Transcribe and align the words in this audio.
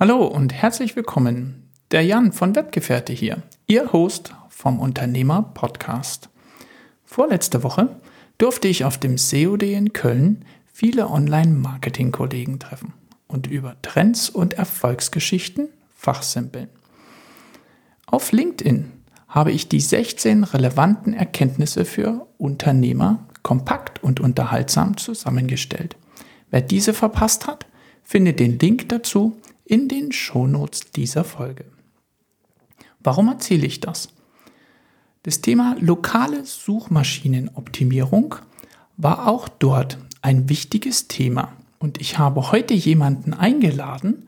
Hallo 0.00 0.24
und 0.24 0.52
herzlich 0.52 0.94
willkommen. 0.94 1.68
Der 1.90 2.02
Jan 2.02 2.30
von 2.30 2.54
Webgefährte 2.54 3.12
hier, 3.12 3.42
Ihr 3.66 3.92
Host 3.92 4.32
vom 4.48 4.78
Unternehmer 4.78 5.42
Podcast. 5.54 6.28
Vorletzte 7.04 7.64
Woche 7.64 7.96
durfte 8.38 8.68
ich 8.68 8.84
auf 8.84 8.98
dem 8.98 9.16
COD 9.16 9.64
in 9.64 9.92
Köln 9.92 10.44
viele 10.72 11.08
Online-Marketing-Kollegen 11.08 12.60
treffen 12.60 12.92
und 13.26 13.48
über 13.48 13.74
Trends 13.82 14.30
und 14.30 14.54
Erfolgsgeschichten 14.54 15.68
fachsimpeln. 15.96 16.68
Auf 18.06 18.30
LinkedIn 18.30 18.92
habe 19.26 19.50
ich 19.50 19.68
die 19.68 19.80
16 19.80 20.44
relevanten 20.44 21.12
Erkenntnisse 21.12 21.84
für 21.84 22.28
Unternehmer 22.38 23.26
kompakt 23.42 24.00
und 24.04 24.20
unterhaltsam 24.20 24.96
zusammengestellt. 24.96 25.96
Wer 26.52 26.60
diese 26.60 26.94
verpasst 26.94 27.48
hat, 27.48 27.66
findet 28.04 28.38
den 28.38 28.60
Link 28.60 28.88
dazu 28.90 29.36
in 29.68 29.86
den 29.86 30.12
Shownotes 30.12 30.92
dieser 30.92 31.24
Folge. 31.24 31.66
Warum 33.00 33.28
erzähle 33.28 33.66
ich 33.66 33.80
das? 33.80 34.08
Das 35.24 35.42
Thema 35.42 35.76
lokale 35.78 36.46
Suchmaschinenoptimierung 36.46 38.36
war 38.96 39.28
auch 39.28 39.46
dort 39.46 39.98
ein 40.22 40.48
wichtiges 40.48 41.06
Thema 41.06 41.52
und 41.78 42.00
ich 42.00 42.18
habe 42.18 42.50
heute 42.50 42.72
jemanden 42.72 43.34
eingeladen, 43.34 44.26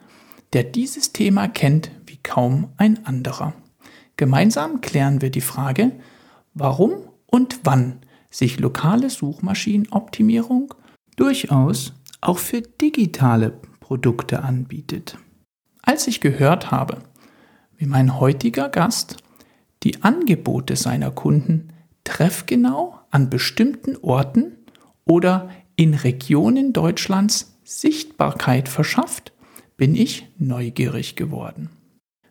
der 0.53 0.63
dieses 0.63 1.13
Thema 1.13 1.49
kennt 1.49 1.91
wie 2.07 2.19
kaum 2.23 2.69
ein 2.77 3.07
anderer. 3.07 3.55
Gemeinsam 4.17 4.83
klären 4.83 5.23
wir 5.23 5.31
die 5.31 5.41
Frage, 5.41 5.93
warum 6.53 6.93
und 7.27 7.61
wann 7.65 8.01
sich 8.29 8.61
lokale 8.61 9.09
Suchmaschinenoptimierung 9.09 10.75
durchaus 11.17 11.95
auch 12.21 12.39
für 12.39 12.61
digitale 12.61 13.59
Produkte 13.81 14.43
anbietet. 14.43 15.17
Als 15.91 16.07
ich 16.07 16.21
gehört 16.21 16.71
habe, 16.71 16.99
wie 17.77 17.85
mein 17.85 18.21
heutiger 18.21 18.69
Gast 18.69 19.17
die 19.83 20.05
Angebote 20.05 20.77
seiner 20.77 21.11
Kunden 21.11 21.73
treffgenau 22.05 23.01
an 23.11 23.29
bestimmten 23.29 23.97
Orten 23.97 24.53
oder 25.05 25.51
in 25.75 25.95
Regionen 25.95 26.73
Deutschlands 26.73 27.59
Sichtbarkeit 27.65 28.69
verschafft, 28.69 29.33
bin 29.77 29.97
ich 29.97 30.29
neugierig 30.39 31.17
geworden. 31.17 31.71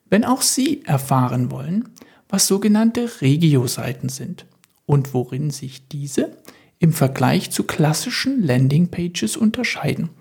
Wenn 0.10 0.23
auch 0.23 0.42
Sie 0.42 0.86
erfahren 0.86 1.52
wollen, 1.52 1.90
was 2.30 2.48
sogenannte 2.48 3.20
Regio-Seiten 3.20 4.08
sind 4.08 4.46
und 4.86 5.14
worin 5.14 5.50
sich 5.50 5.86
diese 5.90 6.38
im 6.78 6.94
Vergleich 6.94 7.52
zu 7.52 7.66
klassischen 7.66 8.42
Landingpages 8.42 9.36
unterscheiden, 9.36 10.12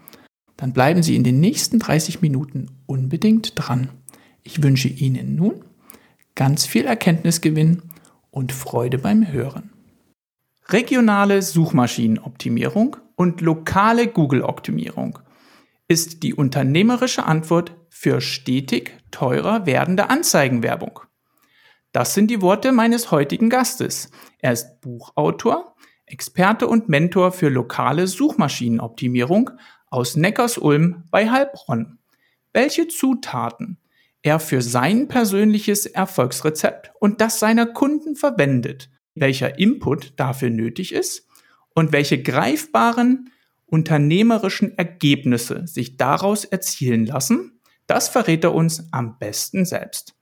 dann 0.59 0.73
bleiben 0.73 1.03
Sie 1.03 1.17
in 1.17 1.25
den 1.25 1.41
nächsten 1.41 1.79
30 1.79 2.21
Minuten 2.21 2.67
unbedingt 2.85 3.53
dran. 3.55 3.91
Ich 4.43 4.63
wünsche 4.63 4.89
Ihnen 4.89 5.37
nun 5.37 5.65
ganz 6.35 6.67
viel 6.67 6.85
Erkenntnisgewinn 6.85 7.83
und 8.31 8.53
Freude 8.53 8.99
beim 8.99 9.33
Hören. 9.33 9.71
Regionale 10.69 11.43
Suchmaschinenoptimierung 11.43 12.97
und 13.15 13.41
lokale 13.41 14.09
Google-Optimierung 14.09 15.21
ist 15.87 16.23
die 16.23 16.35
unternehmerische 16.35 17.25
Antwort 17.25 17.75
für 17.89 18.21
stetig 18.21 18.93
teurer 19.11 19.65
werdende 19.65 20.11
Anzeigenwerbung. 20.11 21.01
Das 21.93 22.15
sind 22.15 22.31
die 22.31 22.43
Worte 22.43 22.73
meines 22.73 23.13
heutigen 23.13 23.49
Gastes. 23.49 24.11
Er 24.41 24.53
ist 24.53 24.81
Buchautor, 24.81 25.77
Experte 26.05 26.67
und 26.67 26.89
Mentor 26.89 27.33
für 27.33 27.49
lokale 27.49 28.07
Suchmaschinenoptimierung 28.07 29.51
aus 29.91 30.17
Neckars-Ulm 30.17 31.05
bei 31.11 31.31
Heilbronn. 31.31 31.99
Welche 32.53 32.89
Zutaten 32.89 33.79
er 34.23 34.41
für 34.41 34.63
sein 34.63 35.09
persönliches 35.09 35.87
Erfolgsrezept 35.87 36.91
und 37.01 37.21
das 37.21 37.39
seiner 37.39 37.67
Kunden 37.67 38.17
verwendet, 38.17 38.91
welcher 39.15 39.59
Input 39.59 40.15
dafür 40.17 40.51
nötig 40.51 40.93
ist 40.93 41.27
und 41.75 41.93
welche 41.93 42.23
greifbaren 42.23 43.31
unternehmerischen 43.67 44.77
Ergebnisse 44.77 45.67
sich 45.67 45.97
daraus 45.97 46.45
erzielen 46.45 47.07
lassen, 47.07 47.61
das 47.87 48.09
verrät 48.09 48.45
er 48.45 48.55
uns 48.55 48.89
am 48.93 49.19
besten 49.19 49.65
selbst. 49.65 50.15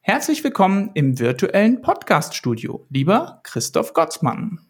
Herzlich 0.00 0.44
willkommen 0.44 0.90
im 0.94 1.18
virtuellen 1.18 1.82
Podcast-Studio, 1.82 2.86
lieber 2.90 3.40
Christoph 3.42 3.92
Gottsmann. 3.92 4.60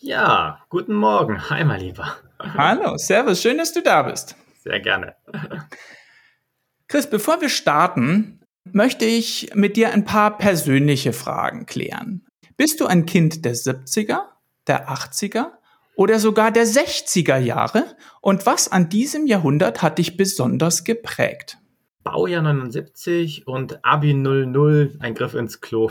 Ja, 0.00 0.64
guten 0.68 0.94
Morgen. 0.94 1.50
Hi, 1.50 1.64
mein 1.64 1.80
Lieber. 1.80 2.16
Hallo, 2.56 2.96
Servus, 2.96 3.42
schön, 3.42 3.58
dass 3.58 3.72
du 3.72 3.82
da 3.82 4.02
bist. 4.02 4.36
Sehr 4.62 4.80
gerne. 4.80 5.16
Chris, 6.86 7.08
bevor 7.08 7.40
wir 7.40 7.48
starten, 7.48 8.40
möchte 8.64 9.04
ich 9.04 9.50
mit 9.54 9.76
dir 9.76 9.92
ein 9.92 10.04
paar 10.04 10.38
persönliche 10.38 11.12
Fragen 11.12 11.66
klären. 11.66 12.26
Bist 12.56 12.80
du 12.80 12.86
ein 12.86 13.06
Kind 13.06 13.44
der 13.44 13.54
70er, 13.54 14.20
der 14.66 14.88
80er 14.88 15.52
oder 15.96 16.18
sogar 16.18 16.52
der 16.52 16.66
60er 16.66 17.38
Jahre? 17.38 17.84
Und 18.20 18.46
was 18.46 18.70
an 18.70 18.88
diesem 18.88 19.26
Jahrhundert 19.26 19.82
hat 19.82 19.98
dich 19.98 20.16
besonders 20.16 20.84
geprägt? 20.84 21.58
Baujahr 22.04 22.42
79 22.42 23.46
und 23.46 23.84
Abi 23.84 24.14
00, 24.14 24.96
ein 25.00 25.14
Griff 25.14 25.34
ins 25.34 25.60
Klo. 25.60 25.90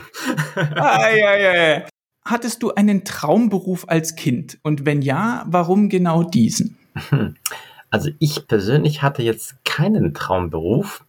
ah, 0.55 1.09
ja, 1.09 1.35
ja, 1.37 1.55
ja. 1.55 1.87
Hattest 2.29 2.61
du 2.61 2.73
einen 2.73 3.05
Traumberuf 3.05 3.85
als 3.87 4.15
Kind? 4.15 4.59
Und 4.61 4.85
wenn 4.85 5.01
ja, 5.01 5.45
warum 5.47 5.87
genau 5.89 6.23
diesen? 6.23 6.77
Also 7.89 8.09
ich 8.19 8.49
persönlich 8.49 9.01
hatte 9.01 9.23
jetzt 9.23 9.63
keinen 9.63 10.13
Traumberuf. 10.13 11.05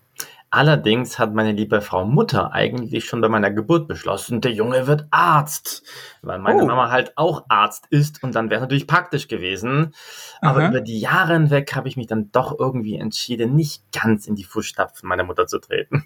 Allerdings 0.48 1.18
hat 1.18 1.34
meine 1.34 1.50
liebe 1.50 1.80
Frau 1.80 2.04
Mutter 2.04 2.52
eigentlich 2.52 3.04
schon 3.04 3.20
bei 3.20 3.28
meiner 3.28 3.50
Geburt 3.50 3.88
beschlossen, 3.88 4.40
der 4.40 4.52
Junge 4.52 4.86
wird 4.86 5.08
Arzt, 5.10 5.82
weil 6.22 6.38
meine 6.38 6.62
oh. 6.62 6.66
Mama 6.66 6.88
halt 6.88 7.14
auch 7.16 7.46
Arzt 7.48 7.86
ist 7.90 8.22
und 8.22 8.36
dann 8.36 8.48
wäre 8.48 8.60
es 8.60 8.62
natürlich 8.62 8.86
praktisch 8.86 9.26
gewesen. 9.26 9.92
Aber 10.40 10.60
Aha. 10.60 10.68
über 10.68 10.80
die 10.80 11.00
Jahre 11.00 11.32
hinweg 11.32 11.74
habe 11.74 11.88
ich 11.88 11.96
mich 11.96 12.06
dann 12.06 12.30
doch 12.30 12.56
irgendwie 12.56 12.94
entschieden, 12.94 13.56
nicht 13.56 13.82
ganz 13.90 14.28
in 14.28 14.36
die 14.36 14.44
Fußstapfen 14.44 15.08
meiner 15.08 15.24
Mutter 15.24 15.48
zu 15.48 15.58
treten. 15.58 16.04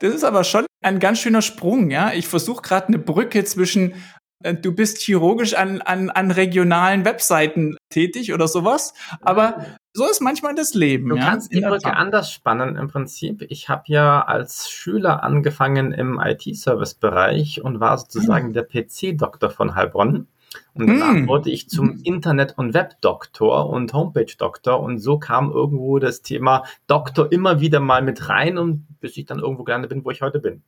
Das 0.00 0.14
ist 0.14 0.22
aber 0.22 0.44
schon 0.44 0.64
ein 0.80 1.00
ganz 1.00 1.18
schöner 1.18 1.42
Sprung, 1.42 1.90
ja. 1.90 2.12
Ich 2.12 2.28
versuche 2.28 2.62
gerade 2.62 2.86
eine 2.86 2.98
Brücke 2.98 3.44
zwischen 3.44 3.94
du 4.40 4.72
bist 4.74 4.98
chirurgisch 4.98 5.54
an, 5.54 5.80
an, 5.82 6.10
an 6.10 6.30
regionalen 6.30 7.04
Webseiten 7.04 7.76
tätig 7.90 8.32
oder 8.32 8.46
sowas. 8.48 8.94
Aber 9.20 9.66
so 9.92 10.08
ist 10.08 10.20
manchmal 10.20 10.54
das 10.54 10.74
Leben. 10.74 11.08
Du 11.08 11.16
ja? 11.16 11.24
kannst 11.24 11.52
die 11.52 11.60
Brücke 11.60 11.96
anders 11.96 12.30
spannen 12.32 12.76
im 12.76 12.88
Prinzip. 12.88 13.44
Ich 13.48 13.68
habe 13.68 13.84
ja 13.86 14.22
als 14.22 14.70
Schüler 14.70 15.24
angefangen 15.24 15.92
im 15.92 16.20
IT-Service-Bereich 16.22 17.62
und 17.62 17.80
war 17.80 17.98
sozusagen 17.98 18.48
hm. 18.48 18.52
der 18.52 18.62
PC-Doktor 18.62 19.50
von 19.50 19.74
Heilbronn. 19.74 20.28
Und 20.72 20.86
danach 20.86 21.12
hm. 21.12 21.28
wurde 21.28 21.50
ich 21.50 21.68
zum 21.68 22.00
Internet- 22.04 22.56
und 22.56 22.72
Web-Doktor 22.72 23.68
und 23.68 23.92
Homepage-Doktor 23.92 24.80
und 24.80 24.98
so 24.98 25.18
kam 25.18 25.50
irgendwo 25.50 25.98
das 25.98 26.22
Thema 26.22 26.64
Doktor 26.86 27.30
immer 27.32 27.60
wieder 27.60 27.80
mal 27.80 28.00
mit 28.00 28.28
rein 28.28 28.56
und 28.56 28.86
bis 29.00 29.16
ich 29.16 29.26
dann 29.26 29.40
irgendwo 29.40 29.64
gelandet 29.64 29.90
bin, 29.90 30.04
wo 30.04 30.10
ich 30.10 30.22
heute 30.22 30.38
bin. 30.38 30.62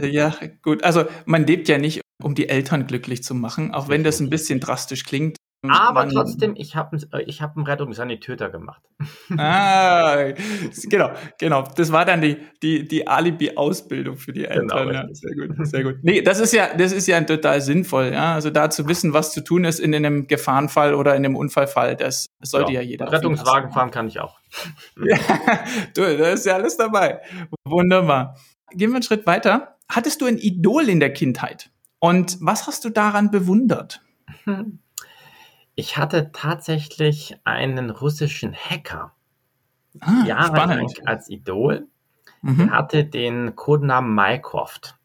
Ja, 0.00 0.32
gut. 0.62 0.84
Also 0.84 1.06
man 1.24 1.44
lebt 1.44 1.68
ja 1.68 1.78
nicht 1.78 2.02
um 2.22 2.34
die 2.34 2.48
Eltern 2.48 2.86
glücklich 2.86 3.22
zu 3.22 3.34
machen, 3.34 3.74
auch 3.74 3.88
wenn 3.88 4.04
das 4.04 4.20
ein 4.20 4.30
bisschen 4.30 4.60
drastisch 4.60 5.04
klingt. 5.04 5.36
Aber 5.68 6.04
Man, 6.04 6.10
trotzdem, 6.10 6.54
ich 6.56 6.76
habe 6.76 6.98
äh, 7.12 7.22
ich 7.22 7.42
hab 7.42 7.56
einen 7.56 7.66
Rettungssanitäter 7.66 8.50
gemacht. 8.50 8.82
Ah, 9.38 10.32
genau, 10.88 11.10
genau. 11.38 11.64
Das 11.76 11.90
war 11.90 12.04
dann 12.04 12.20
die, 12.20 12.36
die, 12.62 12.86
die 12.86 13.06
Alibi-Ausbildung 13.06 14.16
für 14.16 14.32
die 14.32 14.42
genau, 14.42 14.60
Eltern. 14.60 14.88
Genau, 14.88 15.00
ja, 15.00 15.08
sehr 15.12 15.34
gut, 15.34 15.66
sehr 15.66 15.82
gut. 15.82 15.96
Nee, 16.02 16.22
das 16.22 16.40
ist 16.40 16.52
ja, 16.52 16.74
das 16.74 16.92
ist 16.92 17.06
ja 17.06 17.20
total 17.22 17.60
sinnvoll, 17.60 18.12
ja. 18.12 18.34
Also 18.34 18.50
da 18.50 18.70
zu 18.70 18.88
wissen, 18.88 19.12
was 19.12 19.32
zu 19.32 19.42
tun 19.42 19.64
ist 19.64 19.80
in 19.80 19.94
einem 19.94 20.26
Gefahrenfall 20.26 20.94
oder 20.94 21.16
in 21.16 21.24
einem 21.24 21.36
Unfallfall, 21.36 21.96
das 21.96 22.26
sollte 22.40 22.72
ja, 22.72 22.80
ja 22.80 22.86
jeder. 22.86 23.10
Rettungswagen 23.10 23.72
fahren 23.72 23.90
kann 23.90 24.06
ich 24.08 24.20
auch. 24.20 24.38
ja, 25.04 25.18
du, 25.94 26.16
da 26.16 26.30
ist 26.30 26.46
ja 26.46 26.54
alles 26.54 26.76
dabei. 26.76 27.20
Wunderbar. 27.64 28.36
Gehen 28.70 28.90
wir 28.90 28.96
einen 28.96 29.02
Schritt 29.02 29.26
weiter. 29.26 29.76
Hattest 29.90 30.20
du 30.20 30.26
ein 30.26 30.38
Idol 30.38 30.88
in 30.88 31.00
der 31.00 31.12
Kindheit? 31.12 31.70
Und 32.06 32.38
was 32.40 32.68
hast 32.68 32.84
du 32.84 32.90
daran 32.90 33.32
bewundert? 33.32 34.00
Ich 35.74 35.98
hatte 35.98 36.30
tatsächlich 36.32 37.36
einen 37.42 37.90
russischen 37.90 38.54
Hacker 38.54 39.12
ah, 39.98 40.24
jahrelang 40.24 40.86
als 41.04 41.28
Idol. 41.28 41.88
Mhm. 42.42 42.70
Hatte 42.70 43.04
den 43.04 43.56
Codenamen 43.56 44.14
Mycroft. 44.14 44.96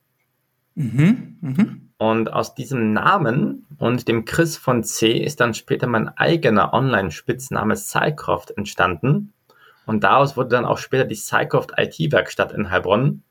Mhm. 0.75 1.37
Mhm. 1.41 1.89
Und 1.97 2.31
aus 2.31 2.53
diesem 2.53 2.93
Namen 2.93 3.65
und 3.79 4.07
dem 4.07 4.23
Chris 4.23 4.55
von 4.55 4.83
C 4.83 5.13
ist 5.13 5.39
dann 5.39 5.55
später 5.55 5.87
mein 5.87 6.07
eigener 6.07 6.71
Online-Spitzname 6.71 7.77
Cycroft 7.77 8.51
entstanden. 8.51 9.33
Und 9.87 10.03
daraus 10.03 10.37
wurde 10.37 10.49
dann 10.49 10.65
auch 10.65 10.77
später 10.77 11.05
die 11.05 11.15
Cycroft 11.15 11.71
IT-Werkstatt 11.77 12.51
in 12.51 12.69
Heilbronn. 12.69 13.23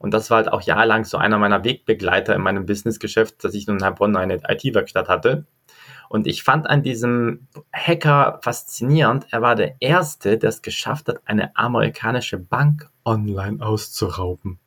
Und 0.00 0.14
das 0.14 0.30
war 0.30 0.38
halt 0.38 0.50
auch 0.50 0.62
jahrelang 0.62 1.04
so 1.04 1.18
einer 1.18 1.38
meiner 1.38 1.62
Wegbegleiter 1.62 2.34
in 2.34 2.40
meinem 2.40 2.64
Businessgeschäft, 2.64 3.44
dass 3.44 3.52
ich 3.52 3.66
nun 3.66 3.76
in 3.76 3.84
Heilbronn 3.84 4.16
eine 4.16 4.40
IT-Werkstatt 4.48 5.08
hatte. 5.08 5.46
Und 6.08 6.26
ich 6.26 6.42
fand 6.42 6.68
an 6.68 6.82
diesem 6.82 7.48
Hacker 7.70 8.40
faszinierend, 8.42 9.26
er 9.30 9.42
war 9.42 9.54
der 9.56 9.76
Erste, 9.80 10.38
der 10.38 10.48
es 10.48 10.62
geschafft 10.62 11.08
hat, 11.08 11.20
eine 11.26 11.54
amerikanische 11.54 12.38
Bank 12.38 12.90
online 13.04 13.62
auszurauben. 13.64 14.58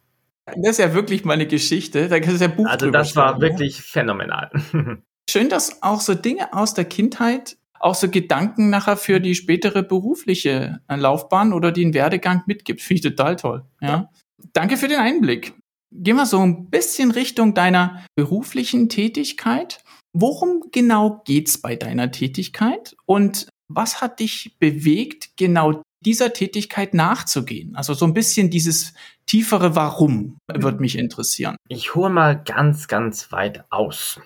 Das 0.45 0.73
ist 0.73 0.77
ja 0.77 0.93
wirklich 0.93 1.25
mal 1.25 1.33
eine 1.33 1.47
Geschichte. 1.47 2.09
Da 2.09 2.17
ist 2.17 2.39
ja 2.39 2.47
Buch 2.47 2.67
Also 2.67 2.91
das 2.91 3.15
war 3.15 3.41
wirklich 3.41 3.81
phänomenal. 3.81 4.51
Schön, 5.29 5.49
dass 5.49 5.81
auch 5.81 5.99
so 5.99 6.13
Dinge 6.13 6.53
aus 6.53 6.75
der 6.75 6.85
Kindheit 6.85 7.57
auch 7.79 7.95
so 7.95 8.07
Gedanken 8.07 8.69
nachher 8.69 8.97
für 8.97 9.19
die 9.19 9.33
spätere 9.33 9.81
berufliche 9.81 10.79
äh, 10.87 10.95
Laufbahn 10.95 11.53
oder 11.53 11.71
den 11.71 11.95
Werdegang 11.95 12.43
mitgibt. 12.45 12.81
Finde 12.81 12.99
ich 12.99 13.15
total 13.15 13.35
toll. 13.35 13.65
Ja. 13.81 14.09
Danke 14.51 14.77
für 14.77 14.87
den 14.87 14.99
Einblick. 14.99 15.53
Gehen 15.91 16.15
wir 16.15 16.25
so 16.25 16.39
ein 16.39 16.69
bisschen 16.69 17.11
Richtung 17.11 17.53
deiner 17.53 18.03
beruflichen 18.15 18.89
Tätigkeit. 18.89 19.83
Worum 20.11 20.65
genau 20.71 21.21
geht's 21.25 21.59
bei 21.59 21.75
deiner 21.75 22.11
Tätigkeit 22.11 22.95
und 23.05 23.47
was 23.67 24.01
hat 24.01 24.19
dich 24.19 24.57
bewegt, 24.59 25.31
genau 25.37 25.81
dieser 26.01 26.33
Tätigkeit 26.33 26.93
nachzugehen? 26.93 27.75
Also 27.75 27.93
so 27.93 28.05
ein 28.05 28.13
bisschen 28.13 28.49
dieses 28.49 28.93
tiefere 29.25 29.75
Warum 29.75 30.37
wird 30.47 30.79
mich 30.79 30.97
interessieren. 30.97 31.55
Ich 31.67 31.95
hole 31.95 32.09
mal 32.09 32.41
ganz, 32.43 32.87
ganz 32.87 33.31
weit 33.31 33.65
aus. 33.71 34.19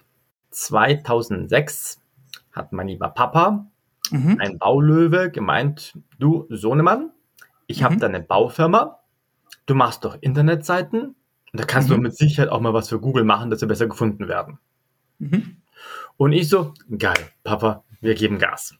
2006 0.51 2.01
hat 2.51 2.73
mein 2.73 2.87
lieber 2.87 3.09
Papa, 3.09 3.67
mhm. 4.09 4.37
ein 4.39 4.57
Baulöwe, 4.57 5.29
gemeint, 5.29 5.97
du 6.17 6.47
Sohnemann, 6.49 7.11
ich 7.67 7.81
mhm. 7.81 7.85
habe 7.85 7.97
da 7.97 8.07
eine 8.07 8.21
Baufirma, 8.21 8.96
du 9.67 9.75
machst 9.75 10.03
doch 10.03 10.17
Internetseiten 10.21 11.15
und 11.51 11.61
da 11.61 11.63
kannst 11.63 11.89
mhm. 11.89 11.95
du 11.95 12.01
mit 12.01 12.17
Sicherheit 12.17 12.49
auch 12.49 12.59
mal 12.59 12.73
was 12.73 12.89
für 12.89 12.99
Google 12.99 13.23
machen, 13.23 13.51
dass 13.51 13.59
sie 13.59 13.67
besser 13.67 13.87
gefunden 13.87 14.27
werden. 14.27 14.57
Mhm. 15.19 15.57
Und 16.17 16.31
ich 16.31 16.49
so, 16.49 16.73
geil, 16.97 17.29
Papa, 17.43 17.83
wir 18.01 18.15
geben 18.15 18.39
Gas. 18.39 18.73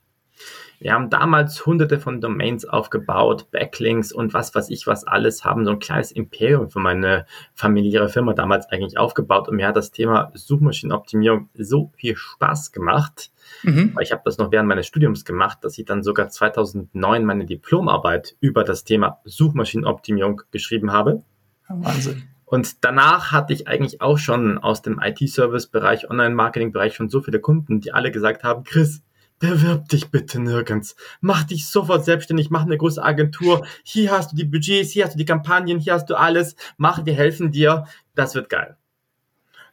Wir 0.80 0.94
haben 0.94 1.10
damals 1.10 1.66
hunderte 1.66 2.00
von 2.00 2.22
Domains 2.22 2.66
aufgebaut, 2.66 3.50
Backlinks 3.52 4.12
und 4.12 4.34
was 4.34 4.54
weiß 4.54 4.70
ich 4.70 4.86
was 4.86 5.06
alles, 5.06 5.44
haben 5.44 5.66
so 5.66 5.72
ein 5.72 5.80
kleines 5.80 6.12
Imperium 6.12 6.70
für 6.70 6.80
meine 6.80 7.26
familiäre 7.56 8.10
Firma 8.10 8.34
damals 8.34 8.68
eigentlich 8.70 8.98
aufgebaut 8.98 9.50
und 9.50 9.56
mir 9.56 9.68
hat 9.68 9.76
das 9.76 9.92
Thema 9.92 10.32
Suchmaschinenoptimierung 10.36 11.50
so 11.56 11.92
viel 11.96 12.16
Spaß 12.16 12.72
gemacht, 12.72 13.32
mhm. 13.64 13.92
weil 13.96 14.04
ich 14.04 14.12
habe 14.12 14.22
das 14.26 14.38
noch 14.38 14.52
während 14.52 14.70
meines 14.70 14.86
Studiums 14.86 15.26
gemacht, 15.26 15.60
dass 15.62 15.78
ich 15.80 15.86
dann 15.86 16.04
sogar 16.04 16.30
2009 16.30 17.26
meine 17.26 17.46
Diplomarbeit 17.46 18.36
über 18.40 18.64
das 18.64 18.84
Thema 18.84 19.20
Suchmaschinenoptimierung 19.26 20.44
geschrieben 20.52 20.92
habe. 20.92 21.24
Wahnsinn. 21.68 22.24
Und 22.46 22.86
danach 22.86 23.34
hatte 23.34 23.52
ich 23.52 23.68
eigentlich 23.68 24.00
auch 24.00 24.18
schon 24.18 24.58
aus 24.58 24.82
dem 24.82 25.02
IT-Service-Bereich, 25.04 26.10
Online-Marketing-Bereich 26.10 26.96
schon 26.96 27.10
so 27.10 27.20
viele 27.20 27.42
Kunden, 27.42 27.82
die 27.82 27.92
alle 27.92 28.10
gesagt 28.10 28.46
haben, 28.46 28.64
Chris, 28.64 29.02
Bewirb 29.40 29.88
dich 29.90 30.10
bitte 30.10 30.40
nirgends. 30.40 30.96
Mach 31.22 31.44
dich 31.44 31.68
sofort 31.68 32.04
selbstständig, 32.04 32.50
mach 32.50 32.64
eine 32.64 32.78
große 32.78 33.04
Agentur. 33.04 33.66
Hier 33.84 34.12
hast 34.12 34.32
du 34.32 34.36
die 34.36 34.46
Budgets, 34.46 34.92
hier 34.92 35.06
hast 35.06 35.14
du 35.14 35.18
die 35.20 35.26
Kampagnen, 35.26 35.78
hier 35.78 35.94
hast 35.94 36.10
du 36.10 36.16
alles. 36.16 36.56
Mach, 36.78 37.06
wir 37.06 37.14
helfen 37.14 37.52
dir. 37.52 37.86
Das 38.16 38.34
wird 38.34 38.50
geil. 38.50 38.78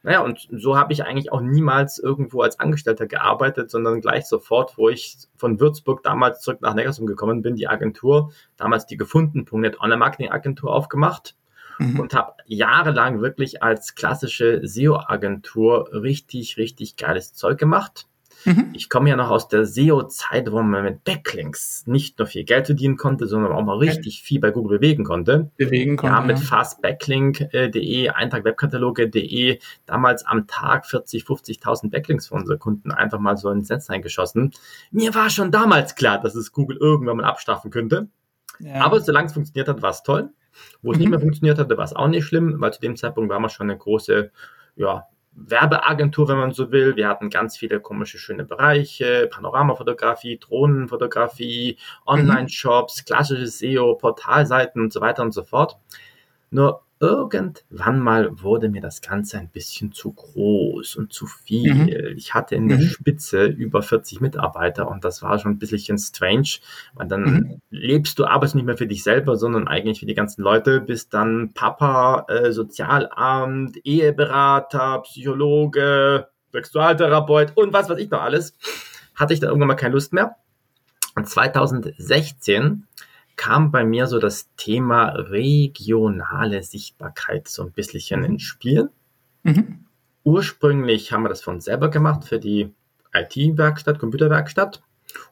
Naja, 0.03 0.19
und 0.19 0.47
so 0.51 0.77
habe 0.77 0.93
ich 0.93 1.03
eigentlich 1.03 1.31
auch 1.31 1.41
niemals 1.41 1.97
irgendwo 1.97 2.41
als 2.41 2.59
Angestellter 2.59 3.07
gearbeitet, 3.07 3.71
sondern 3.71 4.01
gleich 4.01 4.27
sofort, 4.27 4.77
wo 4.77 4.87
ich 4.87 5.17
von 5.35 5.59
Würzburg 5.59 6.03
damals 6.03 6.41
zurück 6.41 6.61
nach 6.61 6.75
Neckarsulm 6.75 7.07
gekommen 7.07 7.41
bin, 7.41 7.55
die 7.55 7.67
Agentur, 7.67 8.31
damals 8.57 8.85
die 8.85 8.97
gefunden.net 8.97 9.79
Online-Marketing-Agentur 9.79 10.71
aufgemacht 10.71 11.35
mhm. 11.79 11.99
und 11.99 12.13
habe 12.13 12.33
jahrelang 12.45 13.21
wirklich 13.21 13.63
als 13.63 13.95
klassische 13.95 14.61
SEO-Agentur 14.63 15.89
richtig, 15.91 16.57
richtig 16.57 16.97
geiles 16.97 17.33
Zeug 17.33 17.57
gemacht 17.57 18.05
Mhm. 18.45 18.69
Ich 18.73 18.89
komme 18.89 19.09
ja 19.09 19.15
noch 19.15 19.29
aus 19.29 19.47
der 19.47 19.65
SEO-Zeit, 19.65 20.51
wo 20.51 20.61
man 20.61 20.83
mit 20.83 21.03
Backlinks 21.03 21.85
nicht 21.87 22.19
nur 22.19 22.27
viel 22.27 22.43
Geld 22.43 22.67
verdienen 22.67 22.95
konnte, 22.97 23.27
sondern 23.27 23.51
auch 23.51 23.63
mal 23.63 23.77
richtig 23.77 24.21
viel 24.21 24.39
bei 24.39 24.51
Google 24.51 24.79
bewegen 24.79 25.03
konnte. 25.03 25.51
Bewegen 25.57 25.97
konnte. 25.97 26.15
Ja, 26.15 26.21
mit 26.21 26.39
fastbacklink.de, 26.39 28.09
Eintragwebkataloge.de, 28.09 29.59
damals 29.85 30.25
am 30.25 30.47
Tag 30.47 30.85
40, 30.85 31.23
50.000 31.23 31.89
Backlinks 31.89 32.27
für 32.27 32.35
unsere 32.35 32.57
Kunden 32.57 32.91
einfach 32.91 33.19
mal 33.19 33.37
so 33.37 33.49
ins 33.49 33.69
Netz 33.69 33.89
eingeschossen. 33.89 34.51
Mir 34.91 35.15
war 35.15 35.29
schon 35.29 35.51
damals 35.51 35.95
klar, 35.95 36.21
dass 36.21 36.35
es 36.35 36.51
Google 36.51 36.77
irgendwann 36.77 37.17
mal 37.17 37.25
abstrafen 37.25 37.71
könnte. 37.71 38.09
Ja. 38.59 38.81
Aber 38.81 39.01
solange 39.01 39.27
es 39.27 39.33
funktioniert 39.33 39.67
hat, 39.67 39.81
war 39.81 39.91
es 39.91 40.03
toll. 40.03 40.29
Wo 40.81 40.91
es 40.91 40.97
mhm. 40.97 41.01
nicht 41.01 41.09
mehr 41.09 41.19
funktioniert 41.19 41.57
hatte, 41.57 41.77
war 41.77 41.83
es 41.83 41.93
auch 41.93 42.07
nicht 42.07 42.25
schlimm, 42.25 42.61
weil 42.61 42.71
zu 42.71 42.79
dem 42.79 42.95
Zeitpunkt 42.95 43.29
war 43.29 43.39
man 43.39 43.49
schon 43.49 43.69
eine 43.69 43.77
große 43.77 44.31
ja, 44.75 45.07
Werbeagentur, 45.35 46.27
wenn 46.29 46.37
man 46.37 46.53
so 46.53 46.71
will. 46.71 46.95
Wir 46.95 47.09
hatten 47.09 47.29
ganz 47.29 47.57
viele 47.57 47.79
komische, 47.79 48.17
schöne 48.17 48.45
Bereiche, 48.45 49.29
Panoramafotografie, 49.31 50.39
Drohnenfotografie, 50.39 51.77
Online-Shops, 52.05 53.05
klassische 53.05 53.47
SEO, 53.47 53.95
Portalseiten 53.95 54.81
und 54.81 54.93
so 54.93 55.01
weiter 55.01 55.23
und 55.23 55.33
so 55.33 55.43
fort. 55.43 55.77
Nur 56.51 56.84
irgendwann 56.99 57.99
mal 57.99 58.41
wurde 58.41 58.69
mir 58.69 58.81
das 58.81 59.01
Ganze 59.01 59.37
ein 59.37 59.49
bisschen 59.49 59.91
zu 59.91 60.13
groß 60.13 60.95
und 60.95 61.11
zu 61.11 61.27
viel. 61.27 61.73
Mhm. 61.73 62.17
Ich 62.17 62.33
hatte 62.33 62.55
in 62.55 62.69
der 62.69 62.77
mhm. 62.77 62.83
Spitze 62.83 63.45
über 63.45 63.81
40 63.81 64.21
Mitarbeiter 64.21 64.87
und 64.87 65.03
das 65.03 65.21
war 65.21 65.37
schon 65.37 65.53
ein 65.53 65.59
bisschen 65.59 65.97
strange, 65.97 66.59
weil 66.93 67.07
dann 67.07 67.23
mhm. 67.23 67.61
lebst 67.69 68.17
du, 68.17 68.25
arbeitest 68.25 68.55
nicht 68.55 68.65
mehr 68.65 68.77
für 68.77 68.87
dich 68.87 69.03
selber, 69.03 69.35
sondern 69.35 69.67
eigentlich 69.67 69.99
für 69.99 70.05
die 70.05 70.13
ganzen 70.13 70.41
Leute, 70.41 70.79
bist 70.79 71.13
dann 71.13 71.51
Papa, 71.53 72.25
äh, 72.29 72.51
Sozialamt, 72.53 73.77
Eheberater, 73.85 74.99
Psychologe, 74.99 76.29
Sexualtherapeut 76.53 77.51
und 77.55 77.73
was 77.73 77.89
weiß 77.89 77.99
ich 77.99 78.09
noch 78.09 78.21
alles. 78.21 78.57
Hatte 79.15 79.33
ich 79.33 79.41
da 79.41 79.47
irgendwann 79.47 79.67
mal 79.67 79.75
keine 79.75 79.95
Lust 79.95 80.13
mehr. 80.13 80.37
Und 81.15 81.27
2016 81.27 82.87
kam 83.35 83.71
bei 83.71 83.83
mir 83.83 84.07
so 84.07 84.19
das 84.19 84.49
Thema 84.55 85.09
regionale 85.09 86.63
Sichtbarkeit 86.63 87.47
so 87.47 87.63
ein 87.63 87.71
bisschen 87.71 88.23
ins 88.23 88.43
Spiel. 88.43 88.89
Mhm. 89.43 89.85
Ursprünglich 90.23 91.11
haben 91.11 91.23
wir 91.23 91.29
das 91.29 91.45
uns 91.45 91.65
selber 91.65 91.89
gemacht, 91.89 92.25
für 92.25 92.39
die 92.39 92.73
IT-Werkstatt, 93.13 93.99
Computerwerkstatt 93.99 94.81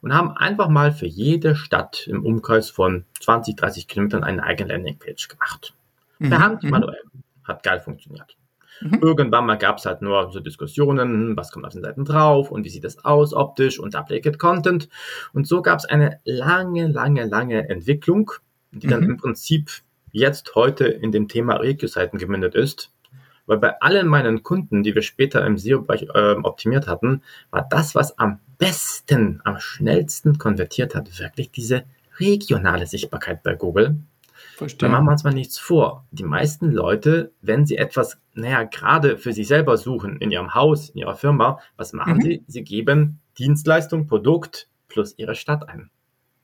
und 0.01 0.13
haben 0.13 0.31
einfach 0.31 0.69
mal 0.69 0.91
für 0.91 1.07
jede 1.07 1.55
Stadt 1.55 2.07
im 2.07 2.25
Umkreis 2.25 2.69
von 2.69 3.05
20, 3.21 3.55
30 3.55 3.87
Kilometern 3.87 4.23
eine 4.23 4.43
eigene 4.43 4.73
Landingpage 4.73 5.27
gemacht. 5.27 5.73
Mhm. 6.19 6.29
Per 6.29 6.39
Hand, 6.39 6.63
mhm. 6.63 6.69
manuell. 6.69 7.03
Hat 7.43 7.63
geil 7.63 7.81
funktioniert. 7.81 8.37
Mhm. 8.81 8.99
Irgendwann 9.01 9.45
mal 9.45 9.57
gab 9.57 9.77
es 9.77 9.85
halt 9.85 10.01
nur 10.01 10.31
so 10.31 10.39
Diskussionen, 10.39 11.35
was 11.37 11.51
kommt 11.51 11.65
auf 11.65 11.73
den 11.73 11.81
Seiten 11.81 12.05
drauf 12.05 12.51
und 12.51 12.65
wie 12.65 12.69
sieht 12.69 12.83
das 12.83 13.03
aus 13.05 13.33
optisch 13.33 13.79
und 13.79 13.95
Updated 13.95 14.39
Content. 14.39 14.89
Und 15.33 15.47
so 15.47 15.61
gab 15.61 15.79
es 15.79 15.85
eine 15.85 16.19
lange, 16.25 16.87
lange, 16.87 17.25
lange 17.25 17.69
Entwicklung, 17.69 18.31
die 18.71 18.87
mhm. 18.87 18.91
dann 18.91 19.03
im 19.03 19.17
Prinzip 19.17 19.69
jetzt 20.11 20.55
heute 20.55 20.85
in 20.85 21.11
dem 21.11 21.27
Thema 21.27 21.55
Regio-Seiten 21.55 22.17
gemündet 22.17 22.55
ist. 22.55 22.91
Weil 23.45 23.57
bei 23.57 23.81
allen 23.81 24.07
meinen 24.07 24.41
Kunden, 24.43 24.83
die 24.83 24.95
wir 24.95 25.01
später 25.01 25.45
im 25.45 25.57
SEO-Bereich 25.57 26.03
äh, 26.13 26.35
optimiert 26.43 26.87
hatten, 26.87 27.23
war 27.51 27.67
das, 27.69 27.93
was 27.93 28.17
am 28.17 28.39
besten, 28.57 29.41
am 29.43 29.59
schnellsten 29.59 30.37
konvertiert 30.37 30.95
hat, 30.95 31.19
wirklich 31.19 31.51
diese 31.51 31.83
regionale 32.19 32.87
Sichtbarkeit 32.87 33.43
bei 33.43 33.55
Google. 33.55 33.97
Verstehe. 34.55 34.87
Da 34.87 34.91
machen 34.91 35.05
wir 35.05 35.11
uns 35.11 35.23
mal 35.23 35.33
nichts 35.33 35.57
vor. 35.57 36.05
Die 36.11 36.23
meisten 36.23 36.71
Leute, 36.71 37.31
wenn 37.41 37.65
sie 37.65 37.77
etwas, 37.77 38.19
naja, 38.33 38.63
gerade 38.63 39.17
für 39.17 39.33
sich 39.33 39.47
selber 39.47 39.77
suchen, 39.77 40.17
in 40.17 40.31
ihrem 40.31 40.53
Haus, 40.53 40.89
in 40.89 40.99
ihrer 40.99 41.15
Firma, 41.15 41.59
was 41.75 41.93
machen 41.93 42.17
mhm. 42.17 42.21
sie? 42.21 42.43
Sie 42.47 42.63
geben 42.63 43.19
Dienstleistung, 43.37 44.07
Produkt 44.07 44.69
plus 44.89 45.17
ihre 45.17 45.35
Stadt 45.35 45.67
ein. 45.67 45.89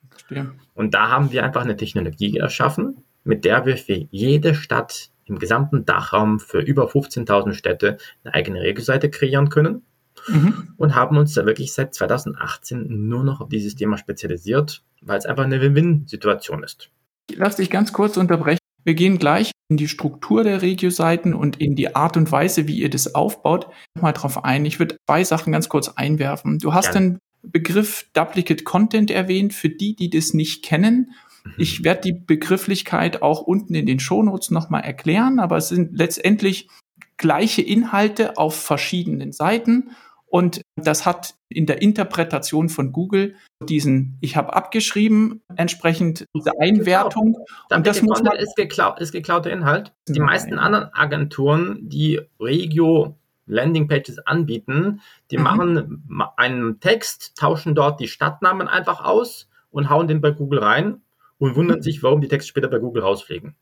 Verstehe. 0.09 0.51
Und 0.73 0.93
da 0.93 1.09
haben 1.09 1.31
wir 1.31 1.43
einfach 1.43 1.61
eine 1.61 1.77
Technologie 1.77 2.37
erschaffen, 2.37 3.03
mit 3.23 3.45
der 3.45 3.65
wir 3.65 3.77
für 3.77 4.07
jede 4.09 4.55
Stadt 4.55 5.11
im 5.25 5.37
gesamten 5.37 5.85
Dachraum 5.85 6.39
für 6.39 6.59
über 6.59 6.87
15.000 6.89 7.53
Städte 7.53 7.97
eine 8.23 8.33
eigene 8.33 8.61
Regelseite 8.61 9.09
kreieren 9.11 9.49
können. 9.49 9.83
Mhm. 10.27 10.73
Und 10.75 10.95
haben 10.95 11.15
uns 11.15 11.33
da 11.35 11.45
wirklich 11.45 11.71
seit 11.71 11.93
2018 11.93 13.07
nur 13.07 13.23
noch 13.23 13.39
auf 13.39 13.47
dieses 13.47 13.75
Thema 13.75 13.97
spezialisiert, 13.97 14.83
weil 15.01 15.17
es 15.17 15.25
einfach 15.25 15.45
eine 15.45 15.61
Win-Win-Situation 15.61 16.63
ist. 16.63 16.89
Lass 17.37 17.57
dich 17.57 17.69
ganz 17.69 17.93
kurz 17.93 18.17
unterbrechen. 18.17 18.59
Wir 18.83 18.93
gehen 18.93 19.19
gleich 19.19 19.51
in 19.69 19.77
die 19.77 19.87
Struktur 19.87 20.43
der 20.43 20.61
Regio-Seiten 20.61 21.33
und 21.33 21.57
in 21.61 21.75
die 21.75 21.95
Art 21.95 22.17
und 22.17 22.31
Weise, 22.31 22.67
wie 22.67 22.79
ihr 22.79 22.89
das 22.89 23.13
aufbaut, 23.13 23.67
mal 23.99 24.13
drauf 24.13 24.43
ein. 24.43 24.65
Ich 24.65 24.79
würde 24.79 24.97
zwei 25.05 25.23
Sachen 25.23 25.51
ganz 25.51 25.69
kurz 25.69 25.89
einwerfen. 25.89 26.59
Du 26.59 26.73
hast 26.73 26.95
den 26.95 27.19
Begriff 27.41 28.09
Duplicate 28.13 28.63
Content 28.63 29.11
erwähnt, 29.11 29.53
für 29.53 29.69
die, 29.69 29.95
die 29.95 30.09
das 30.09 30.33
nicht 30.33 30.63
kennen. 30.63 31.11
Mhm. 31.43 31.53
Ich 31.57 31.83
werde 31.83 32.01
die 32.01 32.13
Begrifflichkeit 32.13 33.21
auch 33.21 33.41
unten 33.41 33.75
in 33.75 33.85
den 33.85 33.99
Shownotes 33.99 34.51
nochmal 34.51 34.83
erklären, 34.83 35.39
aber 35.39 35.57
es 35.57 35.69
sind 35.69 35.95
letztendlich 35.95 36.69
gleiche 37.17 37.61
Inhalte 37.61 38.37
auf 38.37 38.55
verschiedenen 38.55 39.31
Seiten 39.33 39.91
und 40.29 40.61
das 40.75 41.05
hat 41.05 41.35
in 41.49 41.65
der 41.65 41.81
Interpretation 41.81 42.69
von 42.69 42.91
Google 42.91 43.35
diesen, 43.63 44.17
ich 44.21 44.35
habe 44.35 44.55
abgeschrieben, 44.55 45.41
entsprechend 45.55 46.25
diese 46.35 46.51
Einwertung. 46.59 47.33
Genau. 47.33 47.77
Und 47.77 47.87
das 47.87 48.01
muss 48.01 48.21
man 48.21 48.37
ist, 48.37 48.55
geklau 48.55 48.95
ist 48.95 49.11
geklauter 49.11 49.51
Inhalt. 49.51 49.93
Die 50.07 50.19
meisten 50.19 50.59
anderen 50.59 50.93
Agenturen, 50.93 51.89
die 51.89 52.21
Regio 52.39 53.15
Landingpages 53.49 54.19
anbieten. 54.19 55.01
Die 55.31 55.37
mhm. 55.37 55.43
machen 55.43 56.33
einen 56.37 56.79
Text, 56.79 57.35
tauschen 57.35 57.75
dort 57.75 57.99
die 57.99 58.07
Stadtnamen 58.07 58.67
einfach 58.67 59.03
aus 59.03 59.49
und 59.71 59.89
hauen 59.89 60.07
den 60.07 60.21
bei 60.21 60.31
Google 60.31 60.59
rein 60.59 61.01
und 61.37 61.55
wundern 61.55 61.79
mhm. 61.79 61.83
sich, 61.83 62.01
warum 62.03 62.21
die 62.21 62.27
Texte 62.27 62.49
später 62.49 62.69
bei 62.69 62.79
Google 62.79 63.03
rausfliegen. 63.03 63.55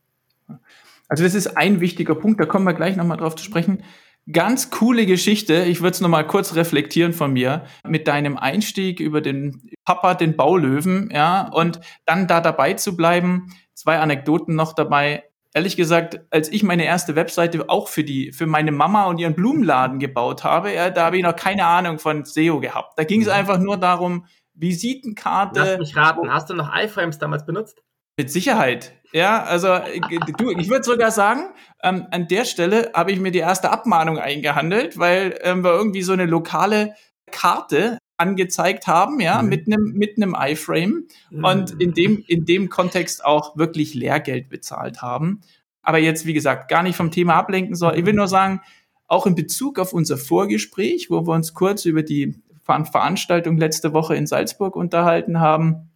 Also 1.08 1.24
das 1.24 1.34
ist 1.34 1.56
ein 1.56 1.80
wichtiger 1.80 2.14
Punkt, 2.14 2.38
da 2.38 2.44
kommen 2.44 2.66
wir 2.66 2.74
gleich 2.74 2.96
nochmal 2.96 3.16
drauf 3.16 3.34
zu 3.34 3.44
sprechen. 3.44 3.82
Ganz 4.30 4.70
coole 4.70 5.06
Geschichte. 5.06 5.64
Ich 5.64 5.80
würde 5.80 5.92
es 5.92 6.00
nochmal 6.00 6.26
kurz 6.26 6.54
reflektieren 6.54 7.12
von 7.14 7.32
mir 7.32 7.64
mit 7.86 8.08
deinem 8.08 8.36
Einstieg 8.36 9.00
über 9.00 9.20
den 9.20 9.70
Papa, 9.84 10.14
den 10.14 10.36
Baulöwen, 10.36 11.10
ja, 11.12 11.48
und 11.48 11.80
dann 12.04 12.26
da 12.26 12.40
dabei 12.40 12.74
zu 12.74 12.96
bleiben. 12.96 13.54
Zwei 13.74 13.98
Anekdoten 14.00 14.54
noch 14.54 14.74
dabei. 14.74 15.24
Ehrlich 15.54 15.76
gesagt, 15.76 16.20
als 16.30 16.52
ich 16.52 16.62
meine 16.62 16.84
erste 16.84 17.16
Webseite 17.16 17.70
auch 17.70 17.88
für 17.88 18.04
die, 18.04 18.32
für 18.32 18.46
meine 18.46 18.70
Mama 18.70 19.06
und 19.06 19.18
ihren 19.18 19.34
Blumenladen 19.34 19.98
gebaut 19.98 20.44
habe, 20.44 20.74
ja, 20.74 20.90
da 20.90 21.06
habe 21.06 21.16
ich 21.16 21.22
noch 21.22 21.36
keine 21.36 21.64
Ahnung 21.64 21.98
von 21.98 22.26
SEO 22.26 22.60
gehabt. 22.60 22.98
Da 22.98 23.04
ging 23.04 23.22
es 23.22 23.28
mhm. 23.28 23.32
einfach 23.34 23.58
nur 23.58 23.78
darum, 23.78 24.26
Visitenkarte. 24.52 25.60
Lass 25.60 25.78
mich 25.78 25.96
raten, 25.96 26.30
hast 26.30 26.50
du 26.50 26.54
noch 26.54 26.70
iFrames 26.74 27.18
damals 27.18 27.46
benutzt? 27.46 27.82
Mit 28.18 28.32
Sicherheit. 28.32 28.92
Ja, 29.12 29.44
also 29.44 29.68
äh, 29.68 30.00
du, 30.36 30.50
ich 30.50 30.68
würde 30.68 30.82
sogar 30.82 31.12
sagen, 31.12 31.50
ähm, 31.82 32.06
an 32.10 32.26
der 32.26 32.44
Stelle 32.44 32.90
habe 32.92 33.12
ich 33.12 33.20
mir 33.20 33.30
die 33.30 33.38
erste 33.38 33.70
Abmahnung 33.70 34.18
eingehandelt, 34.18 34.98
weil 34.98 35.38
ähm, 35.42 35.62
wir 35.62 35.72
irgendwie 35.72 36.02
so 36.02 36.12
eine 36.12 36.26
lokale 36.26 36.94
Karte 37.30 37.98
angezeigt 38.16 38.88
haben, 38.88 39.20
ja, 39.20 39.40
mhm. 39.40 39.48
mit 39.48 39.66
einem 39.66 39.92
mit 39.94 40.16
einem 40.16 40.36
iFrame 40.36 41.06
mhm. 41.30 41.44
und 41.44 41.80
in 41.80 41.94
dem 41.94 42.24
in 42.26 42.44
dem 42.44 42.68
Kontext 42.68 43.24
auch 43.24 43.56
wirklich 43.56 43.94
Lehrgeld 43.94 44.48
bezahlt 44.48 45.00
haben. 45.00 45.40
Aber 45.80 45.98
jetzt, 45.98 46.26
wie 46.26 46.34
gesagt, 46.34 46.68
gar 46.68 46.82
nicht 46.82 46.96
vom 46.96 47.12
Thema 47.12 47.36
ablenken 47.36 47.76
soll. 47.76 47.96
Ich 47.96 48.04
will 48.04 48.14
nur 48.14 48.28
sagen, 48.28 48.60
auch 49.06 49.26
in 49.26 49.36
Bezug 49.36 49.78
auf 49.78 49.92
unser 49.92 50.18
Vorgespräch, 50.18 51.08
wo 51.08 51.26
wir 51.26 51.34
uns 51.34 51.54
kurz 51.54 51.84
über 51.84 52.02
die 52.02 52.42
Veranstaltung 52.64 53.56
letzte 53.56 53.94
Woche 53.94 54.16
in 54.16 54.26
Salzburg 54.26 54.76
unterhalten 54.76 55.40
haben, 55.40 55.87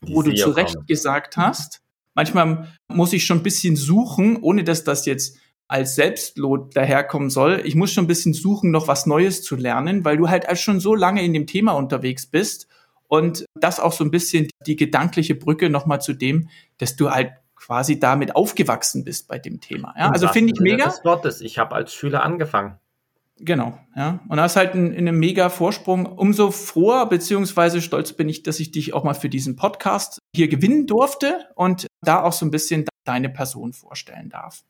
wo 0.00 0.22
du 0.22 0.34
zu 0.34 0.50
Recht 0.50 0.76
gesagt 0.86 1.36
hast, 1.36 1.80
manchmal 2.14 2.68
muss 2.88 3.12
ich 3.12 3.24
schon 3.24 3.38
ein 3.38 3.42
bisschen 3.42 3.76
suchen, 3.76 4.36
ohne 4.40 4.64
dass 4.64 4.84
das 4.84 5.06
jetzt 5.06 5.38
als 5.68 5.94
Selbstlot 5.94 6.74
daherkommen 6.74 7.30
soll. 7.30 7.60
Ich 7.64 7.74
muss 7.74 7.92
schon 7.92 8.04
ein 8.04 8.08
bisschen 8.08 8.32
suchen, 8.32 8.70
noch 8.70 8.88
was 8.88 9.06
Neues 9.06 9.42
zu 9.42 9.54
lernen, 9.54 10.04
weil 10.04 10.16
du 10.16 10.28
halt 10.28 10.46
schon 10.58 10.80
so 10.80 10.94
lange 10.94 11.22
in 11.22 11.32
dem 11.34 11.46
Thema 11.46 11.72
unterwegs 11.72 12.26
bist 12.26 12.68
und 13.06 13.44
das 13.54 13.78
auch 13.80 13.92
so 13.92 14.02
ein 14.04 14.10
bisschen 14.10 14.48
die 14.66 14.76
gedankliche 14.76 15.34
Brücke 15.34 15.68
nochmal 15.68 16.00
zu 16.00 16.14
dem, 16.14 16.48
dass 16.78 16.96
du 16.96 17.10
halt 17.10 17.32
quasi 17.54 18.00
damit 18.00 18.34
aufgewachsen 18.34 19.04
bist 19.04 19.28
bei 19.28 19.38
dem 19.38 19.60
Thema. 19.60 19.94
Ja, 19.98 20.10
also 20.10 20.28
finde 20.28 20.54
ich 20.54 20.60
mega. 20.60 20.86
Des 20.86 21.04
Wortes. 21.04 21.40
Ich 21.42 21.58
habe 21.58 21.74
als 21.74 21.92
Schüler 21.92 22.22
angefangen. 22.22 22.78
Genau, 23.40 23.78
ja. 23.94 24.20
Und 24.28 24.40
hast 24.40 24.56
halt 24.56 24.74
einen, 24.74 24.94
einen 24.94 25.18
mega 25.18 25.48
Vorsprung. 25.48 26.06
Umso 26.06 26.50
froher 26.50 27.08
beziehungsweise 27.08 27.80
stolz 27.80 28.12
bin 28.12 28.28
ich, 28.28 28.42
dass 28.42 28.58
ich 28.58 28.72
dich 28.72 28.94
auch 28.94 29.04
mal 29.04 29.14
für 29.14 29.28
diesen 29.28 29.56
Podcast 29.56 30.18
hier 30.34 30.48
gewinnen 30.48 30.86
durfte 30.86 31.46
und 31.54 31.86
da 32.02 32.22
auch 32.22 32.32
so 32.32 32.44
ein 32.44 32.50
bisschen 32.50 32.84
deine 33.04 33.28
Person 33.28 33.72
vorstellen 33.72 34.28
darf. 34.28 34.62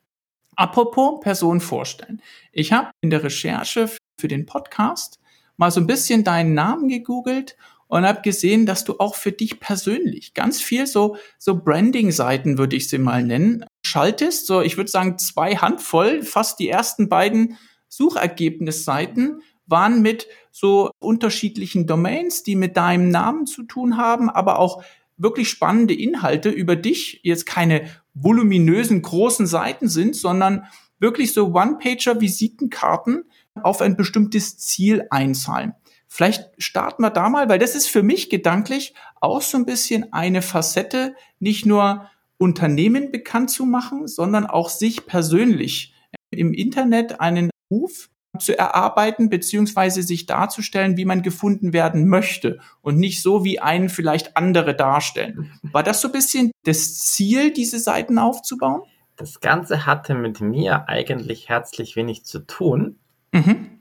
Apropos 0.54 1.20
Person 1.20 1.60
vorstellen. 1.60 2.20
Ich 2.52 2.72
habe 2.72 2.90
in 3.00 3.10
der 3.10 3.22
Recherche 3.22 3.88
für 4.20 4.28
den 4.28 4.44
Podcast 4.44 5.18
mal 5.56 5.70
so 5.70 5.80
ein 5.80 5.86
bisschen 5.86 6.24
deinen 6.24 6.54
Namen 6.54 6.88
gegoogelt 6.88 7.56
und 7.86 8.06
habe 8.06 8.20
gesehen, 8.20 8.66
dass 8.66 8.84
du 8.84 8.98
auch 8.98 9.14
für 9.14 9.32
dich 9.32 9.60
persönlich 9.60 10.34
ganz 10.34 10.60
viel 10.60 10.86
so 10.86 11.16
so 11.38 11.56
Branding-Seiten 11.56 12.58
würde 12.58 12.76
ich 12.76 12.88
sie 12.88 12.98
mal 12.98 13.22
nennen 13.22 13.64
schaltest. 13.86 14.46
So, 14.46 14.60
ich 14.60 14.76
würde 14.76 14.90
sagen 14.90 15.18
zwei 15.18 15.56
Handvoll, 15.56 16.22
fast 16.22 16.58
die 16.58 16.68
ersten 16.68 17.08
beiden 17.08 17.56
Suchergebnisseiten 17.88 19.42
waren 19.66 20.02
mit 20.02 20.26
so 20.50 20.90
unterschiedlichen 20.98 21.86
Domains, 21.86 22.42
die 22.42 22.56
mit 22.56 22.76
deinem 22.76 23.10
Namen 23.10 23.46
zu 23.46 23.62
tun 23.64 23.96
haben, 23.96 24.30
aber 24.30 24.58
auch 24.58 24.82
wirklich 25.16 25.48
spannende 25.48 25.94
Inhalte 25.94 26.48
über 26.48 26.76
dich, 26.76 27.20
jetzt 27.22 27.44
keine 27.44 27.88
voluminösen 28.14 29.02
großen 29.02 29.46
Seiten 29.46 29.88
sind, 29.88 30.16
sondern 30.16 30.64
wirklich 30.98 31.32
so 31.32 31.52
One-Pager-Visitenkarten 31.54 33.24
auf 33.54 33.80
ein 33.82 33.96
bestimmtes 33.96 34.58
Ziel 34.58 35.06
einzahlen. 35.10 35.74
Vielleicht 36.06 36.50
starten 36.56 37.02
wir 37.02 37.10
da 37.10 37.28
mal, 37.28 37.48
weil 37.48 37.58
das 37.58 37.74
ist 37.74 37.88
für 37.88 38.02
mich 38.02 38.30
gedanklich 38.30 38.94
auch 39.20 39.42
so 39.42 39.58
ein 39.58 39.66
bisschen 39.66 40.12
eine 40.12 40.40
Facette, 40.40 41.14
nicht 41.38 41.66
nur 41.66 42.08
Unternehmen 42.38 43.10
bekannt 43.10 43.50
zu 43.50 43.66
machen, 43.66 44.06
sondern 44.06 44.46
auch 44.46 44.70
sich 44.70 45.06
persönlich 45.06 45.94
im 46.30 46.54
Internet 46.54 47.20
einen 47.20 47.50
Ruf 47.70 48.08
zu 48.38 48.56
erarbeiten, 48.56 49.30
beziehungsweise 49.30 50.02
sich 50.02 50.26
darzustellen, 50.26 50.96
wie 50.96 51.04
man 51.04 51.22
gefunden 51.22 51.72
werden 51.72 52.08
möchte 52.08 52.60
und 52.82 52.98
nicht 52.98 53.22
so, 53.22 53.44
wie 53.44 53.60
einen 53.60 53.88
vielleicht 53.88 54.36
andere 54.36 54.74
darstellen. 54.74 55.52
War 55.62 55.82
das 55.82 56.00
so 56.00 56.08
ein 56.08 56.12
bisschen 56.12 56.52
das 56.64 56.94
Ziel, 56.98 57.52
diese 57.52 57.78
Seiten 57.78 58.18
aufzubauen? 58.18 58.82
Das 59.16 59.40
Ganze 59.40 59.86
hatte 59.86 60.14
mit 60.14 60.40
mir 60.40 60.88
eigentlich 60.88 61.48
herzlich 61.48 61.96
wenig 61.96 62.24
zu 62.24 62.40
tun. 62.40 62.98
Mhm. 63.32 63.80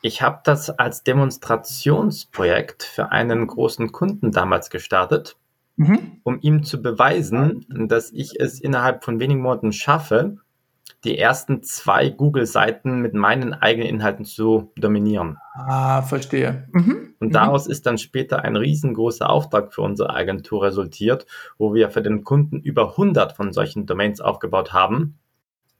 Ich 0.00 0.22
habe 0.22 0.40
das 0.44 0.70
als 0.70 1.04
Demonstrationsprojekt 1.04 2.82
für 2.82 3.12
einen 3.12 3.46
großen 3.46 3.92
Kunden 3.92 4.32
damals 4.32 4.70
gestartet, 4.70 5.36
mhm. 5.76 6.20
um 6.24 6.40
ihm 6.40 6.64
zu 6.64 6.82
beweisen, 6.82 7.66
dass 7.68 8.10
ich 8.10 8.40
es 8.40 8.60
innerhalb 8.60 9.04
von 9.04 9.20
wenigen 9.20 9.42
Monaten 9.42 9.72
schaffe, 9.72 10.38
die 11.04 11.18
ersten 11.18 11.62
zwei 11.62 12.10
Google-Seiten 12.10 13.00
mit 13.00 13.14
meinen 13.14 13.54
eigenen 13.54 13.88
Inhalten 13.88 14.24
zu 14.24 14.72
dominieren. 14.76 15.38
Ah, 15.54 16.02
verstehe. 16.02 16.68
Mhm. 16.72 17.14
Und 17.18 17.34
daraus 17.34 17.66
mhm. 17.66 17.72
ist 17.72 17.86
dann 17.86 17.98
später 17.98 18.44
ein 18.44 18.56
riesengroßer 18.56 19.28
Auftrag 19.28 19.74
für 19.74 19.82
unsere 19.82 20.10
Agentur 20.10 20.62
resultiert, 20.62 21.26
wo 21.58 21.74
wir 21.74 21.90
für 21.90 22.02
den 22.02 22.22
Kunden 22.22 22.60
über 22.60 22.90
100 22.90 23.32
von 23.32 23.52
solchen 23.52 23.86
Domains 23.86 24.20
aufgebaut 24.20 24.72
haben. 24.72 25.18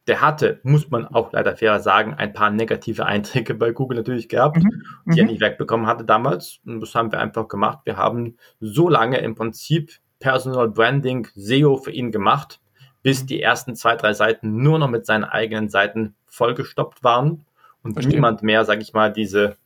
Der 0.09 0.21
hatte, 0.21 0.59
muss 0.64 0.91
man 0.91 1.07
auch 1.07 1.33
leider 1.33 1.57
fairer 1.57 1.79
sagen, 1.79 2.14
ein 2.14 2.33
paar 2.33 2.50
negative 2.50 3.07
Einträge 3.07 3.55
bei 3.55 3.71
Google 3.71 3.99
natürlich 3.99 4.29
gehabt, 4.29 4.57
mhm. 4.57 4.83
die 5.07 5.21
er 5.21 5.25
mhm. 5.25 5.31
nicht 5.31 5.41
wegbekommen 5.41 5.87
hatte 5.87 6.05
damals. 6.05 6.59
Und 6.67 6.81
das 6.81 6.97
haben 6.97 7.12
wir 7.12 7.21
einfach 7.21 7.47
gemacht. 7.47 7.81
Wir 7.85 7.97
haben 7.97 8.37
so 8.59 8.88
lange 8.88 9.19
im 9.19 9.37
Prinzip 9.37 9.93
Personal 10.19 10.69
Branding, 10.69 11.29
SEO 11.35 11.76
für 11.76 11.91
ihn 11.93 12.11
gemacht, 12.11 12.61
bis 13.02 13.26
die 13.26 13.42
ersten 13.42 13.75
zwei, 13.76 13.97
drei 13.97 14.12
Seiten 14.12 14.62
nur 14.62 14.78
noch 14.78 14.88
mit 14.88 15.06
seinen 15.06 15.25
eigenen 15.25 15.68
Seiten 15.68 16.14
vollgestoppt 16.26 17.02
waren 17.02 17.44
und 17.82 17.94
Verstehen. 17.94 18.14
niemand 18.14 18.42
mehr, 18.42 18.64
sag 18.64 18.80
ich 18.80 18.92
mal, 18.92 19.12
diese 19.12 19.56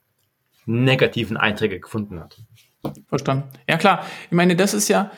negativen 0.64 1.36
Einträge 1.36 1.80
gefunden 1.80 2.18
hat. 2.20 2.38
Verstanden. 3.08 3.48
Ja 3.68 3.78
klar, 3.78 4.06
ich 4.26 4.32
meine, 4.32 4.54
das 4.54 4.72
ist 4.72 4.88
ja 4.88 5.10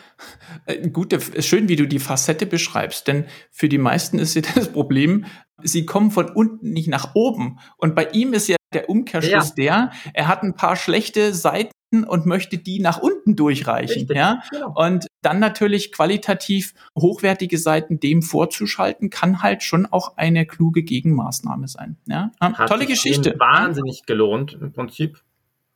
äh, 0.66 0.88
gut, 0.88 1.16
schön, 1.40 1.68
wie 1.68 1.76
du 1.76 1.86
die 1.86 1.98
Facette 1.98 2.46
beschreibst, 2.46 3.06
denn 3.06 3.26
für 3.50 3.68
die 3.68 3.78
meisten 3.78 4.18
ist 4.18 4.34
ja 4.34 4.42
das 4.54 4.72
Problem, 4.72 5.26
sie 5.62 5.84
kommen 5.84 6.10
von 6.10 6.30
unten 6.30 6.70
nicht 6.72 6.88
nach 6.88 7.14
oben. 7.14 7.58
Und 7.76 7.94
bei 7.94 8.08
ihm 8.12 8.32
ist 8.32 8.48
ja 8.48 8.56
der 8.72 8.88
Umkehrschluss 8.88 9.52
ja. 9.56 9.90
der, 9.90 9.92
er 10.14 10.28
hat 10.28 10.42
ein 10.42 10.54
paar 10.54 10.76
schlechte 10.76 11.34
Seiten 11.34 11.72
und 11.90 12.26
möchte 12.26 12.58
die 12.58 12.80
nach 12.80 12.98
unten 12.98 13.34
durchreichen. 13.34 14.00
Richtig, 14.00 14.16
ja? 14.16 14.42
Genau. 14.50 14.74
Und 14.74 15.06
dann 15.22 15.38
natürlich 15.38 15.92
qualitativ 15.92 16.74
hochwertige 16.96 17.58
Seiten 17.58 17.98
dem 17.98 18.22
vorzuschalten, 18.22 19.10
kann 19.10 19.42
halt 19.42 19.62
schon 19.62 19.86
auch 19.86 20.16
eine 20.16 20.46
kluge 20.46 20.82
Gegenmaßnahme 20.82 21.66
sein. 21.68 21.96
Ja? 22.06 22.30
Hat 22.40 22.68
Tolle 22.68 22.86
Geschichte. 22.86 23.34
Wahnsinnig 23.38 24.04
gelohnt 24.06 24.58
im 24.60 24.72
Prinzip. 24.72 25.22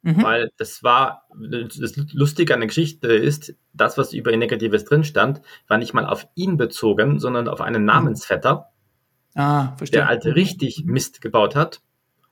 Mhm. 0.02 0.22
Weil 0.22 0.50
das 0.56 0.82
war, 0.82 1.28
das 1.38 1.96
Lustige 2.12 2.54
an 2.54 2.60
der 2.60 2.66
Geschichte 2.66 3.06
ist, 3.06 3.54
das, 3.72 3.96
was 3.96 4.12
über 4.12 4.32
ihr 4.32 4.36
Negatives 4.36 4.84
drin 4.84 5.04
stand, 5.04 5.40
war 5.68 5.78
nicht 5.78 5.94
mal 5.94 6.06
auf 6.06 6.26
ihn 6.34 6.56
bezogen, 6.56 7.20
sondern 7.20 7.48
auf 7.48 7.60
einen 7.60 7.84
Namensvetter, 7.84 8.72
ah, 9.36 9.76
der 9.92 10.08
halt 10.08 10.26
richtig 10.26 10.84
Mist 10.84 11.20
gebaut 11.20 11.54
hat. 11.54 11.82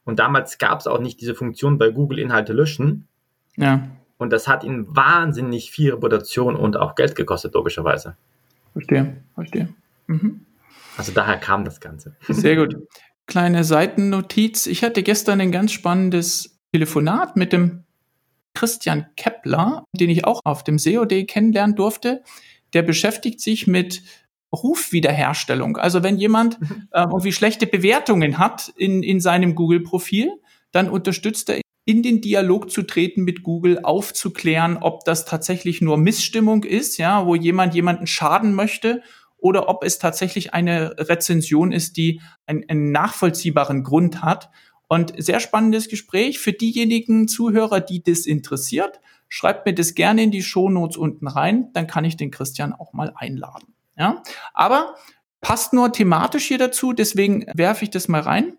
Und 0.04 0.18
damals 0.18 0.58
gab 0.58 0.80
es 0.80 0.88
auch 0.88 0.98
nicht 0.98 1.20
diese 1.20 1.36
Funktion 1.36 1.78
bei 1.78 1.90
Google 1.90 2.18
Inhalte 2.18 2.52
löschen, 2.52 3.06
ja. 3.56 3.88
Und 4.18 4.32
das 4.32 4.48
hat 4.48 4.64
ihn 4.64 4.84
wahnsinnig 4.88 5.70
viel 5.70 5.92
Reputation 5.94 6.54
und 6.54 6.76
auch 6.76 6.94
Geld 6.94 7.14
gekostet, 7.14 7.54
logischerweise. 7.54 8.16
Verstehe, 8.74 9.22
verstehe. 9.34 9.68
Mhm. 10.06 10.44
Also 10.96 11.12
daher 11.12 11.38
kam 11.38 11.64
das 11.64 11.80
Ganze. 11.80 12.14
Sehr 12.28 12.56
gut. 12.56 12.76
Kleine 13.26 13.64
Seitennotiz. 13.64 14.66
Ich 14.66 14.84
hatte 14.84 15.02
gestern 15.02 15.40
ein 15.40 15.52
ganz 15.52 15.72
spannendes 15.72 16.58
Telefonat 16.72 17.36
mit 17.36 17.52
dem 17.52 17.84
Christian 18.54 19.06
Kepler, 19.16 19.84
den 19.94 20.10
ich 20.10 20.24
auch 20.26 20.40
auf 20.44 20.64
dem 20.64 20.78
SEO-Day 20.78 21.24
kennenlernen 21.24 21.76
durfte. 21.76 22.22
Der 22.74 22.82
beschäftigt 22.82 23.40
sich 23.40 23.66
mit 23.66 24.02
Rufwiederherstellung. 24.52 25.76
Also 25.76 26.02
wenn 26.02 26.18
jemand 26.18 26.58
äh, 26.90 27.02
irgendwie 27.02 27.32
schlechte 27.32 27.66
Bewertungen 27.66 28.38
hat 28.38 28.72
in, 28.76 29.02
in 29.02 29.20
seinem 29.20 29.54
Google-Profil, 29.54 30.32
dann 30.72 30.90
unterstützt 30.90 31.48
er 31.48 31.60
in 31.90 32.04
den 32.04 32.20
Dialog 32.20 32.70
zu 32.70 32.82
treten 32.82 33.22
mit 33.22 33.42
Google, 33.42 33.80
aufzuklären, 33.82 34.76
ob 34.76 35.04
das 35.04 35.24
tatsächlich 35.24 35.80
nur 35.80 35.96
Missstimmung 35.96 36.62
ist, 36.62 36.98
ja, 36.98 37.26
wo 37.26 37.34
jemand 37.34 37.74
jemanden 37.74 38.06
schaden 38.06 38.54
möchte 38.54 39.02
oder 39.38 39.68
ob 39.68 39.82
es 39.82 39.98
tatsächlich 39.98 40.54
eine 40.54 40.94
Rezension 40.98 41.72
ist, 41.72 41.96
die 41.96 42.20
einen, 42.46 42.64
einen 42.68 42.92
nachvollziehbaren 42.92 43.82
Grund 43.82 44.22
hat. 44.22 44.50
Und 44.86 45.12
sehr 45.18 45.40
spannendes 45.40 45.88
Gespräch 45.88 46.38
für 46.38 46.52
diejenigen 46.52 47.26
Zuhörer, 47.26 47.80
die 47.80 48.04
das 48.04 48.20
interessiert. 48.20 49.00
Schreibt 49.28 49.66
mir 49.66 49.74
das 49.74 49.94
gerne 49.94 50.22
in 50.22 50.30
die 50.30 50.42
Shownotes 50.42 50.96
unten 50.96 51.26
rein, 51.26 51.72
dann 51.72 51.88
kann 51.88 52.04
ich 52.04 52.16
den 52.16 52.30
Christian 52.30 52.72
auch 52.72 52.92
mal 52.92 53.12
einladen. 53.16 53.74
Ja, 53.96 54.22
aber 54.54 54.94
passt 55.40 55.72
nur 55.72 55.92
thematisch 55.92 56.46
hier 56.46 56.58
dazu, 56.58 56.92
deswegen 56.92 57.46
werfe 57.54 57.84
ich 57.84 57.90
das 57.90 58.06
mal 58.06 58.20
rein. 58.20 58.56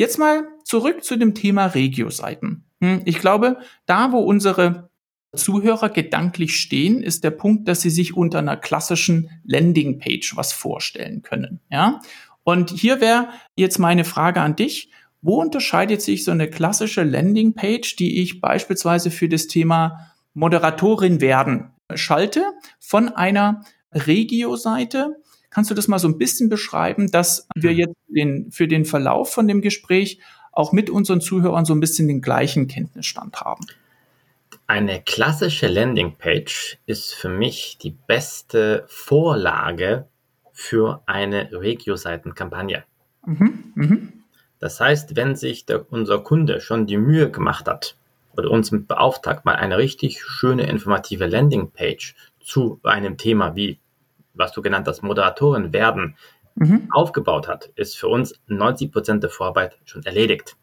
Jetzt 0.00 0.16
mal 0.16 0.48
zurück 0.64 1.04
zu 1.04 1.18
dem 1.18 1.34
Thema 1.34 1.66
Regio-Seiten. 1.66 2.64
Hm, 2.80 3.02
ich 3.04 3.18
glaube, 3.18 3.58
da 3.84 4.12
wo 4.12 4.20
unsere 4.20 4.88
Zuhörer 5.36 5.90
gedanklich 5.90 6.56
stehen, 6.56 7.02
ist 7.02 7.22
der 7.22 7.32
Punkt, 7.32 7.68
dass 7.68 7.82
sie 7.82 7.90
sich 7.90 8.16
unter 8.16 8.38
einer 8.38 8.56
klassischen 8.56 9.28
Landingpage 9.44 10.38
was 10.38 10.54
vorstellen 10.54 11.20
können. 11.20 11.60
Ja? 11.70 12.00
Und 12.44 12.70
hier 12.70 13.02
wäre 13.02 13.28
jetzt 13.56 13.78
meine 13.78 14.04
Frage 14.04 14.40
an 14.40 14.56
dich. 14.56 14.90
Wo 15.20 15.38
unterscheidet 15.38 16.00
sich 16.00 16.24
so 16.24 16.30
eine 16.30 16.48
klassische 16.48 17.02
Landingpage, 17.02 17.96
die 17.96 18.22
ich 18.22 18.40
beispielsweise 18.40 19.10
für 19.10 19.28
das 19.28 19.48
Thema 19.48 20.14
Moderatorin 20.32 21.20
werden 21.20 21.72
schalte, 21.94 22.42
von 22.78 23.10
einer 23.10 23.66
Regio-Seite? 23.92 25.20
Kannst 25.50 25.70
du 25.70 25.74
das 25.74 25.88
mal 25.88 25.98
so 25.98 26.08
ein 26.08 26.18
bisschen 26.18 26.48
beschreiben, 26.48 27.10
dass 27.10 27.48
wir 27.54 27.72
jetzt 27.72 27.96
den, 28.08 28.50
für 28.52 28.68
den 28.68 28.84
Verlauf 28.84 29.32
von 29.32 29.48
dem 29.48 29.60
Gespräch 29.60 30.20
auch 30.52 30.72
mit 30.72 30.90
unseren 30.90 31.20
Zuhörern 31.20 31.64
so 31.64 31.74
ein 31.74 31.80
bisschen 31.80 32.08
den 32.08 32.22
gleichen 32.22 32.68
Kenntnisstand 32.68 33.40
haben? 33.40 33.66
Eine 34.66 35.02
klassische 35.02 35.66
Landingpage 35.66 36.78
ist 36.86 37.14
für 37.14 37.28
mich 37.28 37.78
die 37.82 37.90
beste 37.90 38.84
Vorlage 38.86 40.06
für 40.52 41.02
eine 41.06 41.50
Regio-Seitenkampagne. 41.52 42.84
Mhm, 43.26 43.72
mh. 43.74 43.96
Das 44.60 44.78
heißt, 44.78 45.16
wenn 45.16 45.34
sich 45.34 45.64
der, 45.66 45.90
unser 45.90 46.20
Kunde 46.20 46.60
schon 46.60 46.86
die 46.86 46.98
Mühe 46.98 47.30
gemacht 47.30 47.66
hat 47.66 47.96
oder 48.36 48.50
uns 48.50 48.70
mit 48.70 48.86
beauftragt, 48.86 49.44
mal 49.44 49.56
eine 49.56 49.78
richtig 49.78 50.22
schöne 50.22 50.68
informative 50.68 51.26
Landingpage 51.26 52.14
zu 52.40 52.78
einem 52.84 53.16
Thema 53.16 53.56
wie, 53.56 53.80
was 54.40 54.52
du 54.52 54.62
genannt 54.62 54.88
hast, 54.88 55.02
Moderatoren 55.02 55.72
werden, 55.72 56.16
mhm. 56.56 56.88
aufgebaut 56.90 57.46
hat, 57.46 57.70
ist 57.76 57.96
für 57.96 58.08
uns 58.08 58.34
90 58.48 58.90
Prozent 58.90 59.22
der 59.22 59.30
Vorarbeit 59.30 59.78
schon 59.84 60.02
erledigt. 60.02 60.56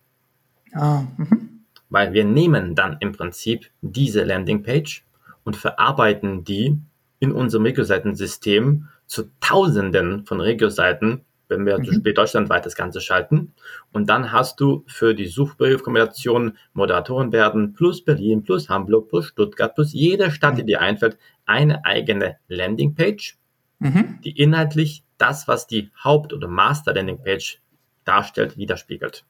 Ah, 0.74 1.03
mhm 1.15 1.57
weil 1.89 2.13
wir 2.13 2.25
nehmen 2.25 2.75
dann 2.75 2.98
im 3.00 3.12
Prinzip 3.12 3.69
diese 3.81 4.24
Landingpage 4.24 5.05
und 5.43 5.55
verarbeiten 5.55 6.43
die 6.43 6.77
in 7.19 7.31
unserem 7.31 7.63
Regio-Seiten-System 7.63 8.88
zu 9.05 9.29
Tausenden 9.39 10.25
von 10.25 10.41
Regio-Seiten, 10.41 11.24
wenn 11.48 11.65
wir 11.65 11.79
mhm. 11.79 11.86
zum 11.86 11.93
Beispiel 11.96 12.13
deutschlandweit 12.13 12.65
das 12.65 12.75
Ganze 12.75 13.00
schalten. 13.00 13.53
Und 13.93 14.10
dann 14.10 14.31
hast 14.31 14.60
du 14.60 14.84
für 14.88 15.15
die 15.15 15.27
Suchbriefkombination 15.27 16.57
Moderatoren 16.74 17.31
werden 17.31 17.74
plus 17.74 18.03
Berlin, 18.03 18.43
plus 18.43 18.69
Hamburg, 18.69 19.10
plus 19.10 19.27
Stuttgart, 19.27 19.74
plus 19.74 19.93
jede 19.93 20.29
Stadt, 20.29 20.57
die 20.57 20.65
dir 20.65 20.81
einfällt, 20.81 21.17
eine 21.46 21.86
eigene 21.86 22.36
Landingpage, 22.50 23.38
mhm. 23.79 24.19
die 24.24 24.31
inhaltlich 24.31 25.03
das, 25.17 25.48
was 25.48 25.67
die 25.67 25.91
Haupt- 26.03 26.34
oder 26.34 26.48
Master-Landingpage 26.48 27.62
darstellt, 28.05 28.57
widerspiegelt. 28.57 29.25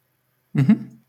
Mhm. 0.54 1.02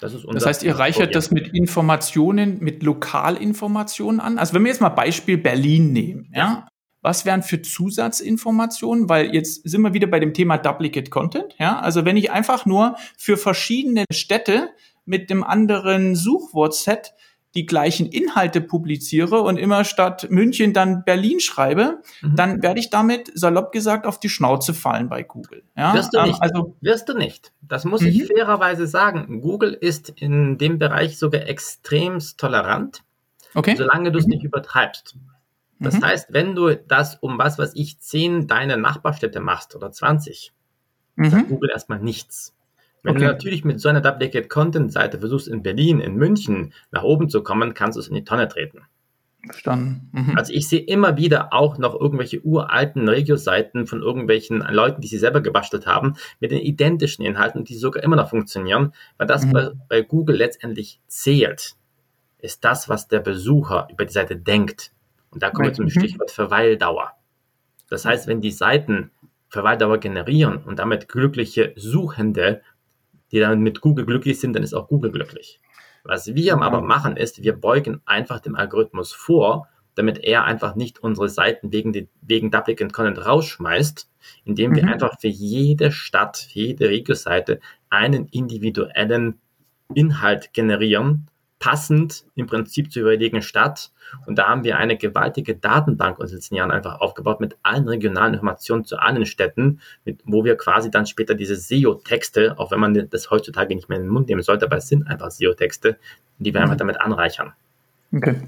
Das, 0.00 0.14
ist 0.14 0.24
unser 0.24 0.40
das 0.40 0.46
heißt, 0.46 0.62
ihr 0.64 0.76
reichert 0.76 1.14
das 1.14 1.30
mit 1.30 1.54
Informationen, 1.54 2.58
mit 2.58 2.82
Lokalinformationen 2.82 4.20
an. 4.20 4.38
Also 4.38 4.54
wenn 4.54 4.64
wir 4.64 4.70
jetzt 4.70 4.80
mal 4.80 4.88
Beispiel 4.88 5.38
Berlin 5.38 5.92
nehmen, 5.92 6.32
ja, 6.34 6.66
was 7.02 7.24
wären 7.24 7.42
für 7.42 7.62
Zusatzinformationen? 7.62 9.08
Weil 9.08 9.34
jetzt 9.34 9.68
sind 9.68 9.80
wir 9.82 9.92
wieder 9.92 10.06
bei 10.06 10.20
dem 10.20 10.34
Thema 10.34 10.58
Duplicate 10.58 11.10
Content. 11.10 11.54
Ja, 11.58 11.78
also 11.78 12.04
wenn 12.04 12.16
ich 12.16 12.30
einfach 12.30 12.66
nur 12.66 12.96
für 13.16 13.36
verschiedene 13.36 14.04
Städte 14.12 14.70
mit 15.04 15.30
dem 15.30 15.44
anderen 15.44 16.14
Suchwortset 16.14 17.14
die 17.54 17.66
gleichen 17.66 18.06
Inhalte 18.06 18.60
publiziere 18.60 19.42
und 19.42 19.58
immer 19.58 19.84
statt 19.84 20.26
München 20.30 20.72
dann 20.72 21.04
Berlin 21.04 21.38
schreibe, 21.40 22.02
mhm. 22.22 22.36
dann 22.36 22.62
werde 22.62 22.80
ich 22.80 22.88
damit 22.88 23.30
salopp 23.34 23.72
gesagt 23.72 24.06
auf 24.06 24.18
die 24.18 24.30
Schnauze 24.30 24.72
fallen 24.72 25.08
bei 25.08 25.22
Google. 25.22 25.62
Ja? 25.76 25.92
Wirst 25.94 26.14
du 26.14 26.18
ähm, 26.18 26.28
nicht. 26.28 26.42
Also, 26.42 26.76
Wirst 26.80 27.08
du 27.08 27.14
nicht. 27.14 27.52
Das 27.60 27.84
muss 27.84 28.00
mhm. 28.00 28.08
ich 28.08 28.26
fairerweise 28.26 28.86
sagen. 28.86 29.40
Google 29.42 29.72
ist 29.74 30.08
in 30.08 30.56
dem 30.56 30.78
Bereich 30.78 31.18
sogar 31.18 31.46
extremst 31.46 32.38
tolerant, 32.38 33.02
okay. 33.54 33.76
solange 33.76 34.12
du 34.12 34.18
es 34.18 34.24
mhm. 34.24 34.30
nicht 34.30 34.44
übertreibst. 34.44 35.16
Das 35.78 35.96
mhm. 35.96 36.04
heißt, 36.04 36.32
wenn 36.32 36.54
du 36.54 36.74
das 36.74 37.16
um 37.16 37.38
was, 37.38 37.58
was 37.58 37.74
ich 37.74 37.98
zehn 38.00 38.46
deine 38.46 38.78
Nachbarstädte 38.78 39.40
machst 39.40 39.76
oder 39.76 39.90
20, 39.90 40.52
sagt 41.16 41.34
mhm. 41.34 41.48
Google 41.48 41.70
erstmal 41.70 41.98
nichts. 41.98 42.54
Wenn 43.02 43.16
okay. 43.16 43.24
du 43.24 43.32
natürlich 43.32 43.64
mit 43.64 43.80
so 43.80 43.88
einer 43.88 44.00
Duplicate 44.00 44.48
Content 44.48 44.92
Seite 44.92 45.18
versuchst, 45.18 45.48
in 45.48 45.62
Berlin, 45.62 46.00
in 46.00 46.14
München 46.14 46.72
nach 46.90 47.02
oben 47.02 47.28
zu 47.28 47.42
kommen, 47.42 47.74
kannst 47.74 47.96
du 47.96 48.00
es 48.00 48.08
in 48.08 48.14
die 48.14 48.24
Tonne 48.24 48.48
treten. 48.48 48.82
Verstanden. 49.44 50.08
Mhm. 50.12 50.36
Also 50.36 50.52
ich 50.52 50.68
sehe 50.68 50.80
immer 50.80 51.16
wieder 51.16 51.52
auch 51.52 51.76
noch 51.76 52.00
irgendwelche 52.00 52.40
uralten 52.42 53.08
Regio-Seiten 53.08 53.88
von 53.88 54.00
irgendwelchen 54.00 54.60
Leuten, 54.60 55.00
die 55.00 55.08
sie 55.08 55.18
selber 55.18 55.40
gebastelt 55.40 55.86
haben, 55.86 56.14
mit 56.38 56.52
den 56.52 56.60
identischen 56.60 57.24
Inhalten, 57.24 57.64
die 57.64 57.74
sogar 57.74 58.04
immer 58.04 58.14
noch 58.14 58.30
funktionieren, 58.30 58.92
weil 59.18 59.26
das 59.26 59.44
mhm. 59.44 59.52
bei, 59.52 59.70
bei 59.88 60.02
Google 60.02 60.36
letztendlich 60.36 61.00
zählt, 61.08 61.74
ist 62.38 62.64
das, 62.64 62.88
was 62.88 63.08
der 63.08 63.20
Besucher 63.20 63.88
über 63.90 64.04
die 64.04 64.12
Seite 64.12 64.36
denkt. 64.36 64.92
Und 65.30 65.42
da 65.42 65.50
kommen 65.50 65.68
wir 65.68 65.74
zum 65.74 65.86
mhm. 65.86 65.90
Stichwort 65.90 66.30
Verweildauer. 66.30 67.12
Das 67.88 68.04
heißt, 68.04 68.28
wenn 68.28 68.40
die 68.40 68.52
Seiten 68.52 69.10
Verweildauer 69.48 69.98
generieren 69.98 70.58
und 70.58 70.78
damit 70.78 71.08
glückliche 71.08 71.72
Suchende 71.76 72.62
die 73.32 73.40
dann 73.40 73.60
mit 73.60 73.80
Google 73.80 74.06
glücklich 74.06 74.38
sind, 74.38 74.54
dann 74.54 74.62
ist 74.62 74.74
auch 74.74 74.88
Google 74.88 75.10
glücklich. 75.10 75.58
Was 76.04 76.34
wir 76.34 76.60
aber 76.60 76.80
machen, 76.80 77.16
ist, 77.16 77.42
wir 77.42 77.54
beugen 77.54 78.00
einfach 78.04 78.40
dem 78.40 78.56
Algorithmus 78.56 79.12
vor, 79.12 79.68
damit 79.94 80.18
er 80.18 80.44
einfach 80.44 80.74
nicht 80.74 81.00
unsere 81.00 81.28
Seiten 81.28 81.72
wegen, 81.72 81.92
die, 81.92 82.08
wegen 82.22 82.50
Duplicate 82.50 82.92
Content 82.92 83.26
rausschmeißt, 83.26 84.10
indem 84.44 84.74
wir 84.74 84.84
mhm. 84.84 84.88
einfach 84.90 85.20
für 85.20 85.28
jede 85.28 85.92
Stadt, 85.92 86.36
für 86.38 86.60
jede 86.60 86.88
Regio-Seite 86.88 87.60
einen 87.90 88.26
individuellen 88.28 89.38
Inhalt 89.94 90.52
generieren, 90.54 91.28
passend 91.62 92.24
im 92.34 92.48
Prinzip 92.48 92.92
zur 92.92 93.02
jeweiligen 93.02 93.40
Stadt. 93.40 93.92
Und 94.26 94.36
da 94.36 94.48
haben 94.48 94.64
wir 94.64 94.78
eine 94.78 94.96
gewaltige 94.96 95.54
Datenbank 95.54 96.18
uns 96.18 96.30
in 96.30 96.34
den 96.34 96.38
letzten 96.38 96.54
Jahren 96.56 96.72
einfach 96.72 97.00
aufgebaut 97.00 97.38
mit 97.38 97.56
allen 97.62 97.86
regionalen 97.86 98.34
Informationen 98.34 98.84
zu 98.84 98.96
allen 98.96 99.24
Städten, 99.26 99.80
mit, 100.04 100.20
wo 100.24 100.44
wir 100.44 100.56
quasi 100.56 100.90
dann 100.90 101.06
später 101.06 101.36
diese 101.36 101.54
SEO-Texte, 101.54 102.58
auch 102.58 102.72
wenn 102.72 102.80
man 102.80 103.08
das 103.08 103.30
heutzutage 103.30 103.76
nicht 103.76 103.88
mehr 103.88 103.98
in 103.98 104.04
den 104.04 104.10
Mund 104.10 104.28
nehmen 104.28 104.42
sollte, 104.42 104.66
aber 104.66 104.78
es 104.78 104.88
sind 104.88 105.06
einfach 105.06 105.30
SEO-Texte, 105.30 105.98
die 106.38 106.52
wir 106.52 106.60
mhm. 106.60 106.64
einfach 106.64 106.78
damit 106.78 107.00
anreichern. 107.00 107.52
Okay. 108.12 108.42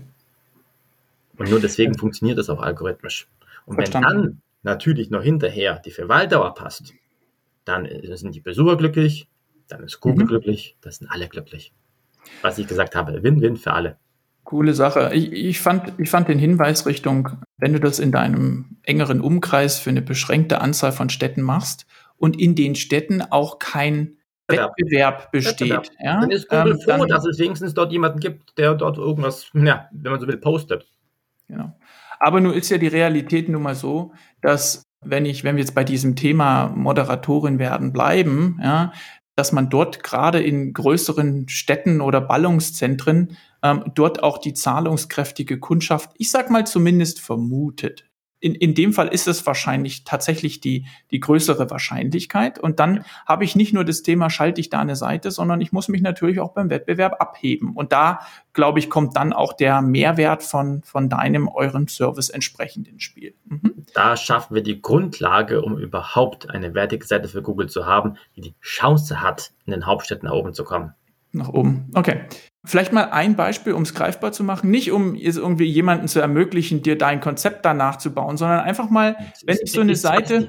Und 1.39 1.51
nur 1.51 1.61
deswegen 1.61 1.97
funktioniert 1.97 2.37
das 2.37 2.51
auch 2.51 2.61
algorithmisch. 2.61 3.29
Und 3.65 3.77
Verstanden. 3.77 4.09
wenn 4.09 4.23
dann 4.23 4.43
natürlich 4.65 5.11
noch 5.11 5.23
hinterher 5.23 5.81
die 5.85 5.93
Verweildauer 5.93 6.53
passt, 6.55 6.95
dann 7.65 7.89
sind 8.03 8.35
die 8.35 8.41
Besucher 8.41 8.77
glücklich, 8.77 9.29
dann 9.69 9.85
ist 9.85 10.01
Google 10.01 10.25
mhm. 10.25 10.31
glücklich, 10.31 10.77
dann 10.81 10.93
sind 10.93 11.09
alle 11.13 11.29
glücklich 11.29 11.73
was 12.43 12.59
ich 12.59 12.67
gesagt 12.67 12.95
habe. 12.95 13.23
Win-win 13.23 13.57
für 13.57 13.73
alle. 13.73 13.97
Coole 14.45 14.75
Sache. 14.75 15.11
Ich, 15.15 15.33
ich, 15.33 15.61
fand, 15.61 15.95
ich 15.99 16.11
fand 16.11 16.29
den 16.29 16.39
Hinweis 16.39 16.87
Richtung, 16.87 17.31
wenn 17.57 17.73
du 17.73 17.81
das 17.81 17.99
in 17.99 18.13
deinem 18.13 18.77
engeren 18.83 19.21
Umkreis 19.21 19.79
für 19.79 19.91
eine 19.91 20.03
beschränkte 20.03 20.61
Anzahl 20.61 20.93
von 20.93 21.09
Städten 21.09 21.43
machst 21.43 21.87
und 22.19 22.39
in 22.39 22.55
den 22.55 22.75
Städten 22.75 23.23
auch 23.23 23.59
kein 23.59 24.19
Wettbewerb, 24.47 24.73
Wettbewerb 24.77 25.33
besteht. 25.33 25.71
Wettbewerb. 25.71 25.87
Ja? 25.99 26.21
Dann 26.21 26.31
ist 26.31 26.49
Google 26.49 26.73
ähm, 26.73 26.81
froh, 26.81 26.99
dann, 26.99 27.09
dass 27.09 27.25
es 27.25 27.39
wenigstens 27.39 27.73
dort 27.73 27.91
jemanden 27.93 28.21
gibt, 28.21 28.59
der 28.59 28.75
dort 28.75 28.99
irgendwas, 28.99 29.51
ja, 29.55 29.89
wenn 29.93 30.13
man 30.13 30.21
so 30.21 30.27
will, 30.27 30.37
postet. 30.37 30.87
Genau. 31.49 31.75
Aber 32.21 32.41
nun 32.41 32.53
ist 32.53 32.71
ja 32.71 32.79
die 32.79 32.89
Realität 32.89 33.49
nun 33.49 33.63
mal 33.63 33.75
so, 33.75 34.13
dass 34.41 34.83
wenn 35.01 35.27
ich, 35.27 35.45
wenn 35.45 35.57
wir 35.57 35.63
jetzt 35.63 35.75
bei 35.75 35.85
diesem 35.85 36.17
Thema 36.17 36.69
Moderatorin 36.69 37.59
werden 37.59 37.93
bleiben, 37.93 38.59
ja, 38.63 38.93
dass 39.37 39.53
man 39.53 39.71
dort 39.71 40.03
gerade 40.03 40.43
in 40.43 40.73
größeren 40.73 41.49
Städten 41.49 42.01
oder 42.01 42.21
Ballungszentren 42.21 43.37
ähm, 43.63 43.85
dort 43.95 44.23
auch 44.23 44.39
die 44.39 44.55
zahlungskräftige 44.55 45.59
Kundschaft, 45.59 46.11
ich 46.19 46.31
sag 46.31 46.51
mal 46.51 46.67
zumindest 46.67 47.21
vermutet 47.21 48.05
in, 48.45 48.55
in 48.55 48.75
dem 48.75 48.93
Fall 48.93 49.09
ist 49.09 49.27
es 49.27 49.47
wahrscheinlich 49.47 50.05
tatsächlich 50.05 50.61
die, 50.61 50.85
die 51.11 51.19
größere 51.19 51.71
Wahrscheinlichkeit. 51.71 52.59
Und 52.59 52.79
dann 52.79 53.07
habe 53.25 53.43
ich 53.43 53.57
nicht 53.57 53.73
nur 53.73 53.87
das 53.87 54.03
Thema, 54.03 54.29
schalte 54.29 54.61
ich 54.61 54.69
da 54.69 54.81
eine 54.81 54.97
Seite, 54.97 55.31
sondern 55.31 55.63
ich 55.63 55.73
muss 55.73 55.89
mich 55.89 56.03
natürlich 56.03 56.41
auch 56.41 56.53
beim 56.53 56.69
Wettbewerb 56.69 57.23
abheben. 57.23 57.75
Und 57.75 57.93
da, 57.93 58.21
glaube 58.53 58.81
ich, 58.81 58.91
kommt 58.91 59.17
dann 59.17 59.33
auch 59.33 59.55
der 59.55 59.81
Mehrwert 59.81 60.43
von, 60.43 60.83
von 60.83 61.09
deinem, 61.09 61.49
eurem 61.49 61.89
Service 61.89 62.29
entsprechend 62.29 62.87
ins 62.87 63.05
Spiel. 63.05 63.33
Mhm. 63.47 63.87
Da 63.95 64.15
schaffen 64.15 64.55
wir 64.55 64.63
die 64.63 64.83
Grundlage, 64.83 65.63
um 65.63 65.79
überhaupt 65.79 66.51
eine 66.51 66.75
wertige 66.75 67.07
Seite 67.07 67.29
für 67.29 67.41
Google 67.41 67.71
zu 67.71 67.87
haben, 67.87 68.19
die 68.37 68.43
die 68.43 68.55
Chance 68.61 69.23
hat, 69.23 69.53
in 69.65 69.73
den 69.73 69.87
Hauptstädten 69.87 70.29
nach 70.29 70.35
oben 70.35 70.53
zu 70.53 70.65
kommen. 70.65 70.93
Nach 71.35 71.49
oben. 71.49 71.91
Okay. 71.95 72.21
Vielleicht 72.65 72.93
mal 72.93 73.11
ein 73.11 73.35
Beispiel, 73.35 73.73
um 73.73 73.83
es 73.83 73.93
greifbar 73.93 74.31
zu 74.31 74.45
machen. 74.45 74.71
Nicht 74.71 74.93
um 74.93 75.17
irgendwie 75.17 75.65
jemanden 75.65 76.07
zu 76.07 76.21
ermöglichen, 76.21 76.81
dir 76.81 76.97
dein 76.97 77.21
Konzept 77.21 77.65
danach 77.65 77.97
zu 77.97 78.15
bauen, 78.15 78.37
sondern 78.37 78.61
einfach 78.61 78.89
mal, 78.89 79.17
wenn 79.45 79.59
ich 79.61 79.73
so 79.73 79.81
eine 79.81 79.97
Seite. 79.97 80.49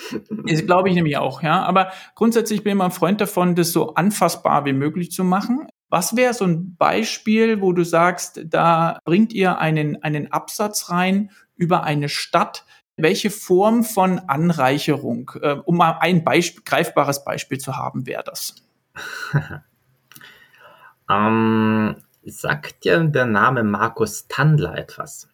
Ist, 0.44 0.66
glaube 0.66 0.90
ich 0.90 0.94
nämlich 0.94 1.16
auch, 1.16 1.42
ja. 1.42 1.62
Aber 1.62 1.90
grundsätzlich 2.14 2.62
bin 2.62 2.70
ich 2.70 2.74
immer 2.74 2.84
ein 2.84 2.90
Freund 2.90 3.20
davon, 3.22 3.54
das 3.54 3.72
so 3.72 3.94
anfassbar 3.94 4.66
wie 4.66 4.74
möglich 4.74 5.10
zu 5.10 5.24
machen. 5.24 5.66
Was 5.88 6.16
wäre 6.16 6.34
so 6.34 6.44
ein 6.44 6.76
Beispiel, 6.76 7.62
wo 7.62 7.72
du 7.72 7.82
sagst, 7.82 8.42
da 8.44 8.98
bringt 9.06 9.32
ihr 9.32 9.58
einen, 9.58 10.02
einen 10.02 10.30
Absatz 10.30 10.90
rein 10.90 11.30
über 11.56 11.82
eine 11.82 12.10
Stadt? 12.10 12.66
Welche 12.98 13.30
Form 13.30 13.84
von 13.84 14.18
Anreicherung, 14.18 15.30
äh, 15.40 15.56
um 15.64 15.78
mal 15.78 15.96
ein 16.00 16.24
Beispiel, 16.24 16.62
greifbares 16.62 17.24
Beispiel 17.24 17.58
zu 17.58 17.76
haben, 17.76 18.06
wäre 18.06 18.22
das? 18.22 18.56
Ähm, 21.10 21.96
sagt 22.24 22.84
dir 22.84 23.04
der 23.04 23.26
Name 23.26 23.62
Markus 23.62 24.28
Tandler 24.28 24.76
etwas? 24.76 25.28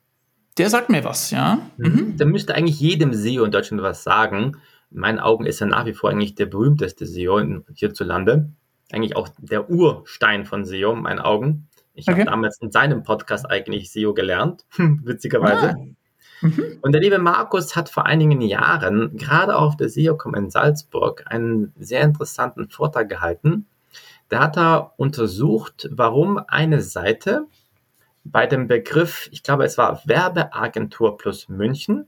Der 0.58 0.68
sagt 0.68 0.90
mir 0.90 1.04
was, 1.04 1.30
ja. 1.30 1.58
Mhm. 1.76 1.86
mhm. 1.86 2.16
Der 2.16 2.26
müsste 2.26 2.54
eigentlich 2.54 2.80
jedem 2.80 3.14
SEO 3.14 3.44
in 3.44 3.50
Deutschland 3.50 3.82
was 3.82 4.04
sagen. 4.04 4.56
In 4.90 5.00
meinen 5.00 5.18
Augen 5.18 5.46
ist 5.46 5.60
er 5.60 5.68
nach 5.68 5.86
wie 5.86 5.94
vor 5.94 6.10
eigentlich 6.10 6.34
der 6.34 6.46
berühmteste 6.46 7.06
SEO 7.06 7.62
hierzulande. 7.74 8.50
Eigentlich 8.92 9.16
auch 9.16 9.28
der 9.38 9.70
Urstein 9.70 10.44
von 10.44 10.66
SEO, 10.66 10.92
in 10.92 11.02
meinen 11.02 11.20
Augen. 11.20 11.68
Ich 11.94 12.08
okay. 12.08 12.20
habe 12.20 12.30
damals 12.30 12.58
in 12.60 12.70
seinem 12.70 13.02
Podcast 13.02 13.50
eigentlich 13.50 13.90
SEO 13.90 14.12
gelernt, 14.12 14.64
witzigerweise. 14.76 15.70
Ah. 15.70 15.86
Mhm. 16.42 16.78
Und 16.82 16.92
der 16.92 17.00
liebe 17.00 17.18
Markus 17.18 17.76
hat 17.76 17.88
vor 17.88 18.04
einigen 18.04 18.40
Jahren, 18.40 19.16
gerade 19.16 19.56
auf 19.56 19.76
der 19.76 19.88
SEOCom 19.88 20.34
in 20.34 20.50
Salzburg, 20.50 21.24
einen 21.26 21.72
sehr 21.78 22.02
interessanten 22.02 22.68
Vortrag 22.68 23.08
gehalten, 23.08 23.66
da 24.32 24.40
hat 24.40 24.56
er 24.56 24.94
untersucht, 24.96 25.90
warum 25.92 26.38
eine 26.48 26.80
Seite 26.80 27.48
bei 28.24 28.46
dem 28.46 28.66
Begriff, 28.66 29.28
ich 29.30 29.42
glaube, 29.42 29.64
es 29.64 29.76
war 29.76 30.00
Werbeagentur 30.06 31.18
plus 31.18 31.50
München, 31.50 32.06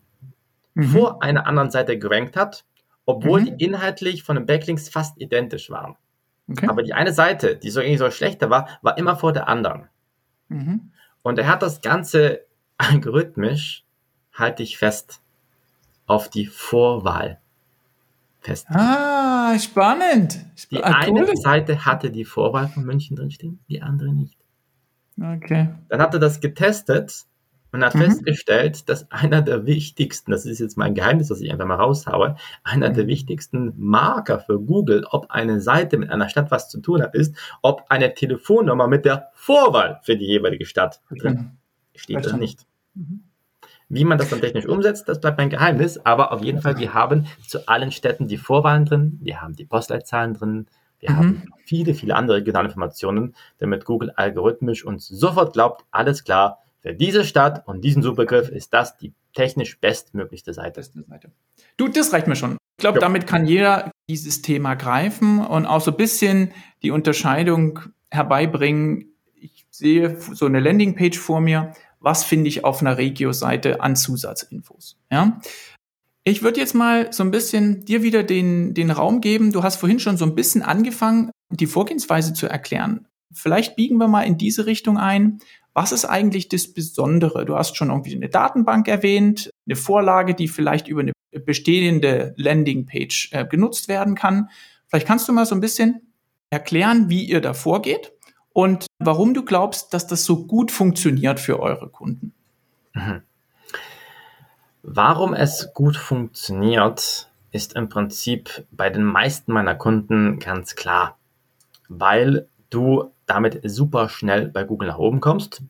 mhm. 0.72 0.84
vor 0.84 1.22
einer 1.22 1.46
anderen 1.46 1.70
Seite 1.70 1.98
gerankt 1.98 2.34
hat, 2.34 2.64
obwohl 3.04 3.42
mhm. 3.42 3.44
die 3.58 3.64
inhaltlich 3.66 4.22
von 4.22 4.36
den 4.36 4.46
Backlinks 4.46 4.88
fast 4.88 5.20
identisch 5.20 5.68
waren. 5.68 5.96
Okay. 6.50 6.66
Aber 6.66 6.82
die 6.82 6.94
eine 6.94 7.12
Seite, 7.12 7.56
die 7.56 7.68
so 7.68 7.80
irgendwie 7.80 7.98
so 7.98 8.10
schlechter 8.10 8.48
war, 8.48 8.68
war 8.80 8.96
immer 8.96 9.16
vor 9.16 9.34
der 9.34 9.46
anderen. 9.46 9.90
Mhm. 10.48 10.92
Und 11.20 11.38
er 11.38 11.46
hat 11.46 11.60
das 11.60 11.82
Ganze 11.82 12.46
algorithmisch, 12.78 13.84
halte 14.32 14.62
ich 14.62 14.78
fest, 14.78 15.20
auf 16.06 16.30
die 16.30 16.46
Vorwahl 16.46 17.38
fest. 18.44 18.66
Ah, 18.68 19.58
spannend. 19.58 20.44
Die 20.70 20.82
ah, 20.82 20.98
eine 20.98 21.22
cool. 21.22 21.36
Seite 21.36 21.84
hatte 21.84 22.10
die 22.10 22.24
Vorwahl 22.24 22.68
von 22.68 22.84
München 22.84 23.16
drinstehen, 23.16 23.60
die 23.68 23.82
andere 23.82 24.12
nicht. 24.12 24.36
Okay. 25.20 25.68
Dann 25.88 26.00
hat 26.00 26.14
er 26.14 26.20
das 26.20 26.40
getestet 26.40 27.24
und 27.72 27.84
hat 27.84 27.94
mhm. 27.94 28.02
festgestellt, 28.02 28.88
dass 28.88 29.10
einer 29.10 29.42
der 29.42 29.66
wichtigsten, 29.66 30.30
das 30.30 30.46
ist 30.46 30.60
jetzt 30.60 30.76
mein 30.76 30.94
Geheimnis, 30.94 31.28
das 31.28 31.40
ich 31.40 31.50
einfach 31.50 31.66
mal 31.66 31.76
raushaue, 31.76 32.36
einer 32.62 32.90
mhm. 32.90 32.94
der 32.94 33.06
wichtigsten 33.06 33.72
Marker 33.76 34.40
für 34.40 34.60
Google, 34.60 35.04
ob 35.10 35.30
eine 35.30 35.60
Seite 35.60 35.96
mit 35.96 36.10
einer 36.10 36.28
Stadt 36.28 36.50
was 36.50 36.68
zu 36.68 36.80
tun 36.80 37.02
hat, 37.02 37.14
ist, 37.14 37.36
ob 37.62 37.84
eine 37.88 38.14
Telefonnummer 38.14 38.86
mit 38.86 39.04
der 39.04 39.30
Vorwahl 39.34 40.00
für 40.02 40.16
die 40.16 40.26
jeweilige 40.26 40.66
Stadt 40.66 41.00
drin 41.10 41.58
steht 41.94 42.18
oder 42.18 42.36
nicht. 42.36 42.66
Mhm. 42.94 43.24
Wie 43.88 44.04
man 44.04 44.18
das 44.18 44.30
dann 44.30 44.40
technisch 44.40 44.66
umsetzt, 44.66 45.08
das 45.08 45.20
bleibt 45.20 45.38
mein 45.38 45.50
Geheimnis. 45.50 45.98
Aber 46.04 46.32
auf 46.32 46.42
jeden 46.42 46.60
Fall, 46.60 46.78
wir 46.78 46.94
haben 46.94 47.26
zu 47.46 47.68
allen 47.68 47.92
Städten 47.92 48.28
die 48.28 48.38
Vorwahlen 48.38 48.86
drin, 48.86 49.18
wir 49.22 49.40
haben 49.40 49.54
die 49.54 49.64
Postleitzahlen 49.64 50.34
drin, 50.34 50.66
wir 51.00 51.10
mhm. 51.10 51.16
haben 51.16 51.42
viele, 51.64 51.94
viele 51.94 52.16
andere 52.16 52.38
regionale 52.38 52.68
Informationen, 52.68 53.34
damit 53.58 53.84
Google 53.84 54.10
algorithmisch 54.16 54.84
uns 54.84 55.06
sofort 55.06 55.52
glaubt, 55.52 55.84
alles 55.90 56.24
klar, 56.24 56.60
für 56.80 56.94
diese 56.94 57.24
Stadt 57.24 57.66
und 57.66 57.82
diesen 57.82 58.02
Suchbegriff 58.02 58.48
ist 58.48 58.74
das 58.74 58.96
die 58.98 59.12
technisch 59.32 59.78
bestmöglichste 59.80 60.52
Seite. 60.52 60.82
Seite. 60.82 61.32
Du, 61.76 61.88
das 61.88 62.12
reicht 62.12 62.26
mir 62.26 62.36
schon. 62.36 62.58
Ich 62.76 62.82
glaube, 62.82 62.98
damit 62.98 63.26
kann 63.26 63.46
jeder 63.46 63.90
dieses 64.08 64.42
Thema 64.42 64.74
greifen 64.74 65.40
und 65.44 65.66
auch 65.66 65.80
so 65.80 65.92
ein 65.92 65.96
bisschen 65.96 66.52
die 66.82 66.90
Unterscheidung 66.90 67.80
herbeibringen. 68.10 69.14
Ich 69.34 69.66
sehe 69.70 70.18
so 70.20 70.46
eine 70.46 70.60
Landingpage 70.60 71.18
vor 71.18 71.40
mir 71.40 71.72
was 72.04 72.22
finde 72.22 72.48
ich 72.48 72.64
auf 72.64 72.80
einer 72.80 72.98
Regio-Seite 72.98 73.80
an 73.80 73.96
Zusatzinfos. 73.96 74.98
Ja? 75.10 75.40
Ich 76.22 76.42
würde 76.42 76.60
jetzt 76.60 76.74
mal 76.74 77.12
so 77.12 77.22
ein 77.22 77.30
bisschen 77.30 77.84
dir 77.84 78.02
wieder 78.02 78.22
den, 78.22 78.74
den 78.74 78.90
Raum 78.90 79.20
geben. 79.20 79.52
Du 79.52 79.62
hast 79.62 79.76
vorhin 79.76 79.98
schon 79.98 80.16
so 80.16 80.24
ein 80.24 80.34
bisschen 80.34 80.62
angefangen, 80.62 81.30
die 81.50 81.66
Vorgehensweise 81.66 82.34
zu 82.34 82.46
erklären. 82.46 83.06
Vielleicht 83.32 83.76
biegen 83.76 83.96
wir 83.98 84.08
mal 84.08 84.22
in 84.22 84.38
diese 84.38 84.66
Richtung 84.66 84.98
ein. 84.98 85.40
Was 85.72 85.92
ist 85.92 86.04
eigentlich 86.04 86.48
das 86.48 86.72
Besondere? 86.72 87.44
Du 87.44 87.56
hast 87.56 87.76
schon 87.76 87.88
irgendwie 87.88 88.14
eine 88.14 88.28
Datenbank 88.28 88.86
erwähnt, 88.86 89.50
eine 89.66 89.76
Vorlage, 89.76 90.34
die 90.34 90.46
vielleicht 90.46 90.86
über 90.86 91.00
eine 91.00 91.12
bestehende 91.44 92.32
Landingpage 92.36 93.30
äh, 93.32 93.44
genutzt 93.44 93.88
werden 93.88 94.14
kann. 94.14 94.50
Vielleicht 94.86 95.06
kannst 95.06 95.28
du 95.28 95.32
mal 95.32 95.46
so 95.46 95.54
ein 95.54 95.60
bisschen 95.60 96.12
erklären, 96.50 97.08
wie 97.08 97.24
ihr 97.24 97.40
da 97.40 97.54
vorgeht 97.54 98.12
und 98.54 98.86
warum 99.00 99.34
du 99.34 99.44
glaubst, 99.44 99.92
dass 99.92 100.06
das 100.06 100.24
so 100.24 100.46
gut 100.46 100.70
funktioniert 100.70 101.40
für 101.40 101.60
eure 101.60 101.90
Kunden. 101.90 102.32
Mhm. 102.94 103.22
Warum 104.82 105.34
es 105.34 105.74
gut 105.74 105.96
funktioniert, 105.96 107.28
ist 107.50 107.74
im 107.74 107.88
Prinzip 107.88 108.64
bei 108.70 108.90
den 108.90 109.02
meisten 109.02 109.52
meiner 109.52 109.74
Kunden 109.74 110.38
ganz 110.38 110.76
klar, 110.76 111.18
weil 111.88 112.48
du 112.70 113.10
damit 113.26 113.60
super 113.64 114.08
schnell 114.08 114.48
bei 114.48 114.62
Google 114.62 114.88
nach 114.88 114.98
oben 114.98 115.20
kommst 115.20 115.62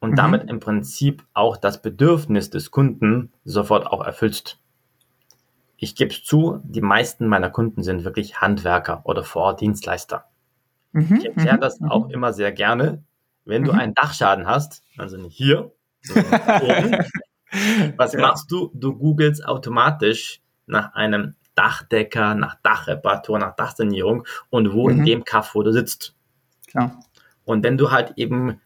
und 0.00 0.10
mhm. 0.10 0.16
damit 0.16 0.50
im 0.50 0.58
Prinzip 0.58 1.24
auch 1.34 1.56
das 1.56 1.80
Bedürfnis 1.82 2.50
des 2.50 2.72
Kunden 2.72 3.32
sofort 3.44 3.86
auch 3.86 4.04
erfüllst. 4.04 4.58
Ich 5.76 5.94
gebe 5.94 6.10
es 6.10 6.24
zu, 6.24 6.60
die 6.64 6.80
meisten 6.80 7.28
meiner 7.28 7.50
Kunden 7.50 7.84
sind 7.84 8.02
wirklich 8.02 8.40
Handwerker 8.40 9.02
oder 9.04 9.22
Vordienstleister. 9.22 10.24
Mhm, 10.92 11.16
ich 11.16 11.26
erkläre 11.26 11.56
mhm, 11.56 11.60
das 11.60 11.80
mhm. 11.80 11.90
auch 11.90 12.08
immer 12.10 12.32
sehr 12.32 12.52
gerne. 12.52 13.02
Wenn 13.44 13.64
du 13.64 13.72
einen 13.72 13.94
Dachschaden 13.94 14.46
hast, 14.46 14.82
also 14.98 15.16
nicht 15.16 15.36
hier, 15.36 15.72
oben, 16.10 16.96
was 17.96 18.14
machst 18.14 18.50
du? 18.50 18.70
Du 18.74 18.94
googelst 18.94 19.46
automatisch 19.46 20.40
nach 20.66 20.94
einem 20.94 21.34
Dachdecker, 21.54 22.34
nach 22.34 22.56
Dachreparatur, 22.62 23.38
nach 23.38 23.56
Dachsanierung 23.56 24.24
und 24.50 24.72
wo 24.72 24.88
in 24.88 25.04
dem 25.04 25.24
Kaff, 25.24 25.54
wo 25.54 25.62
du 25.62 25.72
sitzt. 25.72 26.14
Klar. 26.66 27.00
Und 27.44 27.64
wenn 27.64 27.78
du 27.78 27.90
halt 27.90 28.12
eben 28.16 28.60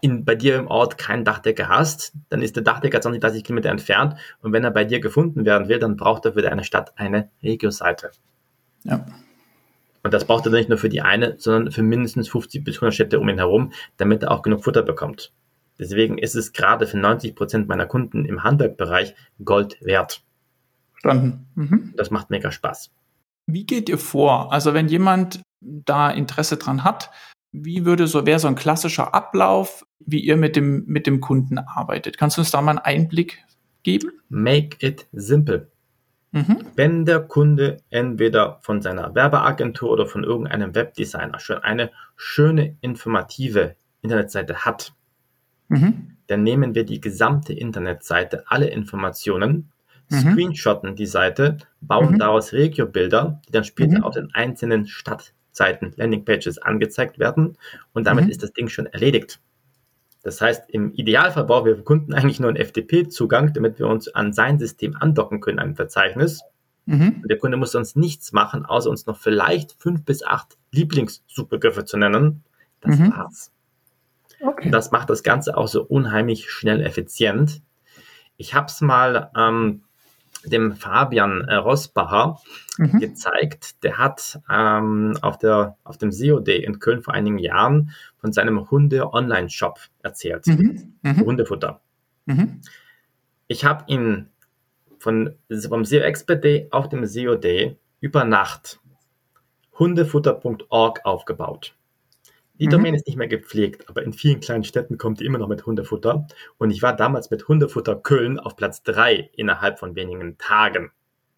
in, 0.00 0.24
bei 0.24 0.34
dir 0.34 0.56
im 0.56 0.66
Ort 0.66 0.98
keinen 0.98 1.24
Dachdecker 1.24 1.68
hast, 1.68 2.12
dann 2.30 2.42
ist 2.42 2.56
der 2.56 2.64
Dachdecker 2.64 3.00
20, 3.00 3.20
30 3.20 3.44
Kilometer 3.44 3.70
entfernt 3.70 4.16
und 4.40 4.52
wenn 4.52 4.64
er 4.64 4.70
bei 4.70 4.84
dir 4.84 5.00
gefunden 5.00 5.44
werden 5.44 5.68
will, 5.68 5.78
dann 5.78 5.96
braucht 5.96 6.24
er 6.24 6.32
für 6.32 6.42
deine 6.42 6.64
Stadt 6.64 6.92
eine 6.96 7.30
Regio-Seite. 7.42 8.10
Ja. 8.82 9.04
Und 10.08 10.14
das 10.14 10.24
braucht 10.24 10.46
er 10.46 10.52
nicht 10.52 10.70
nur 10.70 10.78
für 10.78 10.88
die 10.88 11.02
eine, 11.02 11.34
sondern 11.36 11.70
für 11.70 11.82
mindestens 11.82 12.30
50 12.30 12.64
bis 12.64 12.76
100 12.76 12.94
Städte 12.94 13.20
um 13.20 13.28
ihn 13.28 13.36
herum, 13.36 13.72
damit 13.98 14.22
er 14.22 14.30
auch 14.30 14.40
genug 14.40 14.64
Futter 14.64 14.82
bekommt. 14.82 15.34
Deswegen 15.78 16.16
ist 16.16 16.34
es 16.34 16.54
gerade 16.54 16.86
für 16.86 16.96
90 16.96 17.36
Prozent 17.36 17.68
meiner 17.68 17.84
Kunden 17.84 18.24
im 18.24 18.42
Handwerkbereich 18.42 19.14
Gold 19.44 19.76
wert. 19.82 20.22
Verstanden. 20.92 21.46
Mhm. 21.56 21.92
Das 21.94 22.10
macht 22.10 22.30
mega 22.30 22.50
Spaß. 22.50 22.90
Wie 23.48 23.66
geht 23.66 23.90
ihr 23.90 23.98
vor? 23.98 24.50
Also 24.50 24.72
wenn 24.72 24.88
jemand 24.88 25.42
da 25.60 26.08
Interesse 26.08 26.56
dran 26.56 26.84
hat, 26.84 27.10
wie 27.52 27.84
würde 27.84 28.06
so, 28.06 28.24
wäre 28.24 28.38
so 28.38 28.48
ein 28.48 28.54
klassischer 28.54 29.12
Ablauf, 29.12 29.84
wie 29.98 30.20
ihr 30.20 30.38
mit 30.38 30.56
dem, 30.56 30.86
mit 30.86 31.06
dem 31.06 31.20
Kunden 31.20 31.58
arbeitet? 31.58 32.16
Kannst 32.16 32.38
du 32.38 32.40
uns 32.40 32.50
da 32.50 32.62
mal 32.62 32.70
einen 32.70 32.78
Einblick 32.78 33.44
geben? 33.82 34.10
Make 34.30 34.78
it 34.80 35.06
simple. 35.12 35.68
Mhm. 36.30 36.58
Wenn 36.76 37.04
der 37.06 37.20
Kunde 37.20 37.78
entweder 37.90 38.58
von 38.62 38.82
seiner 38.82 39.14
Werbeagentur 39.14 39.90
oder 39.90 40.06
von 40.06 40.24
irgendeinem 40.24 40.74
Webdesigner 40.74 41.38
schon 41.40 41.58
eine 41.58 41.90
schöne, 42.16 42.76
informative 42.80 43.76
Internetseite 44.02 44.64
hat, 44.64 44.92
mhm. 45.68 46.16
dann 46.26 46.42
nehmen 46.42 46.74
wir 46.74 46.84
die 46.84 47.00
gesamte 47.00 47.54
Internetseite, 47.54 48.44
alle 48.46 48.68
Informationen, 48.68 49.72
mhm. 50.10 50.16
screenshotten 50.16 50.96
die 50.96 51.06
Seite, 51.06 51.58
bauen 51.80 52.14
mhm. 52.14 52.18
daraus 52.18 52.52
Regio-Bilder, 52.52 53.40
die 53.48 53.52
dann 53.52 53.64
später 53.64 53.98
mhm. 53.98 54.04
auf 54.04 54.14
den 54.14 54.34
einzelnen 54.34 54.86
Stadtseiten, 54.86 55.94
Landingpages 55.96 56.58
angezeigt 56.58 57.18
werden 57.18 57.56
und 57.94 58.06
damit 58.06 58.26
mhm. 58.26 58.30
ist 58.30 58.42
das 58.42 58.52
Ding 58.52 58.68
schon 58.68 58.86
erledigt. 58.86 59.40
Das 60.28 60.42
heißt, 60.42 60.68
im 60.68 60.92
Idealfall 60.92 61.44
brauchen 61.44 61.64
wir 61.64 61.76
für 61.76 61.82
Kunden 61.82 62.12
eigentlich 62.12 62.38
nur 62.38 62.50
einen 62.50 62.62
FTP-Zugang, 62.62 63.54
damit 63.54 63.78
wir 63.78 63.86
uns 63.86 64.08
an 64.08 64.34
sein 64.34 64.58
System 64.58 64.94
andocken 64.94 65.40
können, 65.40 65.58
ein 65.58 65.74
Verzeichnis. 65.74 66.42
Mhm. 66.84 67.20
Und 67.22 67.30
der 67.30 67.38
Kunde 67.38 67.56
muss 67.56 67.72
sonst 67.72 67.96
nichts 67.96 68.32
machen, 68.32 68.66
außer 68.66 68.90
uns 68.90 69.06
noch 69.06 69.16
vielleicht 69.16 69.72
fünf 69.78 70.04
bis 70.04 70.22
acht 70.22 70.58
Lieblingssuchbegriffe 70.70 71.86
zu 71.86 71.96
nennen. 71.96 72.44
Das 72.82 72.98
mhm. 72.98 73.10
war's. 73.16 73.52
Okay. 74.42 74.70
Das 74.70 74.90
macht 74.90 75.08
das 75.08 75.22
Ganze 75.22 75.56
auch 75.56 75.66
so 75.66 75.82
unheimlich 75.82 76.50
schnell 76.50 76.82
effizient. 76.82 77.62
Ich 78.36 78.52
habe 78.52 78.66
es 78.66 78.82
mal 78.82 79.30
ähm, 79.34 79.80
dem 80.44 80.72
Fabian 80.76 81.42
äh, 81.42 81.54
Rosbacher 81.54 82.38
mhm. 82.76 83.00
gezeigt. 83.00 83.82
Der 83.82 83.98
hat 83.98 84.40
ähm, 84.50 85.16
auf, 85.22 85.38
der, 85.38 85.76
auf 85.84 85.98
dem 85.98 86.12
SEO 86.12 86.40
Day 86.40 86.62
in 86.62 86.78
Köln 86.78 87.02
vor 87.02 87.14
einigen 87.14 87.38
Jahren 87.38 87.92
von 88.18 88.32
seinem 88.32 88.70
Hunde-Online-Shop 88.70 89.78
erzählt. 90.02 90.46
Mhm. 90.46 90.94
Mhm. 91.02 91.24
Hundefutter. 91.24 91.80
Mhm. 92.26 92.60
Ich 93.46 93.64
habe 93.64 93.84
ihn 93.88 94.28
von, 94.98 95.34
vom 95.68 95.84
SEO 95.84 96.00
Expert 96.00 96.44
Day 96.44 96.68
auf 96.70 96.88
dem 96.88 97.04
SEO 97.06 97.34
Day 97.34 97.76
über 98.00 98.24
Nacht 98.24 98.80
hundefutter.org 99.78 101.04
aufgebaut. 101.04 101.74
Die 102.58 102.66
mhm. 102.66 102.70
Domain 102.70 102.94
ist 102.94 103.06
nicht 103.06 103.16
mehr 103.16 103.28
gepflegt, 103.28 103.88
aber 103.88 104.02
in 104.02 104.12
vielen 104.12 104.40
kleinen 104.40 104.64
Städten 104.64 104.98
kommt 104.98 105.20
die 105.20 105.24
immer 105.24 105.38
noch 105.38 105.48
mit 105.48 105.64
Hundefutter. 105.66 106.26
Und 106.58 106.70
ich 106.70 106.82
war 106.82 106.94
damals 106.94 107.30
mit 107.30 107.46
Hundefutter 107.48 107.96
Köln 107.96 108.38
auf 108.38 108.56
Platz 108.56 108.82
3 108.82 109.30
innerhalb 109.36 109.78
von 109.78 109.94
wenigen 109.94 110.38
Tagen. 110.38 110.90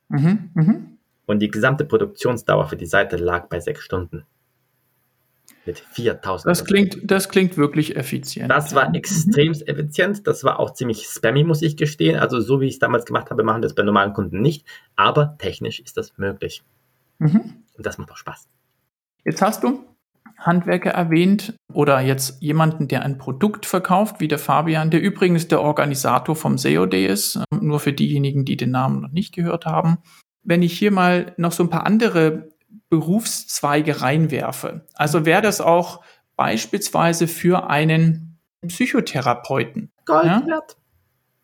Mhm. 0.09 0.51
Mhm. 0.55 0.99
Und 1.27 1.39
die 1.41 1.51
gesamte 1.51 1.85
Produktionsdauer 1.85 2.67
für 2.69 2.77
die 2.77 2.87
Seite 2.87 3.17
lag 3.17 3.49
bei 3.49 3.61
sechs 3.61 3.83
Stunden. 3.83 4.25
Mit 5.67 5.79
4000. 5.79 6.51
Das 6.51 6.65
klingt, 6.65 6.99
das 7.03 7.29
klingt 7.29 7.57
wirklich 7.59 7.95
effizient. 7.95 8.51
Das 8.51 8.75
war 8.75 8.95
extrem 8.95 9.53
effizient. 9.53 10.27
Das 10.27 10.43
war 10.43 10.59
auch 10.59 10.73
ziemlich 10.73 11.05
spammy, 11.05 11.45
muss 11.45 11.61
ich 11.61 11.77
gestehen. 11.77 12.19
Also, 12.19 12.41
so 12.41 12.61
wie 12.61 12.67
ich 12.67 12.75
es 12.75 12.79
damals 12.79 13.05
gemacht 13.05 13.31
habe, 13.31 13.45
machen 13.45 13.61
das 13.61 13.75
bei 13.75 13.83
normalen 13.83 14.15
Kunden 14.15 14.41
nicht. 14.41 14.67
Aber 14.97 15.37
technisch 15.39 15.81
ist 15.81 15.99
das 15.99 16.17
möglich. 16.17 16.63
Mhm. 17.19 17.63
Und 17.77 17.87
das 17.87 17.99
macht 17.99 18.11
auch 18.11 18.17
Spaß. 18.17 18.49
Jetzt 19.25 19.43
hast 19.43 19.63
du 19.63 19.85
Handwerker 20.41 20.91
erwähnt 20.91 21.55
oder 21.73 22.01
jetzt 22.01 22.41
jemanden, 22.43 22.89
der 22.89 23.03
ein 23.03 23.19
Produkt 23.19 23.67
verkauft, 23.67 24.21
wie 24.21 24.29
der 24.29 24.39
Fabian, 24.39 24.91
der 24.91 25.03
übrigens 25.03 25.49
der 25.49 25.61
Organisator 25.61 26.35
vom 26.35 26.59
SEO 26.59 26.87
Day 26.87 27.07
ist, 27.07 27.37
ähm, 27.37 27.67
nur 27.67 27.79
für 27.81 27.93
diejenigen, 27.93 28.45
die 28.45 28.57
den 28.57 28.71
Namen 28.71 29.03
noch 29.03 29.11
nicht 29.11 29.35
gehört 29.35 29.67
haben. 29.67 29.99
Wenn 30.43 30.63
ich 30.63 30.79
hier 30.79 30.91
mal 30.91 31.35
noch 31.37 31.53
so 31.53 31.63
ein 31.63 31.71
paar 31.71 31.87
andere 31.87 32.49
Berufszweige 32.89 34.01
reinwerfe, 34.01 34.87
also 34.95 35.27
wäre 35.27 35.43
das 35.43 35.61
auch 35.61 36.03
beispielsweise 36.37 37.29
für 37.29 37.69
einen 37.69 38.39
Psychotherapeuten. 38.67 39.93
Gold 40.07 40.25
ja? 40.25 40.43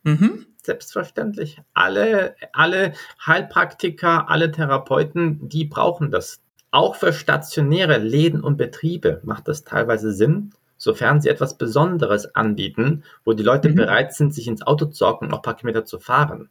Mhm. 0.03 0.47
Selbstverständlich. 0.63 1.61
Alle, 1.75 2.35
alle 2.53 2.93
Heilpraktiker, 3.25 4.29
alle 4.29 4.51
Therapeuten, 4.51 5.49
die 5.49 5.65
brauchen 5.65 6.11
das. 6.11 6.41
Auch 6.77 6.95
für 6.95 7.15
stationäre 7.15 7.97
Läden 7.97 8.43
und 8.43 8.59
Betriebe 8.59 9.23
macht 9.25 9.49
das 9.49 9.65
teilweise 9.65 10.13
Sinn, 10.13 10.51
sofern 10.77 11.23
sie 11.23 11.31
etwas 11.31 11.57
Besonderes 11.57 12.35
anbieten, 12.35 13.03
wo 13.25 13.33
die 13.33 13.43
Leute 13.43 13.71
mhm. 13.71 13.77
bereit 13.77 14.13
sind, 14.13 14.35
sich 14.35 14.47
ins 14.47 14.61
Auto 14.61 14.85
zu 14.85 15.07
hocken 15.07 15.25
und 15.25 15.31
noch 15.31 15.39
ein 15.39 15.43
paar 15.43 15.57
Kilometer 15.57 15.87
zu 15.87 15.99
fahren. 15.99 16.51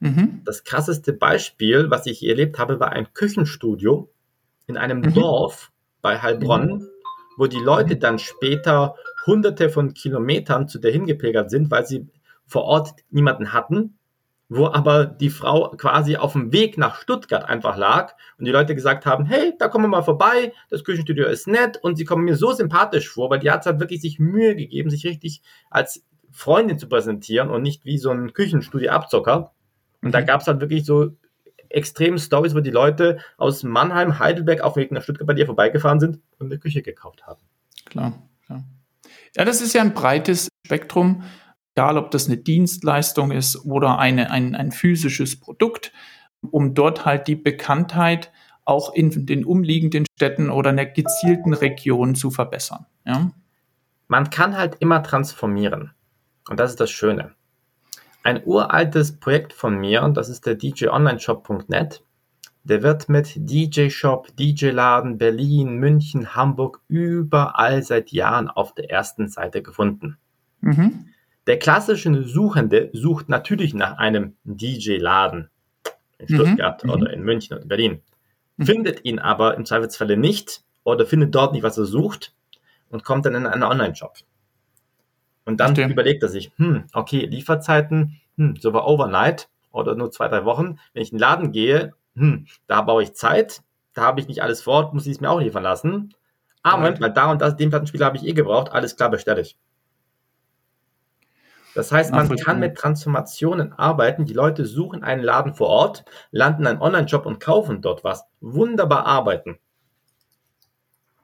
Mhm. 0.00 0.42
Das 0.44 0.64
krasseste 0.64 1.14
Beispiel, 1.14 1.88
was 1.88 2.04
ich 2.04 2.22
erlebt 2.28 2.58
habe, 2.58 2.78
war 2.78 2.92
ein 2.92 3.14
Küchenstudio 3.14 4.10
in 4.66 4.76
einem 4.76 4.98
mhm. 4.98 5.14
Dorf 5.14 5.72
bei 6.02 6.20
Heilbronn, 6.20 6.66
mhm. 6.66 6.88
wo 7.38 7.46
die 7.46 7.56
Leute 7.56 7.96
dann 7.96 8.18
später 8.18 8.96
hunderte 9.24 9.70
von 9.70 9.94
Kilometern 9.94 10.68
zu 10.68 10.78
der 10.78 10.92
hingepilgert 10.92 11.50
sind, 11.50 11.70
weil 11.70 11.86
sie 11.86 12.06
vor 12.46 12.64
Ort 12.64 12.90
niemanden 13.08 13.54
hatten 13.54 13.96
wo 14.56 14.66
aber 14.66 15.06
die 15.06 15.30
Frau 15.30 15.70
quasi 15.70 16.16
auf 16.16 16.32
dem 16.32 16.52
Weg 16.52 16.78
nach 16.78 16.96
Stuttgart 16.96 17.48
einfach 17.48 17.76
lag 17.76 18.14
und 18.38 18.44
die 18.44 18.50
Leute 18.50 18.74
gesagt 18.74 19.06
haben, 19.06 19.26
hey, 19.26 19.54
da 19.58 19.68
kommen 19.68 19.84
wir 19.84 19.88
mal 19.88 20.02
vorbei, 20.02 20.52
das 20.70 20.84
Küchenstudio 20.84 21.26
ist 21.26 21.46
nett 21.48 21.78
und 21.82 21.96
sie 21.96 22.04
kommen 22.04 22.24
mir 22.24 22.36
so 22.36 22.52
sympathisch 22.52 23.08
vor, 23.08 23.30
weil 23.30 23.40
die 23.40 23.50
hat 23.50 23.66
halt 23.66 23.80
wirklich 23.80 24.00
sich 24.00 24.18
Mühe 24.18 24.54
gegeben, 24.54 24.90
sich 24.90 25.04
richtig 25.04 25.42
als 25.70 26.04
Freundin 26.30 26.78
zu 26.78 26.88
präsentieren 26.88 27.50
und 27.50 27.62
nicht 27.62 27.84
wie 27.84 27.98
so 27.98 28.10
ein 28.10 28.32
Küchenstudio-Abzocker. 28.32 29.52
Und 30.02 30.12
da 30.12 30.20
mhm. 30.20 30.26
gab 30.26 30.40
es 30.40 30.46
halt 30.46 30.60
wirklich 30.60 30.84
so 30.84 31.16
extreme 31.68 32.18
Stories, 32.18 32.54
wo 32.54 32.60
die 32.60 32.70
Leute 32.70 33.18
aus 33.36 33.62
Mannheim, 33.62 34.18
Heidelberg 34.18 34.60
auf 34.60 34.74
dem 34.74 34.82
Weg 34.82 34.92
nach 34.92 35.02
Stuttgart 35.02 35.26
bei 35.26 35.34
dir 35.34 35.46
vorbeigefahren 35.46 36.00
sind 36.00 36.20
und 36.38 36.46
eine 36.46 36.58
Küche 36.58 36.82
gekauft 36.82 37.26
haben. 37.26 37.42
Klar, 37.86 38.22
klar. 38.46 38.64
Ja, 39.36 39.44
das 39.44 39.60
ist 39.60 39.74
ja 39.74 39.82
ein 39.82 39.94
breites 39.94 40.48
Spektrum 40.66 41.24
egal 41.74 41.98
ob 41.98 42.10
das 42.10 42.26
eine 42.26 42.36
Dienstleistung 42.36 43.32
ist 43.32 43.64
oder 43.64 43.98
eine, 43.98 44.30
ein, 44.30 44.54
ein 44.54 44.70
physisches 44.70 45.38
Produkt, 45.38 45.92
um 46.50 46.74
dort 46.74 47.04
halt 47.04 47.26
die 47.26 47.36
Bekanntheit 47.36 48.30
auch 48.64 48.94
in 48.94 49.26
den 49.26 49.44
umliegenden 49.44 50.06
Städten 50.16 50.50
oder 50.50 50.70
in 50.70 50.76
der 50.76 50.86
gezielten 50.86 51.52
Region 51.52 52.14
zu 52.14 52.30
verbessern. 52.30 52.86
Ja? 53.04 53.30
Man 54.08 54.30
kann 54.30 54.56
halt 54.56 54.76
immer 54.78 55.02
transformieren. 55.02 55.92
Und 56.48 56.60
das 56.60 56.70
ist 56.70 56.80
das 56.80 56.90
Schöne. 56.90 57.32
Ein 58.22 58.42
uraltes 58.44 59.18
Projekt 59.18 59.52
von 59.52 59.78
mir, 59.78 60.02
und 60.02 60.16
das 60.16 60.28
ist 60.28 60.46
der 60.46 60.54
djonlineshop.net, 60.54 62.02
der 62.62 62.82
wird 62.82 63.10
mit 63.10 63.32
DJ 63.36 63.90
Shop, 63.90 64.34
DJ 64.36 64.70
Laden, 64.70 65.18
Berlin, 65.18 65.76
München, 65.76 66.34
Hamburg 66.34 66.80
überall 66.88 67.82
seit 67.82 68.12
Jahren 68.12 68.48
auf 68.48 68.74
der 68.74 68.90
ersten 68.90 69.28
Seite 69.28 69.62
gefunden. 69.62 70.16
Mhm. 70.60 71.06
Der 71.46 71.58
klassische 71.58 72.24
Suchende 72.24 72.90
sucht 72.92 73.28
natürlich 73.28 73.74
nach 73.74 73.98
einem 73.98 74.36
DJ-Laden 74.44 75.50
in 76.18 76.26
mhm. 76.28 76.34
Stuttgart 76.34 76.84
mhm. 76.84 76.90
oder 76.90 77.12
in 77.12 77.22
München 77.22 77.54
oder 77.54 77.62
in 77.62 77.68
Berlin, 77.68 78.02
mhm. 78.56 78.66
findet 78.66 79.04
ihn 79.04 79.18
aber 79.18 79.56
im 79.56 79.64
Zweifelsfalle 79.64 80.16
nicht 80.16 80.62
oder 80.84 81.06
findet 81.06 81.34
dort 81.34 81.52
nicht, 81.52 81.62
was 81.62 81.78
er 81.78 81.84
sucht 81.84 82.34
und 82.90 83.04
kommt 83.04 83.26
dann 83.26 83.34
in 83.34 83.46
einen 83.46 83.62
Online-Shop. 83.62 84.18
Und 85.44 85.60
dann 85.60 85.72
okay. 85.72 85.90
überlegt 85.90 86.22
er 86.22 86.28
sich, 86.28 86.52
hm, 86.56 86.84
okay, 86.94 87.26
Lieferzeiten, 87.26 88.20
hm, 88.36 88.56
so 88.56 88.72
war 88.72 88.86
Overnight 88.86 89.48
oder 89.72 89.94
nur 89.94 90.10
zwei, 90.10 90.28
drei 90.28 90.44
Wochen. 90.44 90.78
Wenn 90.92 91.02
ich 91.02 91.12
in 91.12 91.18
den 91.18 91.20
Laden 91.20 91.52
gehe, 91.52 91.92
hm, 92.14 92.46
da 92.66 92.80
baue 92.80 93.02
ich 93.02 93.14
Zeit, 93.14 93.62
da 93.92 94.02
habe 94.02 94.20
ich 94.20 94.28
nicht 94.28 94.42
alles 94.42 94.62
vor 94.62 94.92
muss 94.94 95.06
ich 95.06 95.12
es 95.12 95.20
mir 95.20 95.30
auch 95.30 95.40
liefern 95.40 95.62
lassen. 95.62 96.14
Ah, 96.62 96.76
Moment, 96.76 97.00
weil 97.00 97.12
da 97.12 97.30
und 97.30 97.42
das, 97.42 97.56
den 97.56 97.68
Plattenspieler 97.68 98.06
habe 98.06 98.16
ich 98.16 98.24
eh 98.24 98.32
gebraucht, 98.32 98.72
alles 98.72 98.96
klar, 98.96 99.10
bestelle 99.10 99.42
ich. 99.42 99.56
Das 101.74 101.90
heißt, 101.90 102.12
man 102.12 102.28
kann 102.36 102.60
mit 102.60 102.76
Transformationen 102.76 103.72
arbeiten. 103.72 104.26
Die 104.26 104.32
Leute 104.32 104.64
suchen 104.64 105.02
einen 105.02 105.22
Laden 105.22 105.54
vor 105.54 105.68
Ort, 105.68 106.04
landen 106.30 106.66
einen 106.66 106.80
Online-Shop 106.80 107.26
und 107.26 107.40
kaufen 107.40 107.82
dort 107.82 108.04
was. 108.04 108.24
Wunderbar 108.40 109.06
arbeiten. 109.06 109.58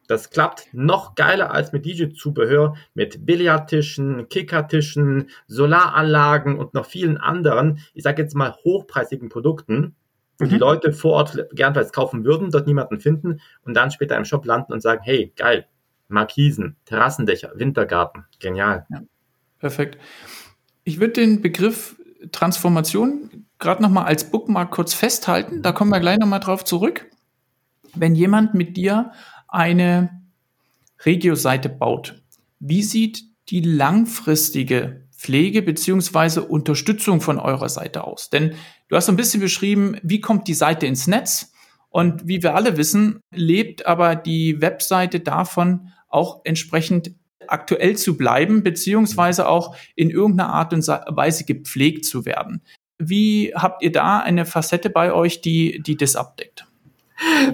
Das 0.09 0.31
klappt 0.31 0.67
noch 0.73 1.15
geiler 1.15 1.53
als 1.53 1.71
mit 1.71 1.87
DJ-Zubehör, 1.87 2.75
mit 2.95 3.25
Billardtischen, 3.27 4.29
Kickertischen, 4.29 5.31
Solaranlagen 5.47 6.59
und 6.59 6.75
noch 6.75 6.87
vielen 6.87 7.17
anderen, 7.17 7.79
ich 7.95 8.03
sage 8.03 8.23
jetzt 8.23 8.35
mal 8.35 8.57
hochpreisigen 8.65 9.29
Produkten, 9.29 9.95
wo 10.41 10.47
mhm. 10.47 10.49
die 10.49 10.59
Leute 10.59 10.93
vor 10.93 11.13
Ort 11.13 11.47
gern 11.53 11.75
vielleicht 11.75 11.93
kaufen 11.93 12.25
würden, 12.25 12.51
dort 12.51 12.67
niemanden 12.67 12.99
finden 12.99 13.41
und 13.63 13.75
dann 13.75 13.93
später 13.93 14.17
im 14.17 14.25
Shop 14.25 14.45
landen 14.45 14.73
und 14.73 14.81
sagen, 14.81 15.03
hey, 15.05 15.33
geil, 15.37 15.67
Markisen, 16.09 16.77
Terrassendächer, 16.87 17.53
Wintergarten, 17.55 18.25
genial. 18.41 18.87
Ja, 18.91 19.03
perfekt. 19.61 19.99
Ich 20.85 20.99
würde 20.99 21.13
den 21.13 21.41
Begriff 21.41 21.97
Transformation 22.33 23.47
gerade 23.59 23.83
noch 23.83 23.91
mal 23.91 24.05
als 24.05 24.31
Bookmark 24.31 24.71
kurz 24.71 24.95
festhalten. 24.95 25.63
Da 25.63 25.73
kommen 25.73 25.91
wir 25.91 26.01
gleich 26.01 26.19
noch 26.19 26.27
mal 26.27 26.39
drauf 26.39 26.65
zurück. 26.65 27.07
Wenn 27.95 28.15
jemand 28.15 28.55
mit 28.55 28.77
dir 28.77 29.13
eine 29.49 30.23
Regio-Seite 31.05 31.69
baut, 31.69 32.23
wie 32.59 32.83
sieht 32.83 33.25
die 33.49 33.61
langfristige 33.61 35.07
Pflege 35.17 35.63
beziehungsweise 35.63 36.45
Unterstützung 36.45 37.21
von 37.21 37.39
eurer 37.39 37.69
Seite 37.69 38.05
aus? 38.05 38.31
Denn 38.31 38.55
du 38.89 38.97
hast 38.97 39.07
so 39.07 39.13
ein 39.13 39.17
bisschen 39.17 39.41
beschrieben, 39.41 39.97
wie 40.03 40.21
kommt 40.21 40.49
die 40.49 40.55
Seite 40.55 40.87
ins 40.87 41.07
Netz? 41.07 41.53
Und 41.89 42.29
wie 42.29 42.43
wir 42.43 42.55
alle 42.55 42.77
wissen, 42.77 43.21
lebt 43.35 43.87
aber 43.87 44.15
die 44.15 44.61
Webseite 44.61 45.21
davon, 45.21 45.89
auch 46.09 46.41
entsprechend 46.45 47.13
aktuell 47.47 47.97
zu 47.97 48.17
bleiben, 48.17 48.63
beziehungsweise 48.63 49.49
auch 49.49 49.77
in 49.95 50.11
irgendeiner 50.11 50.53
Art 50.53 50.73
und 50.73 50.87
Weise 50.87 51.45
gepflegt 51.45 52.05
zu 52.05 52.25
werden. 52.25 52.63
Wie 52.99 53.53
habt 53.55 53.83
ihr 53.83 53.93
da 53.93 54.19
eine 54.21 54.45
Facette 54.45 54.91
bei 54.91 55.13
euch, 55.13 55.41
die, 55.41 55.81
die 55.83 55.97
das 55.97 56.17
abdeckt? 56.17 56.67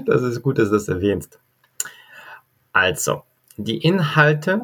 Das 0.05 0.23
ist 0.23 0.43
gut, 0.43 0.59
dass 0.59 0.69
du 0.69 0.75
das 0.75 0.89
erwähnst. 0.89 1.41
Also, 2.73 3.23
die 3.57 3.79
Inhalte, 3.79 4.63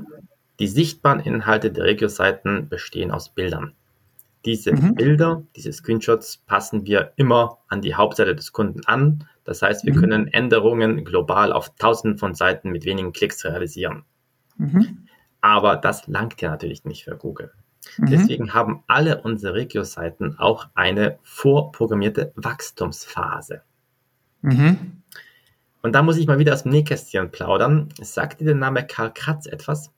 die 0.59 0.69
sichtbaren 0.69 1.21
Inhalte 1.21 1.73
der 1.73 1.85
Regio-Seiten 1.85 2.69
bestehen 2.69 3.11
aus 3.11 3.31
Bildern. 3.31 3.75
Diese 4.45 4.73
mhm. 4.73 4.95
Bilder, 4.97 5.45
diese 5.55 5.73
Screenshots 5.73 6.39
passen 6.39 6.85
wir 6.85 7.13
immer 7.17 7.59
an 7.69 7.81
die 7.81 7.95
Hauptseite 7.95 8.35
des 8.35 8.53
Kunden 8.53 8.85
an. 8.87 9.27
Das 9.45 9.63
heißt, 9.63 9.85
wir 9.85 9.95
mhm. 9.95 10.01
können 10.01 10.29
Änderungen 10.29 11.05
global 11.05 11.53
auf 11.53 11.75
tausenden 11.77 12.19
von 12.19 12.35
Seiten 12.35 12.71
mit 12.71 12.85
wenigen 12.85 13.13
Klicks 13.13 13.45
realisieren. 13.45 14.05
Mhm. 14.57 15.07
Aber 15.43 15.77
das 15.77 16.07
langt 16.07 16.41
ja 16.41 16.51
natürlich 16.51 16.85
nicht 16.85 17.05
für 17.05 17.17
Google. 17.17 17.53
Mhm. 17.99 18.07
Deswegen 18.07 18.55
haben 18.55 18.83
alle 18.87 19.21
unsere 19.23 19.55
Regio-Seiten 19.55 20.39
auch 20.39 20.69
eine 20.75 21.19
vorprogrammierte 21.23 22.33
Wachstumsphase. 22.37 23.63
Mhm. 24.41 25.03
Und 25.83 25.93
da 25.93 26.03
muss 26.03 26.17
ich 26.17 26.27
mal 26.27 26.39
wieder 26.39 26.55
aus 26.55 26.63
dem 26.63 26.73
Nähkästchen 26.73 27.31
plaudern. 27.31 27.89
Sagt 28.01 28.41
dir 28.41 28.47
der 28.47 28.55
Name 28.55 28.87
Karl 28.87 29.13
Kratz 29.13 29.47
etwas? 29.47 29.91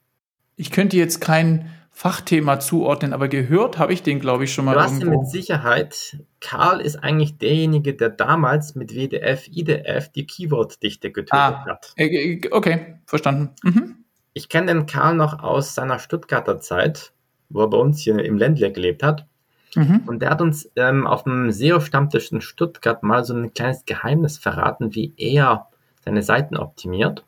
Ich 0.56 0.70
könnte 0.70 0.96
jetzt 0.96 1.20
kein 1.20 1.70
Fachthema 1.90 2.58
zuordnen, 2.58 3.12
aber 3.12 3.28
gehört 3.28 3.78
habe 3.78 3.92
ich 3.92 4.02
den, 4.02 4.18
glaube 4.18 4.44
ich, 4.44 4.52
schon 4.52 4.64
mal. 4.64 4.74
Du 4.74 4.80
hast 4.80 5.00
irgendwo. 5.00 5.20
mit 5.20 5.30
Sicherheit, 5.30 6.18
Karl 6.40 6.80
ist 6.80 6.96
eigentlich 6.96 7.38
derjenige, 7.38 7.94
der 7.94 8.08
damals 8.08 8.74
mit 8.74 8.94
WDF, 8.94 9.46
IDF 9.48 10.08
die 10.10 10.26
Keyword-Dichte 10.26 11.12
getötet 11.12 11.34
ah, 11.34 11.64
hat. 11.66 11.92
Äh, 11.96 12.06
äh, 12.06 12.50
okay, 12.50 12.96
verstanden. 13.06 13.50
Mhm. 13.62 13.93
Ich 14.34 14.48
kenne 14.48 14.66
den 14.66 14.86
Karl 14.86 15.14
noch 15.14 15.42
aus 15.42 15.74
seiner 15.74 15.98
Stuttgarter 15.98 16.60
Zeit, 16.60 17.12
wo 17.48 17.62
er 17.62 17.68
bei 17.68 17.78
uns 17.78 18.00
hier 18.00 18.18
im 18.18 18.36
Ländle 18.36 18.72
gelebt 18.72 19.02
hat. 19.02 19.26
Mhm. 19.76 20.02
Und 20.06 20.20
der 20.20 20.30
hat 20.30 20.42
uns 20.42 20.70
ähm, 20.76 21.06
auf 21.06 21.22
dem 21.24 21.50
SEO-Stammtisch 21.50 22.32
in 22.32 22.40
Stuttgart 22.40 23.02
mal 23.02 23.24
so 23.24 23.34
ein 23.34 23.54
kleines 23.54 23.84
Geheimnis 23.86 24.38
verraten, 24.38 24.94
wie 24.94 25.14
er 25.16 25.68
seine 26.04 26.22
Seiten 26.22 26.56
optimiert. 26.56 27.24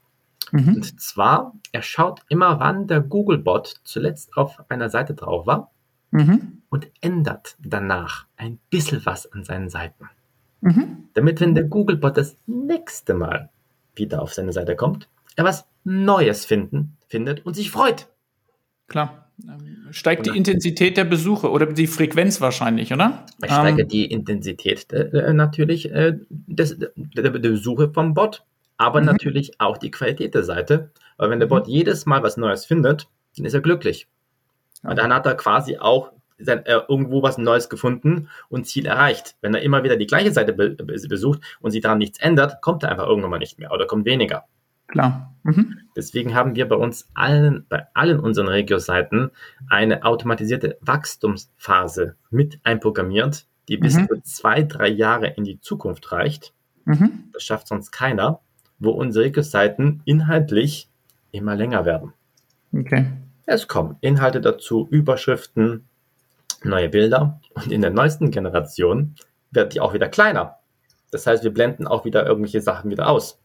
Mhm. 0.52 0.74
Und 0.74 1.00
zwar, 1.00 1.54
er 1.72 1.82
schaut 1.82 2.20
immer, 2.28 2.60
wann 2.60 2.86
der 2.86 3.00
Googlebot 3.00 3.80
zuletzt 3.84 4.36
auf 4.36 4.58
einer 4.68 4.90
Seite 4.90 5.14
drauf 5.14 5.46
war 5.46 5.70
mhm. 6.10 6.62
und 6.68 6.88
ändert 7.00 7.56
danach 7.60 8.26
ein 8.36 8.58
bisschen 8.70 9.04
was 9.04 9.30
an 9.32 9.44
seinen 9.44 9.68
Seiten. 9.68 10.08
Mhm. 10.60 11.08
Damit, 11.14 11.40
wenn 11.40 11.54
der 11.54 11.64
Googlebot 11.64 12.16
das 12.16 12.36
nächste 12.46 13.14
Mal 13.14 13.50
wieder 13.94 14.22
auf 14.22 14.34
seine 14.34 14.52
Seite 14.52 14.76
kommt, 14.76 15.08
er 15.36 15.44
was 15.44 15.66
Neues 15.84 16.44
finden, 16.44 16.95
findet 17.06 17.44
und 17.44 17.54
sich 17.54 17.70
freut. 17.70 18.08
Klar. 18.88 19.30
Ähm, 19.42 19.88
steigt 19.90 20.26
die 20.26 20.36
Intensität 20.36 20.96
der 20.96 21.04
Besuche 21.04 21.50
oder 21.50 21.66
die 21.66 21.86
Frequenz 21.86 22.40
wahrscheinlich, 22.40 22.92
oder? 22.92 23.26
Ich 23.42 23.50
steige 23.50 23.82
ähm, 23.82 23.88
die 23.88 24.06
Intensität 24.06 24.90
äh, 24.92 25.32
natürlich 25.34 25.90
äh, 25.92 26.14
des, 26.30 26.78
der, 26.78 26.88
der 27.22 27.30
Besuche 27.30 27.90
vom 27.92 28.14
Bot, 28.14 28.44
aber 28.78 29.00
mhm. 29.00 29.06
natürlich 29.06 29.60
auch 29.60 29.76
die 29.76 29.90
Qualität 29.90 30.34
der 30.34 30.42
Seite. 30.42 30.90
Weil 31.18 31.30
wenn 31.30 31.40
der 31.40 31.46
Bot 31.48 31.66
mhm. 31.66 31.72
jedes 31.72 32.06
Mal 32.06 32.22
was 32.22 32.36
Neues 32.36 32.64
findet, 32.64 33.08
dann 33.36 33.44
ist 33.44 33.54
er 33.54 33.60
glücklich. 33.60 34.08
Ja. 34.82 34.90
Und 34.90 34.98
dann 34.98 35.12
hat 35.12 35.26
er 35.26 35.34
quasi 35.34 35.76
auch 35.76 36.12
sein, 36.38 36.64
äh, 36.66 36.80
irgendwo 36.88 37.22
was 37.22 37.38
Neues 37.38 37.68
gefunden 37.68 38.28
und 38.48 38.66
Ziel 38.66 38.86
erreicht. 38.86 39.36
Wenn 39.40 39.54
er 39.54 39.62
immer 39.62 39.82
wieder 39.84 39.96
die 39.96 40.06
gleiche 40.06 40.32
Seite 40.32 40.52
be 40.52 40.70
besucht 40.70 41.40
und 41.60 41.70
sich 41.70 41.80
daran 41.80 41.98
nichts 41.98 42.18
ändert, 42.18 42.60
kommt 42.62 42.82
er 42.82 42.90
einfach 42.90 43.06
irgendwann 43.06 43.30
mal 43.30 43.38
nicht 43.38 43.58
mehr 43.58 43.72
oder 43.72 43.86
kommt 43.86 44.04
weniger. 44.04 44.44
Klar. 44.86 45.34
Mhm. 45.42 45.78
Deswegen 45.94 46.34
haben 46.34 46.56
wir 46.56 46.68
bei 46.68 46.76
uns 46.76 47.08
allen, 47.14 47.66
bei 47.68 47.86
allen 47.94 48.20
unseren 48.20 48.48
Regio-Seiten 48.48 49.30
eine 49.68 50.04
automatisierte 50.04 50.78
Wachstumsphase 50.80 52.16
mit 52.30 52.60
einprogrammiert, 52.64 53.46
die 53.68 53.76
bis 53.76 53.96
mhm. 53.96 54.08
zu 54.08 54.22
zwei, 54.22 54.62
drei 54.62 54.88
Jahre 54.88 55.28
in 55.28 55.44
die 55.44 55.60
Zukunft 55.60 56.12
reicht. 56.12 56.52
Mhm. 56.84 57.30
Das 57.32 57.44
schafft 57.44 57.68
sonst 57.68 57.90
keiner, 57.90 58.40
wo 58.78 58.90
unsere 58.90 59.24
Regio-Seiten 59.26 60.02
inhaltlich 60.04 60.88
immer 61.30 61.56
länger 61.56 61.84
werden. 61.84 62.12
Okay. 62.72 63.06
Es 63.46 63.68
kommen 63.68 63.96
Inhalte 64.00 64.40
dazu, 64.40 64.88
Überschriften, 64.90 65.84
neue 66.64 66.88
Bilder 66.88 67.40
und 67.54 67.70
in 67.70 67.80
der 67.80 67.90
neuesten 67.90 68.30
Generation 68.30 69.14
wird 69.50 69.74
die 69.74 69.80
auch 69.80 69.94
wieder 69.94 70.08
kleiner. 70.08 70.56
Das 71.12 71.26
heißt, 71.26 71.44
wir 71.44 71.54
blenden 71.54 71.86
auch 71.86 72.04
wieder 72.04 72.26
irgendwelche 72.26 72.60
Sachen 72.60 72.90
wieder 72.90 73.08
aus. 73.08 73.40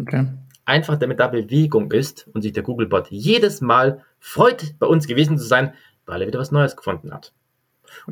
Okay 0.00 0.26
einfach 0.64 0.96
damit 0.98 1.20
da 1.20 1.28
Bewegung 1.28 1.90
ist 1.92 2.28
und 2.32 2.42
sich 2.42 2.52
der 2.52 2.62
Googlebot 2.62 3.08
jedes 3.10 3.60
Mal 3.60 4.04
freut, 4.18 4.78
bei 4.78 4.86
uns 4.86 5.06
gewesen 5.06 5.38
zu 5.38 5.44
sein, 5.44 5.74
weil 6.06 6.20
er 6.20 6.26
wieder 6.26 6.38
was 6.38 6.52
Neues 6.52 6.76
gefunden 6.76 7.12
hat. 7.12 7.32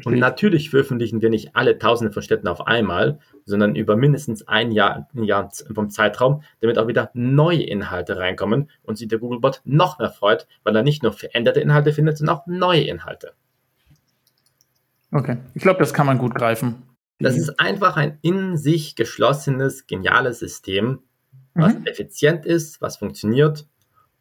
Und 0.04 0.18
natürlich 0.18 0.70
veröffentlichen 0.70 1.22
wir 1.22 1.30
nicht 1.30 1.56
alle 1.56 1.78
Tausende 1.78 2.12
von 2.12 2.22
Städten 2.22 2.48
auf 2.48 2.66
einmal, 2.66 3.18
sondern 3.44 3.74
über 3.74 3.96
mindestens 3.96 4.46
ein 4.46 4.72
Jahr, 4.72 5.08
ein 5.14 5.24
Jahr 5.24 5.50
vom 5.74 5.90
Zeitraum, 5.90 6.42
damit 6.60 6.78
auch 6.78 6.86
wieder 6.86 7.10
neue 7.14 7.62
Inhalte 7.62 8.18
reinkommen 8.18 8.70
und 8.82 8.98
sich 8.98 9.08
der 9.08 9.18
Googlebot 9.18 9.62
noch 9.64 9.98
mehr 9.98 10.10
freut, 10.10 10.46
weil 10.64 10.76
er 10.76 10.82
nicht 10.82 11.02
nur 11.02 11.12
veränderte 11.12 11.60
Inhalte 11.60 11.92
findet, 11.92 12.18
sondern 12.18 12.36
auch 12.36 12.46
neue 12.46 12.82
Inhalte. 12.82 13.32
Okay, 15.12 15.38
ich 15.54 15.62
glaube, 15.62 15.80
das 15.80 15.92
kann 15.92 16.06
man 16.06 16.18
gut 16.18 16.34
greifen. 16.34 16.82
Das 17.18 17.36
ist 17.36 17.60
einfach 17.60 17.96
ein 17.96 18.18
in 18.22 18.56
sich 18.56 18.96
geschlossenes, 18.96 19.86
geniales 19.86 20.38
System, 20.38 21.00
was 21.54 21.74
mhm. 21.74 21.86
effizient 21.86 22.46
ist, 22.46 22.80
was 22.80 22.96
funktioniert 22.98 23.66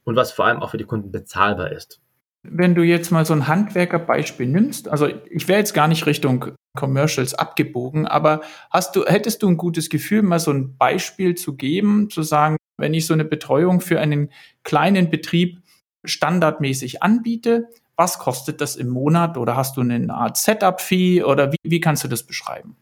und 0.04 0.16
was 0.16 0.32
vor 0.32 0.46
allem 0.46 0.62
auch 0.62 0.72
für 0.72 0.78
die 0.78 0.86
Kunden 0.86 1.12
bezahlbar 1.12 1.72
ist. 1.72 2.02
Wenn 2.42 2.74
du 2.74 2.84
jetzt 2.84 3.12
mal 3.12 3.26
so 3.26 3.34
ein 3.34 3.48
Handwerkerbeispiel 3.48 4.48
nimmst, 4.48 4.88
also 4.88 5.08
ich 5.30 5.48
wäre 5.48 5.60
jetzt 5.60 5.74
gar 5.74 5.88
nicht 5.88 6.06
Richtung 6.06 6.54
Commercials 6.78 7.34
abgebogen, 7.34 8.08
aber 8.08 8.42
hast 8.70 8.96
du, 8.96 9.06
hättest 9.06 9.44
du 9.44 9.50
ein 9.50 9.58
gutes 9.58 9.90
Gefühl, 9.90 10.22
mal 10.22 10.40
so 10.40 10.52
ein 10.52 10.78
Beispiel 10.78 11.36
zu 11.36 11.56
geben, 11.56 12.10
zu 12.10 12.24
sagen, 12.24 12.56
wenn 12.78 12.94
ich 12.94 13.06
so 13.06 13.14
eine 13.14 13.26
Betreuung 13.26 13.82
für 13.82 14.00
einen 14.00 14.32
kleinen 14.64 15.10
Betrieb 15.10 15.62
standardmäßig 16.06 17.04
anbiete, 17.04 17.68
was 17.98 18.18
kostet 18.18 18.62
das 18.62 18.78
im 18.78 18.88
Monat 18.88 19.38
oder 19.38 19.58
hast 19.58 19.76
du 19.76 19.82
eine 19.82 20.14
Art 20.14 20.38
Setup-Fee 20.38 21.24
oder 21.24 21.52
wie, 21.52 21.58
wie 21.64 21.82
kannst 21.82 22.06
du 22.06 22.08
das 22.08 22.24
beschreiben? 22.24 22.78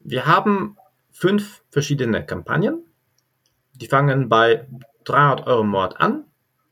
Wir 0.00 0.26
haben 0.26 0.76
fünf 1.10 1.62
verschiedene 1.70 2.26
Kampagnen 2.26 2.82
die 3.74 3.86
fangen 3.86 4.28
bei 4.28 4.66
300 5.04 5.46
Euro 5.46 5.62
im 5.62 5.68
Monat 5.68 6.00
an, 6.00 6.24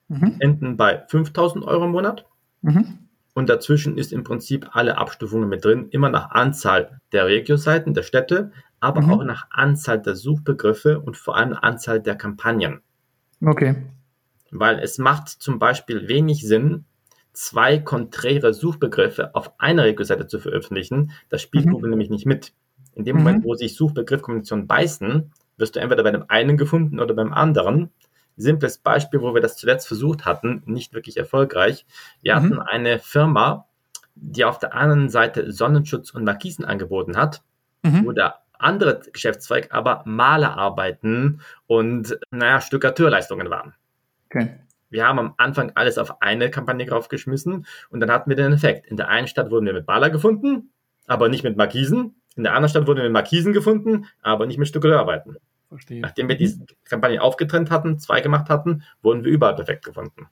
mhm. 0.08 0.36
enden 0.38 0.76
bei 0.76 1.04
5000 1.08 1.64
Euro 1.64 1.84
im 1.84 1.92
Monat. 1.92 2.26
Mhm. 2.62 2.98
Und 3.32 3.48
dazwischen 3.48 3.96
ist 3.96 4.12
im 4.12 4.24
Prinzip 4.24 4.68
alle 4.72 4.98
Abstufungen 4.98 5.48
mit 5.48 5.64
drin, 5.64 5.88
immer 5.90 6.10
nach 6.10 6.30
Anzahl 6.30 7.00
der 7.12 7.26
Regio-Seiten, 7.26 7.94
der 7.94 8.02
Städte, 8.02 8.50
aber 8.80 9.02
mhm. 9.02 9.10
auch 9.10 9.24
nach 9.24 9.46
Anzahl 9.50 10.00
der 10.00 10.16
Suchbegriffe 10.16 11.00
und 11.00 11.16
vor 11.16 11.36
allem 11.36 11.54
Anzahl 11.54 12.00
der 12.00 12.16
Kampagnen. 12.16 12.80
Okay. 13.44 13.76
Weil 14.50 14.80
es 14.80 14.98
macht 14.98 15.28
zum 15.28 15.58
Beispiel 15.58 16.08
wenig 16.08 16.46
Sinn, 16.46 16.84
zwei 17.32 17.78
konträre 17.78 18.52
Suchbegriffe 18.52 19.34
auf 19.34 19.52
einer 19.58 19.84
Regio-Seite 19.84 20.26
zu 20.26 20.40
veröffentlichen. 20.40 21.12
Das 21.28 21.40
spielt 21.40 21.66
mhm. 21.66 21.70
Google 21.70 21.90
nämlich 21.90 22.10
nicht 22.10 22.26
mit. 22.26 22.52
In 22.94 23.04
dem 23.04 23.18
Moment, 23.18 23.44
mhm. 23.44 23.44
wo 23.44 23.54
sich 23.54 23.76
Suchbegriffkombinationen 23.76 24.66
beißen, 24.66 25.32
wirst 25.60 25.76
du 25.76 25.80
entweder 25.80 26.02
bei 26.02 26.10
dem 26.10 26.24
einen 26.28 26.56
gefunden 26.56 27.00
oder 27.00 27.14
beim 27.14 27.32
anderen. 27.32 27.90
Simples 28.36 28.78
Beispiel, 28.78 29.20
wo 29.20 29.34
wir 29.34 29.42
das 29.42 29.56
zuletzt 29.56 29.86
versucht 29.86 30.24
hatten, 30.24 30.62
nicht 30.66 30.94
wirklich 30.94 31.16
erfolgreich. 31.16 31.86
Wir 32.22 32.34
mhm. 32.34 32.36
hatten 32.36 32.60
eine 32.60 32.98
Firma, 32.98 33.66
die 34.14 34.44
auf 34.44 34.58
der 34.58 34.74
einen 34.74 35.08
Seite 35.08 35.52
Sonnenschutz 35.52 36.10
und 36.10 36.24
Markisen 36.24 36.64
angeboten 36.64 37.16
hat, 37.16 37.42
mhm. 37.82 38.06
wo 38.06 38.12
der 38.12 38.40
andere 38.58 39.00
Geschäftszweig 39.12 39.68
aber 39.72 40.02
Malerarbeiten 40.04 41.40
und, 41.66 42.18
naja, 42.30 42.60
Stuckateurleistungen 42.60 43.50
waren. 43.50 43.74
Okay. 44.26 44.60
Wir 44.90 45.06
haben 45.06 45.18
am 45.18 45.34
Anfang 45.36 45.72
alles 45.76 45.98
auf 45.98 46.20
eine 46.20 46.50
Kampagne 46.50 46.84
draufgeschmissen 46.84 47.66
und 47.90 48.00
dann 48.00 48.10
hatten 48.10 48.28
wir 48.28 48.36
den 48.36 48.52
Effekt. 48.52 48.86
In 48.86 48.96
der 48.96 49.08
einen 49.08 49.28
Stadt 49.28 49.50
wurden 49.50 49.66
wir 49.66 49.72
mit 49.72 49.86
Maler 49.86 50.10
gefunden, 50.10 50.72
aber 51.06 51.28
nicht 51.28 51.44
mit 51.44 51.56
Markisen. 51.56 52.16
In 52.36 52.42
der 52.42 52.52
anderen 52.52 52.70
Stadt 52.70 52.86
wurden 52.86 52.98
wir 52.98 53.04
mit 53.04 53.12
Markisen 53.12 53.52
gefunden, 53.52 54.06
aber 54.22 54.46
nicht 54.46 54.58
mit 54.58 54.68
Stuckateurarbeiten. 54.68 55.36
Verstehe. 55.70 56.00
Nachdem 56.00 56.28
wir 56.28 56.36
diese 56.36 56.66
Kampagne 56.84 57.22
aufgetrennt 57.22 57.70
hatten, 57.70 57.98
zwei 58.00 58.20
gemacht 58.20 58.48
hatten, 58.48 58.82
wurden 59.02 59.24
wir 59.24 59.30
überall 59.30 59.54
perfekt 59.54 59.84
gefunden. 59.84 60.26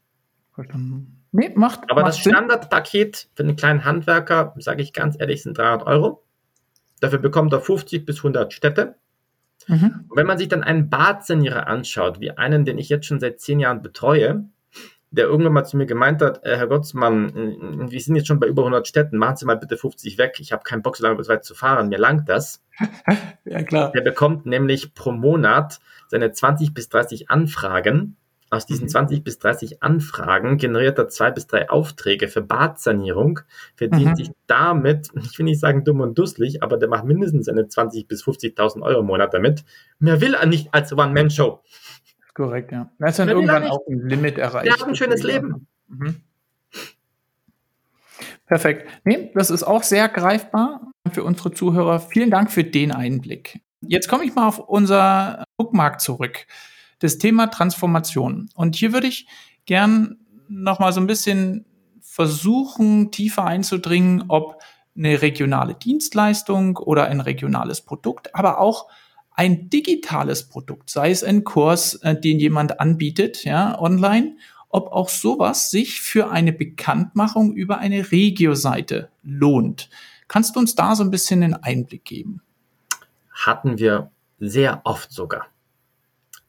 Verstanden. 0.53 1.25
Nee, 1.31 1.53
macht, 1.55 1.83
Aber 1.89 2.01
macht 2.01 2.09
das 2.09 2.19
Standardpaket 2.19 3.29
für 3.35 3.45
einen 3.45 3.55
kleinen 3.55 3.85
Handwerker, 3.85 4.55
sage 4.59 4.83
ich 4.83 4.93
ganz 4.93 5.17
ehrlich, 5.19 5.45
sind 5.45 5.57
300 5.57 5.87
Euro. 5.87 6.25
Dafür 7.01 7.21
bekommt 7.21 7.53
er 7.53 7.61
50 7.61 8.05
bis 8.05 8.19
100 8.19 8.53
Städte. 8.53 8.97
Mhm. 9.69 10.07
Und 10.09 10.17
wenn 10.17 10.27
man 10.27 10.39
sich 10.39 10.49
dann 10.49 10.65
einen 10.65 10.91
Badsanierer 10.91 11.69
anschaut, 11.69 12.19
wie 12.19 12.33
einen, 12.33 12.65
den 12.65 12.77
ich 12.77 12.89
jetzt 12.89 13.07
schon 13.07 13.21
seit 13.21 13.41
zehn 13.41 13.61
Jahren 13.61 13.81
betreue, 13.81 14.49
der 15.11 15.27
irgendwann 15.27 15.55
mal 15.55 15.65
zu 15.65 15.77
mir 15.77 15.87
gemeint 15.87 16.21
hat, 16.21 16.45
äh, 16.45 16.57
Herr 16.57 16.67
Gottsmann, 16.67 17.29
äh, 17.31 17.91
wir 17.91 18.01
sind 18.01 18.17
jetzt 18.17 18.27
schon 18.27 18.41
bei 18.41 18.47
über 18.47 18.63
100 18.63 18.87
Städten, 18.87 19.17
machen 19.19 19.37
Sie 19.37 19.47
mal 19.47 19.57
bitte 19.57 19.77
50 19.77 20.19
weg, 20.19 20.37
ich 20.39 20.53
habe 20.53 20.63
keinen 20.63 20.83
Bock, 20.83 20.97
so 20.97 21.05
lange 21.05 21.17
bis 21.17 21.29
weit 21.29 21.45
zu 21.45 21.55
fahren, 21.55 21.89
mir 21.89 21.99
langt 21.99 22.29
das. 22.29 22.63
ja, 23.45 23.63
klar. 23.63 23.93
Der 23.93 24.03
bekommt 24.03 24.47
nämlich 24.47 24.95
pro 24.95 25.13
Monat 25.13 25.81
seine 26.09 26.33
20 26.33 26.75
bis 26.75 26.89
30 26.89 27.31
Anfragen. 27.31 28.17
Aus 28.51 28.65
diesen 28.65 28.85
mhm. 28.85 28.91
20 28.91 29.25
bis 29.25 29.39
30 29.41 29.83
Anfragen 29.83 30.57
generiert 30.57 30.97
er 30.99 31.09
zwei 31.09 31.31
bis 31.31 31.47
drei 31.47 31.69
Aufträge 31.69 32.29
für 32.29 32.41
Badsanierung, 32.41 33.41
verdient 33.75 34.13
mhm. 34.13 34.17
sich 34.17 34.31
damit, 34.47 35.09
ich 35.15 35.39
will 35.39 35.45
nicht 35.45 35.61
sagen 35.61 35.85
dumm 35.85 36.01
und 36.01 36.19
dusselig, 36.19 36.63
aber 36.63 36.79
der 36.79 36.89
macht 36.89 37.05
mindestens 37.05 37.45
seine 37.45 37.69
20 37.69 38.09
bis 38.09 38.25
50.000 38.25 38.81
Euro 38.81 39.01
im 39.01 39.07
Monat 39.07 39.35
damit. 39.35 39.65
Mehr 39.99 40.23
will 40.23 40.33
er 40.33 40.47
nicht 40.47 40.73
als 40.73 40.95
One-Man-Show. 40.95 41.61
Korrekt, 42.39 42.71
ja. 42.71 42.89
Er 43.01 43.09
ist 43.09 43.19
dann 43.19 43.29
irgendwann 43.29 43.65
auch 43.65 43.81
ein 43.89 44.09
Limit 44.09 44.39
erreicht. 44.39 44.69
Er 44.69 44.75
hat 44.75 44.85
ein 44.87 44.95
schönes 44.95 45.25
Leben. 45.25 45.67
Mhm. 45.89 46.23
Perfekt. 48.47 48.89
Nee, 49.03 49.33
das 49.35 49.51
ist 49.51 49.65
auch 49.65 49.83
sehr 49.83 50.09
greifbar 50.09 50.93
für 51.11 51.25
unsere 51.25 51.53
Zuhörer. 51.53 51.99
Vielen 51.99 52.31
Dank 52.31 52.53
für 52.53 52.63
den 52.63 52.93
Einblick. 52.93 53.59
Jetzt 53.81 54.07
komme 54.07 54.25
ich 54.25 54.37
mal 54.37 54.47
auf 54.47 54.61
unser 54.61 55.43
Bookmark 55.57 56.01
zurück. 56.01 56.47
Das 57.01 57.19
Thema 57.19 57.49
Transformation. 57.49 58.51
Und 58.55 58.77
hier 58.77 58.93
würde 58.93 59.09
ich 59.09 59.27
gern 59.67 60.19
noch 60.49 60.79
mal 60.79 60.93
so 60.93 61.01
ein 61.01 61.09
bisschen 61.09 61.65
versuchen, 62.01 63.11
tiefer 63.11 63.47
einzudringen, 63.47 64.27
ob 64.29 64.63
eine 64.97 65.23
regionale 65.23 65.75
Dienstleistung 65.75 66.77
oder 66.77 67.07
ein 67.07 67.21
regionales 67.21 67.81
Produkt, 67.81 68.33
aber 68.37 68.61
auch 68.61 68.87
ein 69.39 69.71
digitales 69.71 70.49
Produkt, 70.49 70.91
sei 70.91 71.13
es 71.13 71.23
ein 71.23 71.45
Kurs, 71.45 71.95
äh, 72.03 72.19
den 72.19 72.41
jemand 72.41 72.81
anbietet, 72.81 73.45
ja, 73.45 73.81
online, 73.81 74.37
ob 74.69 74.91
auch 74.91 75.09
sowas 75.09 75.71
sich 75.71 76.01
für 76.01 76.31
eine 76.31 76.53
Bekanntmachung 76.53 77.55
über 77.55 77.79
eine 77.79 78.11
Regio-Seite 78.11 79.11
lohnt. 79.23 79.91
Kannst 80.27 80.57
du 80.57 80.61
uns 80.61 80.75
da 80.75 80.97
so 80.97 81.05
ein 81.05 81.13
bisschen 81.13 81.45
einen 81.45 81.55
Einblick 81.55 82.05
geben? 82.05 82.43
Hatten 83.31 83.79
wir 83.79 84.11
sehr 84.41 84.81
oft 84.83 85.13
sogar. 85.13 85.47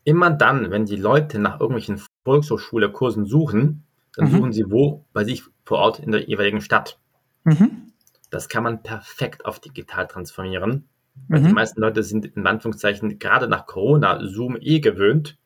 Immer 0.04 0.32
dann, 0.32 0.72
wenn 0.72 0.86
die 0.86 0.96
Leute 0.96 1.38
nach 1.38 1.60
irgendwelchen 1.60 2.02
Volkshochschule-Kursen 2.26 3.28
suchen, 3.28 3.84
dann 4.16 4.30
mhm. 4.30 4.32
suchen 4.32 4.54
sie 4.54 4.72
wo 4.72 5.06
bei 5.14 5.24
sich 5.26 5.44
vor 5.64 5.78
Ort 5.78 6.00
in 6.00 6.12
der 6.12 6.28
jeweiligen 6.28 6.62
Stadt. 6.62 6.98
Mhm. 7.44 7.94
Das 8.32 8.50
kann 8.50 8.64
man 8.64 8.82
perfekt 8.82 9.46
auf 9.46 9.60
digital 9.60 10.08
transformieren. 10.08 10.90
Weil 11.28 11.42
mhm. 11.42 11.48
die 11.48 11.54
meisten 11.54 11.82
Leute 11.82 12.04
sind 12.04 12.26
in 12.26 12.48
Anführungszeichen 12.48 13.20
gerade 13.20 13.48
nach 13.48 13.66
Corona 13.66 14.26
Zoom 14.26 14.58
eh 14.60 14.80
gewöhnt 14.80 15.38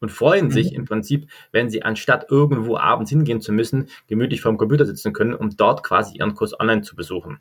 und 0.00 0.10
freuen 0.10 0.46
mhm. 0.46 0.50
sich 0.50 0.74
im 0.74 0.84
Prinzip, 0.84 1.28
wenn 1.52 1.70
sie 1.70 1.82
anstatt 1.82 2.26
irgendwo 2.30 2.76
abends 2.76 3.10
hingehen 3.10 3.40
zu 3.40 3.52
müssen, 3.52 3.88
gemütlich 4.06 4.40
vorm 4.40 4.58
Computer 4.58 4.86
sitzen 4.86 5.12
können, 5.12 5.34
um 5.34 5.56
dort 5.56 5.82
quasi 5.82 6.18
ihren 6.18 6.34
Kurs 6.34 6.58
online 6.58 6.82
zu 6.82 6.96
besuchen. 6.96 7.38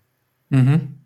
Mhm. 0.50 1.00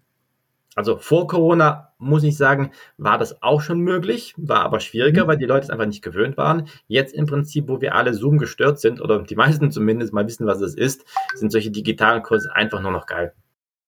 Also 0.75 0.97
vor 0.97 1.27
Corona 1.27 1.89
muss 1.97 2.23
ich 2.23 2.37
sagen, 2.37 2.71
war 2.97 3.17
das 3.17 3.43
auch 3.43 3.61
schon 3.61 3.81
möglich, 3.81 4.33
war 4.37 4.61
aber 4.61 4.79
schwieriger, 4.79 5.25
mhm. 5.25 5.27
weil 5.27 5.37
die 5.37 5.45
Leute 5.45 5.65
es 5.65 5.69
einfach 5.69 5.85
nicht 5.85 6.01
gewöhnt 6.01 6.37
waren. 6.37 6.67
Jetzt 6.87 7.13
im 7.13 7.25
Prinzip, 7.25 7.67
wo 7.67 7.81
wir 7.81 7.93
alle 7.93 8.13
Zoom 8.13 8.37
gestört 8.37 8.79
sind 8.79 9.01
oder 9.01 9.21
die 9.21 9.35
meisten 9.35 9.71
zumindest 9.71 10.13
mal 10.13 10.25
wissen, 10.25 10.47
was 10.47 10.61
es 10.61 10.75
ist, 10.75 11.05
sind 11.35 11.51
solche 11.51 11.71
digitalen 11.71 12.23
Kurse 12.23 12.55
einfach 12.55 12.81
nur 12.81 12.91
noch 12.91 13.05
geil. 13.05 13.33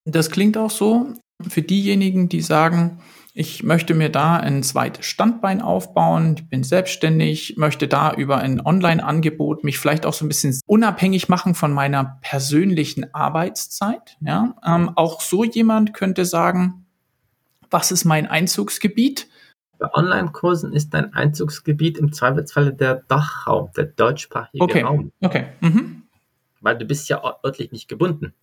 Das 0.06 0.30
klingt 0.30 0.58
auch 0.58 0.70
so 0.70 1.14
für 1.50 1.62
diejenigen, 1.62 2.30
die 2.30 2.42
sagen, 2.42 3.00
ich 3.36 3.64
möchte 3.64 3.96
mir 3.96 4.10
da 4.10 4.38
ein 4.38 4.62
zweites 4.62 5.08
Standbein 5.08 5.62
aufbauen, 5.62 6.36
ich 6.38 6.50
bin 6.50 6.64
selbstständig, 6.64 7.56
möchte 7.58 7.88
da 7.88 8.14
über 8.14 8.38
ein 8.38 8.64
Online-Angebot 8.64 9.64
mich 9.64 9.80
vielleicht 9.80 10.06
auch 10.06 10.14
so 10.14 10.24
ein 10.24 10.28
bisschen 10.28 10.60
unabhängig 10.68 11.30
machen 11.30 11.56
von 11.56 11.74
meiner 11.74 12.20
persönlichen 12.22 13.12
Arbeitszeit. 13.14 14.18
Ja, 14.22 14.56
ähm, 14.64 14.92
auch 14.96 15.20
so 15.20 15.44
jemand 15.44 15.96
könnte 15.96 16.26
sagen, 16.26 16.86
was 17.72 17.92
ist 17.92 18.06
mein 18.06 18.28
Einzugsgebiet? 18.28 19.28
Bei 19.80 19.92
Online-Kursen 19.92 20.72
ist 20.72 20.94
dein 20.94 21.14
Einzugsgebiet 21.14 21.98
im 21.98 22.14
Zweifelsfalle 22.14 22.74
der 22.74 23.04
Dachraum, 23.08 23.72
der 23.76 23.86
deutschsprachige 23.86 24.64
okay. 24.64 24.84
Raum. 24.84 25.12
Okay. 25.22 25.48
Mhm. 25.60 26.04
Weil 26.62 26.78
du 26.78 26.86
bist 26.86 27.10
ja 27.10 27.22
örtlich 27.44 27.72
nicht 27.72 27.88
gebunden. 27.88 28.34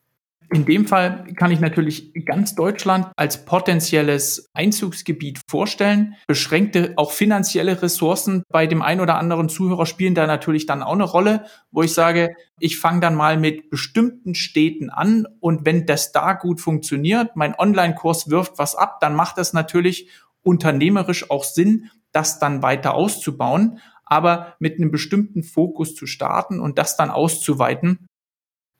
In 0.53 0.65
dem 0.65 0.87
Fall 0.87 1.33
kann 1.37 1.53
ich 1.53 1.61
natürlich 1.61 2.13
ganz 2.25 2.57
Deutschland 2.57 3.07
als 3.17 3.45
potenzielles 3.45 4.51
Einzugsgebiet 4.53 5.41
vorstellen. 5.49 6.17
Beschränkte 6.27 6.95
auch 6.97 7.13
finanzielle 7.13 7.81
Ressourcen 7.81 8.43
bei 8.49 8.67
dem 8.67 8.83
einen 8.83 9.01
oder 9.01 9.17
anderen 9.17 9.49
Zuhörer 9.49 9.87
spielen 9.87 10.17
da 10.17 10.27
natürlich 10.27 10.67
dann 10.67 10.83
auch 10.83 10.95
eine 10.95 11.05
Rolle, 11.05 11.45
wo 11.71 11.85
ich 11.85 11.95
sage, 11.95 12.35
ich 12.59 12.79
fange 12.79 12.99
dann 12.99 13.15
mal 13.15 13.39
mit 13.39 13.71
bestimmten 13.71 14.35
Städten 14.35 14.91
an 14.91 15.25
und 15.39 15.65
wenn 15.67 15.87
das 15.87 16.11
da 16.11 16.33
gut 16.33 16.61
funktioniert, 16.61 17.37
mein 17.37 17.55
Online-Kurs 17.57 18.29
wirft 18.29 18.59
was 18.59 18.75
ab, 18.75 18.99
dann 19.01 19.15
macht 19.15 19.39
das 19.39 19.53
natürlich 19.53 20.11
unternehmerisch 20.43 21.31
auch 21.31 21.45
Sinn, 21.45 21.91
das 22.11 22.41
dann 22.41 22.61
weiter 22.61 22.95
auszubauen, 22.95 23.79
aber 24.05 24.57
mit 24.59 24.79
einem 24.79 24.91
bestimmten 24.91 25.45
Fokus 25.45 25.95
zu 25.95 26.07
starten 26.07 26.59
und 26.59 26.77
das 26.77 26.97
dann 26.97 27.11
auszuweiten. 27.11 28.09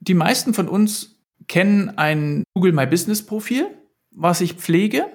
Die 0.01 0.15
meisten 0.15 0.53
von 0.53 0.69
uns 0.69 1.20
kennen 1.51 1.99
ein 1.99 2.45
Google 2.55 2.73
My 2.73 2.87
Business 2.87 3.27
Profil, 3.27 3.77
was 4.13 4.41
ich 4.41 4.55
pflege. 4.55 5.07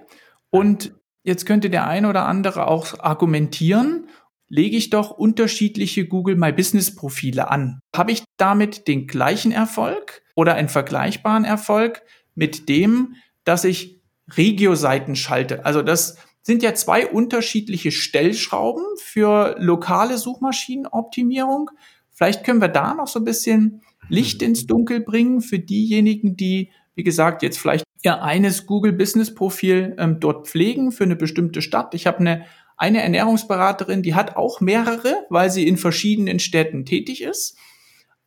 Und 0.49 0.93
jetzt 1.23 1.45
könnte 1.45 1.69
der 1.69 1.87
eine 1.87 2.09
oder 2.09 2.25
andere 2.25 2.67
auch 2.67 2.99
argumentieren, 2.99 4.09
lege 4.49 4.75
ich 4.75 4.89
doch 4.89 5.11
unterschiedliche 5.11 6.05
Google 6.05 6.35
My 6.35 6.51
Business 6.51 6.93
Profile 6.93 7.49
an. 7.49 7.79
Habe 7.95 8.11
ich 8.11 8.25
damit 8.35 8.89
den 8.89 9.07
gleichen 9.07 9.53
Erfolg 9.53 10.23
oder 10.35 10.55
einen 10.55 10.67
vergleichbaren 10.67 11.45
Erfolg 11.45 12.01
mit 12.35 12.67
dem, 12.67 13.15
dass 13.45 13.63
ich 13.63 14.01
Regio-Seiten 14.35 15.15
schalte? 15.15 15.65
Also 15.65 15.81
das 15.81 16.17
sind 16.41 16.63
ja 16.63 16.73
zwei 16.73 17.07
unterschiedliche 17.07 17.91
Stellschrauben 17.93 18.83
für 18.97 19.55
lokale 19.57 20.17
Suchmaschinenoptimierung. 20.17 21.71
Vielleicht 22.11 22.43
können 22.43 22.59
wir 22.59 22.67
da 22.67 22.93
noch 22.93 23.07
so 23.07 23.19
ein 23.19 23.25
bisschen 23.25 23.83
Licht 24.09 24.41
ins 24.41 24.65
Dunkel 24.65 25.01
bringen 25.01 25.41
für 25.41 25.59
diejenigen, 25.59 26.35
die, 26.35 26.69
wie 26.95 27.03
gesagt, 27.03 27.43
jetzt 27.43 27.57
vielleicht 27.57 27.85
ihr 28.03 28.21
eines 28.21 28.65
Google 28.65 28.93
Business 28.93 29.33
Profil 29.33 29.95
ähm, 29.97 30.19
dort 30.19 30.47
pflegen 30.47 30.91
für 30.91 31.05
eine 31.05 31.15
bestimmte 31.15 31.61
Stadt. 31.61 31.93
Ich 31.95 32.05
habe 32.05 32.19
eine 32.19 32.45
eine 32.77 33.01
Ernährungsberaterin, 33.01 34.03
die 34.03 34.15
hat 34.15 34.35
auch 34.35 34.61
mehrere, 34.61 35.25
weil 35.29 35.49
sie 35.49 35.67
in 35.67 35.77
verschiedenen 35.77 36.39
Städten 36.39 36.85
tätig 36.85 37.23
ist. 37.23 37.57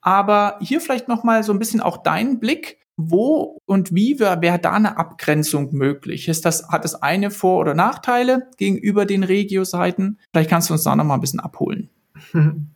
Aber 0.00 0.58
hier 0.60 0.80
vielleicht 0.80 1.08
noch 1.08 1.24
mal 1.24 1.42
so 1.42 1.52
ein 1.52 1.58
bisschen 1.58 1.80
auch 1.80 1.98
dein 1.98 2.40
Blick, 2.40 2.78
wo 2.96 3.58
und 3.66 3.94
wie 3.94 4.18
wäre 4.18 4.40
wär 4.40 4.58
da 4.58 4.72
eine 4.72 4.96
Abgrenzung 4.96 5.72
möglich? 5.74 6.28
Ist 6.28 6.44
das 6.44 6.68
hat 6.68 6.84
es 6.84 6.94
eine 6.94 7.30
Vor- 7.30 7.60
oder 7.60 7.74
Nachteile 7.74 8.48
gegenüber 8.56 9.06
den 9.06 9.22
Regio-Seiten? 9.22 10.18
Vielleicht 10.32 10.50
kannst 10.50 10.70
du 10.70 10.74
uns 10.74 10.82
da 10.82 10.96
noch 10.96 11.04
mal 11.04 11.14
ein 11.14 11.20
bisschen 11.20 11.40
abholen. 11.40 11.90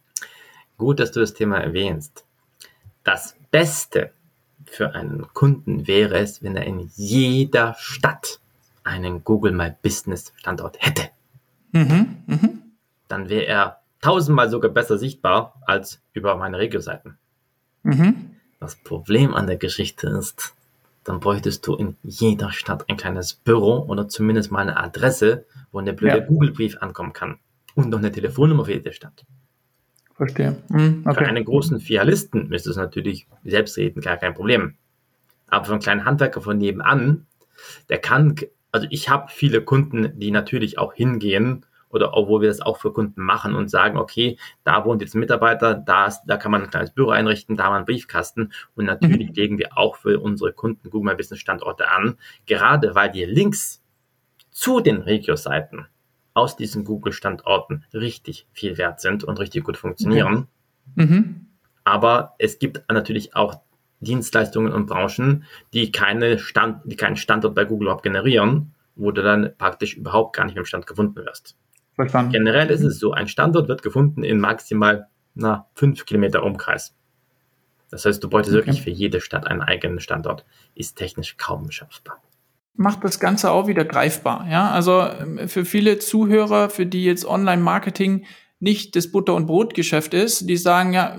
Gut, 0.77 1.01
dass 1.01 1.13
du 1.13 1.21
das 1.21 1.35
Thema 1.35 1.59
erwähnst. 1.59 2.25
Das 3.05 3.37
Beste 3.51 4.13
für 4.65 4.95
einen 4.95 5.33
Kunden 5.35 5.87
wäre 5.87 6.19
es, 6.19 6.43
wenn 6.43 6.57
er 6.57 6.65
in 6.65 6.91
jeder 6.95 7.75
Stadt 7.79 8.41
einen 8.85 9.25
Google 9.25 9.53
My 9.53 9.73
Business 9.83 10.33
Standort 10.37 10.77
hätte. 10.81 11.11
Mhm, 11.73 12.23
mh. 12.27 12.49
Dann 13.09 13.29
wäre 13.29 13.47
er 13.47 13.81
tausendmal 14.01 14.51
sogar 14.51 14.71
besser 14.71 14.99
sichtbar 14.99 15.61
als 15.67 16.01
über 16.13 16.37
meine 16.37 16.59
Regio-Seiten. 16.59 17.19
Mhm. 17.83 18.37
Das 18.61 18.77
Problem 18.77 19.35
an 19.35 19.47
der 19.47 19.57
Geschichte 19.57 20.09
ist, 20.09 20.55
dann 21.05 21.21
bräuchtest 21.21 21.67
du 21.67 21.75
in 21.75 21.97
jeder 22.03 22.53
Stadt 22.53 22.89
ein 22.89 22.97
kleines 22.97 23.35
Büro 23.35 23.79
oder 23.89 24.09
zumindest 24.09 24.53
mal 24.53 24.61
eine 24.61 24.77
Adresse, 24.77 25.47
wo 25.73 25.79
eine 25.79 25.93
blöde 25.93 26.19
ja. 26.19 26.25
Google-Brief 26.25 26.79
ankommen 26.81 27.13
kann. 27.13 27.39
Und 27.75 27.89
noch 27.89 27.99
eine 27.99 28.13
Telefonnummer 28.13 28.65
für 28.65 28.75
jede 28.75 28.93
Stadt. 28.93 29.25
Verstehe. 30.23 30.57
Mhm, 30.69 31.03
okay. 31.05 31.25
Für 31.25 31.29
einen 31.29 31.45
großen 31.45 31.81
Filialisten 31.81 32.53
ist 32.53 32.69
es 32.69 32.77
natürlich 32.77 33.27
selbstredend 33.45 34.05
gar 34.05 34.17
kein 34.17 34.35
Problem. 34.35 34.77
Aber 35.49 35.65
für 35.65 35.73
einen 35.73 35.83
kleinen 35.83 36.05
Handwerker 36.05 36.41
von 36.41 36.59
nebenan, 36.59 37.27
der 37.89 37.99
kann, 37.99 38.37
also 38.71 38.87
ich 38.91 39.09
habe 39.09 39.27
viele 39.31 39.63
Kunden, 39.63 40.17
die 40.21 40.31
natürlich 40.31 40.79
auch 40.79 40.95
hingehen 40.95 41.67
oder 41.89 42.17
obwohl 42.17 42.43
wir 42.43 42.49
das 42.49 42.61
auch 42.61 42.79
für 42.79 42.93
Kunden 42.93 43.21
machen 43.21 43.57
und 43.57 43.69
sagen, 43.69 43.99
okay, 43.99 44.39
da 44.63 44.85
wohnt 44.85 45.03
jetzt 45.03 45.17
ein 45.17 45.19
Mitarbeiter, 45.19 45.75
da, 45.75 46.07
ist, 46.07 46.23
da 46.27 46.37
kann 46.37 46.53
man 46.53 46.63
ein 46.63 46.71
kleines 46.71 46.93
Büro 46.93 47.11
einrichten, 47.11 47.57
da 47.57 47.65
haben 47.65 47.73
wir 47.73 47.77
einen 47.79 47.87
Briefkasten 47.87 48.53
und 48.77 48.85
natürlich 48.85 49.31
mhm. 49.31 49.35
legen 49.35 49.59
wir 49.59 49.77
auch 49.77 49.97
für 49.97 50.21
unsere 50.21 50.53
Kunden 50.53 50.89
Google 50.89 51.13
My 51.13 51.17
Business 51.17 51.41
Standorte 51.41 51.91
an, 51.91 52.17
gerade 52.47 52.95
weil 52.95 53.11
die 53.11 53.25
Links 53.25 53.83
zu 54.53 54.79
den 54.79 54.99
Regio-Seiten 54.99 55.89
aus 56.35 56.57
diesen 56.57 56.85
Google-Standorten 56.85 57.85
richtig 57.93 58.47
viel 58.53 58.79
wert 58.79 59.01
sind 59.01 59.25
und 59.25 59.39
richtig 59.39 59.65
gut 59.65 59.77
funktionieren. 59.77 60.49
Okay. 60.97 61.07
Mhm. 61.07 61.47
Aber 61.85 62.35
es 62.39 62.59
gibt 62.59 62.83
natürlich 62.91 63.35
auch 63.35 63.61
Dienstleistungen 64.01 64.73
und 64.73 64.87
Branchen, 64.87 65.45
die, 65.73 65.93
keine 65.93 66.39
Stand, 66.39 66.81
die 66.85 66.97
keinen 66.97 67.17
Standort 67.17 67.55
bei 67.55 67.65
Google 67.65 67.87
überhaupt 67.87 68.03
generieren, 68.03 68.75
wo 68.97 69.11
du 69.11 69.23
dann 69.23 69.53
praktisch 69.59 69.97
überhaupt 69.97 70.37
gar 70.37 70.45
nicht 70.45 70.57
im 70.57 70.65
Stand 70.65 70.87
gefunden 70.87 71.17
wirst. 71.17 71.57
Verstanden. 71.95 72.33
Generell 72.33 72.71
ist 72.71 72.83
es 72.83 72.99
so, 72.99 73.13
ein 73.13 73.29
Standort 73.29 73.69
wird 73.69 73.83
gefunden 73.83 74.25
in 74.25 74.41
maximal 74.41 75.09
na, 75.35 75.67
fünf 75.75 76.05
Kilometer 76.05 76.43
Umkreis. 76.43 76.95
Das 77.91 78.05
heißt, 78.07 78.23
du 78.25 78.29
bräuchtest 78.29 78.57
okay. 78.57 78.67
wirklich 78.67 78.83
für 78.83 78.91
jede 78.91 79.21
Stadt 79.21 79.47
einen 79.47 79.61
eigenen 79.61 80.01
Standort. 80.01 80.45
Ist 80.75 80.97
technisch 80.97 81.37
kaum 81.37 81.71
schaffbar 81.71 82.21
macht 82.75 83.05
das 83.05 83.21
Ganze 83.21 83.51
auch 83.51 83.67
wieder 83.67 83.85
greifbar. 83.85 84.47
Ja, 84.51 84.71
also 84.71 85.03
ähm, 85.03 85.49
für 85.49 85.65
viele 85.65 85.99
Zuhörer, 85.99 86.71
für 86.71 86.87
die 86.87 87.05
jetzt 87.05 87.25
Online-Marketing 87.25 88.25
nicht 88.61 88.97
das 88.97 89.11
Butter- 89.11 89.35
und 89.35 89.47
Brotgeschäft 89.47 90.15
ist, 90.15 90.49
die 90.49 90.57
sagen 90.57 90.93
ja, 90.93 91.19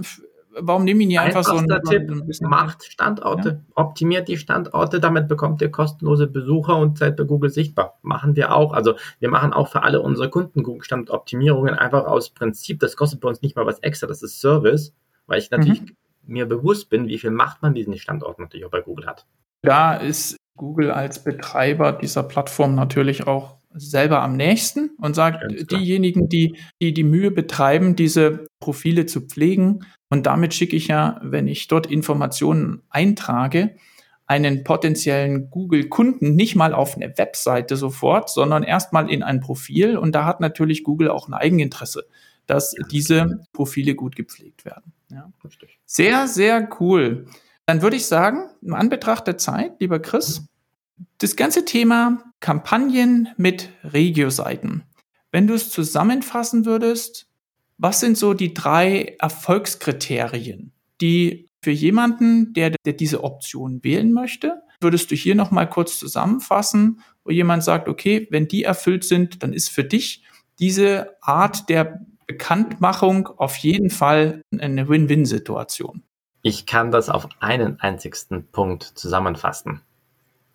warum 0.59 0.83
nehme 0.83 1.01
ich 1.01 1.07
nicht 1.07 1.19
einfach 1.19 1.43
so 1.43 1.55
einen, 1.55 1.67
Tipp, 1.83 2.09
ein 2.09 2.49
macht 2.49 2.83
Standorte, 2.83 3.49
ja? 3.49 3.59
optimiert 3.75 4.27
die 4.27 4.37
Standorte, 4.37 4.99
damit 4.99 5.27
bekommt 5.27 5.61
ihr 5.61 5.69
kostenlose 5.69 6.27
Besucher 6.27 6.77
und 6.77 6.97
seid 6.97 7.17
bei 7.17 7.23
Google 7.23 7.49
sichtbar. 7.49 7.99
Machen 8.01 8.35
wir 8.35 8.55
auch. 8.55 8.73
Also 8.73 8.95
wir 9.19 9.29
machen 9.29 9.53
auch 9.53 9.67
für 9.67 9.83
alle 9.83 10.01
unsere 10.01 10.29
Kunden 10.29 10.63
Google 10.63 10.83
Standortoptimierungen 10.83 11.73
einfach 11.73 12.05
aus 12.05 12.29
Prinzip. 12.29 12.79
Das 12.79 12.95
kostet 12.95 13.19
bei 13.21 13.29
uns 13.29 13.41
nicht 13.41 13.55
mal 13.55 13.65
was 13.65 13.79
extra, 13.79 14.07
das 14.07 14.23
ist 14.23 14.39
Service, 14.39 14.93
weil 15.27 15.39
ich 15.39 15.51
natürlich 15.51 15.81
mhm. 15.81 15.97
mir 16.25 16.45
bewusst 16.45 16.89
bin, 16.89 17.07
wie 17.07 17.17
viel 17.17 17.31
Macht 17.31 17.61
man 17.61 17.73
diesen 17.73 17.97
Standort 17.97 18.39
natürlich 18.39 18.65
auch 18.65 18.71
bei 18.71 18.81
Google 18.81 19.07
hat. 19.07 19.25
Da 19.61 19.95
ist 19.95 20.37
Google 20.55 20.91
als 20.91 21.23
Betreiber 21.23 21.93
dieser 21.93 22.23
Plattform 22.23 22.75
natürlich 22.75 23.27
auch 23.27 23.57
selber 23.75 24.21
am 24.21 24.35
nächsten 24.35 24.91
und 24.99 25.15
sagt, 25.15 25.43
diejenigen, 25.71 26.29
die, 26.29 26.57
die 26.79 26.93
die 26.93 27.03
Mühe 27.03 27.31
betreiben, 27.31 27.95
diese 27.95 28.45
Profile 28.59 29.05
zu 29.05 29.21
pflegen, 29.21 29.85
und 30.09 30.27
damit 30.27 30.53
schicke 30.53 30.75
ich 30.75 30.89
ja, 30.89 31.19
wenn 31.23 31.47
ich 31.47 31.67
dort 31.67 31.87
Informationen 31.87 32.83
eintrage, 32.89 33.75
einen 34.27 34.63
potenziellen 34.63 35.49
Google-Kunden 35.49 36.35
nicht 36.35 36.55
mal 36.55 36.73
auf 36.73 36.95
eine 36.95 37.17
Webseite 37.17 37.75
sofort, 37.75 38.29
sondern 38.29 38.61
erstmal 38.63 39.09
in 39.09 39.23
ein 39.23 39.39
Profil. 39.41 39.97
Und 39.97 40.13
da 40.13 40.25
hat 40.25 40.39
natürlich 40.39 40.83
Google 40.83 41.09
auch 41.09 41.27
ein 41.27 41.33
Eigeninteresse, 41.33 42.05
dass 42.45 42.75
diese 42.91 43.43
Profile 43.53 43.95
gut 43.95 44.15
gepflegt 44.15 44.65
werden. 44.65 44.93
Ja. 45.11 45.31
Sehr, 45.85 46.27
sehr 46.27 46.69
cool. 46.79 47.25
Dann 47.65 47.81
würde 47.81 47.95
ich 47.95 48.05
sagen, 48.05 48.49
im 48.61 48.73
Anbetracht 48.73 49.27
der 49.27 49.37
Zeit, 49.37 49.79
lieber 49.79 49.99
Chris, 49.99 50.47
das 51.19 51.35
ganze 51.35 51.65
Thema 51.65 52.23
Kampagnen 52.39 53.29
mit 53.37 53.69
Regio-Seiten. 53.83 54.83
Wenn 55.31 55.47
du 55.47 55.53
es 55.53 55.69
zusammenfassen 55.69 56.65
würdest, 56.65 57.27
was 57.77 57.99
sind 57.99 58.17
so 58.17 58.33
die 58.33 58.53
drei 58.53 59.15
Erfolgskriterien, 59.19 60.73
die 61.01 61.49
für 61.61 61.71
jemanden, 61.71 62.53
der, 62.53 62.71
der 62.85 62.93
diese 62.93 63.23
Option 63.23 63.83
wählen 63.83 64.11
möchte, 64.11 64.61
würdest 64.81 65.09
du 65.09 65.15
hier 65.15 65.33
nochmal 65.33 65.69
kurz 65.69 65.97
zusammenfassen, 65.97 67.01
wo 67.23 67.31
jemand 67.31 67.63
sagt, 67.63 67.87
okay, 67.87 68.27
wenn 68.29 68.47
die 68.47 68.63
erfüllt 68.63 69.05
sind, 69.05 69.41
dann 69.41 69.53
ist 69.53 69.69
für 69.69 69.85
dich 69.85 70.23
diese 70.59 71.15
Art 71.21 71.69
der 71.69 72.05
Bekanntmachung 72.27 73.27
auf 73.27 73.55
jeden 73.57 73.89
Fall 73.89 74.41
eine 74.57 74.87
Win-Win-Situation. 74.87 76.03
Ich 76.43 76.65
kann 76.65 76.91
das 76.91 77.09
auf 77.09 77.29
einen 77.39 77.79
einzigsten 77.79 78.45
Punkt 78.47 78.83
zusammenfassen. 78.83 79.81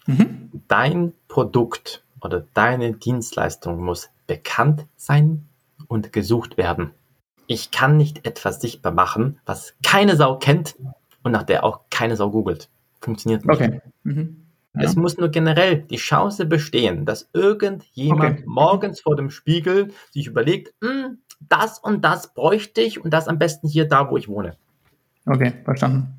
Mhm. 0.07 0.51
Dein 0.68 1.14
Produkt 1.28 2.05
oder 2.20 2.45
deine 2.53 2.93
Dienstleistung 2.93 3.82
muss 3.82 4.11
bekannt 4.26 4.86
sein 4.97 5.49
und 5.89 6.12
gesucht 6.12 6.59
werden. 6.59 6.91
Ich 7.47 7.70
kann 7.70 7.97
nicht 7.97 8.26
etwas 8.26 8.61
sichtbar 8.61 8.93
machen, 8.93 9.41
was 9.47 9.74
keine 9.82 10.16
Sau 10.16 10.36
kennt 10.36 10.76
und 11.22 11.32
nach 11.32 11.45
der 11.45 11.64
auch 11.64 11.80
keine 11.89 12.16
Sau 12.16 12.30
googelt. 12.30 12.68
Funktioniert 13.01 13.47
nicht. 13.47 13.61
Okay. 13.61 13.80
Mhm. 14.03 14.45
Ja. 14.74 14.82
Es 14.82 14.95
muss 14.95 15.16
nur 15.16 15.30
generell 15.30 15.78
die 15.80 15.97
Chance 15.97 16.45
bestehen, 16.45 17.07
dass 17.07 17.30
irgendjemand 17.32 18.41
okay. 18.41 18.45
morgens 18.47 19.01
vor 19.01 19.16
dem 19.16 19.30
Spiegel 19.30 19.95
sich 20.11 20.26
überlegt, 20.26 20.74
hm, 20.84 21.18
das 21.41 21.78
und 21.78 22.05
das 22.05 22.34
bräuchte 22.34 22.82
ich 22.82 23.03
und 23.03 23.11
das 23.14 23.26
am 23.26 23.39
besten 23.39 23.68
hier 23.68 23.89
da, 23.89 24.11
wo 24.11 24.18
ich 24.18 24.28
wohne. 24.28 24.59
Okay, 25.29 25.53
verstanden. 25.64 26.14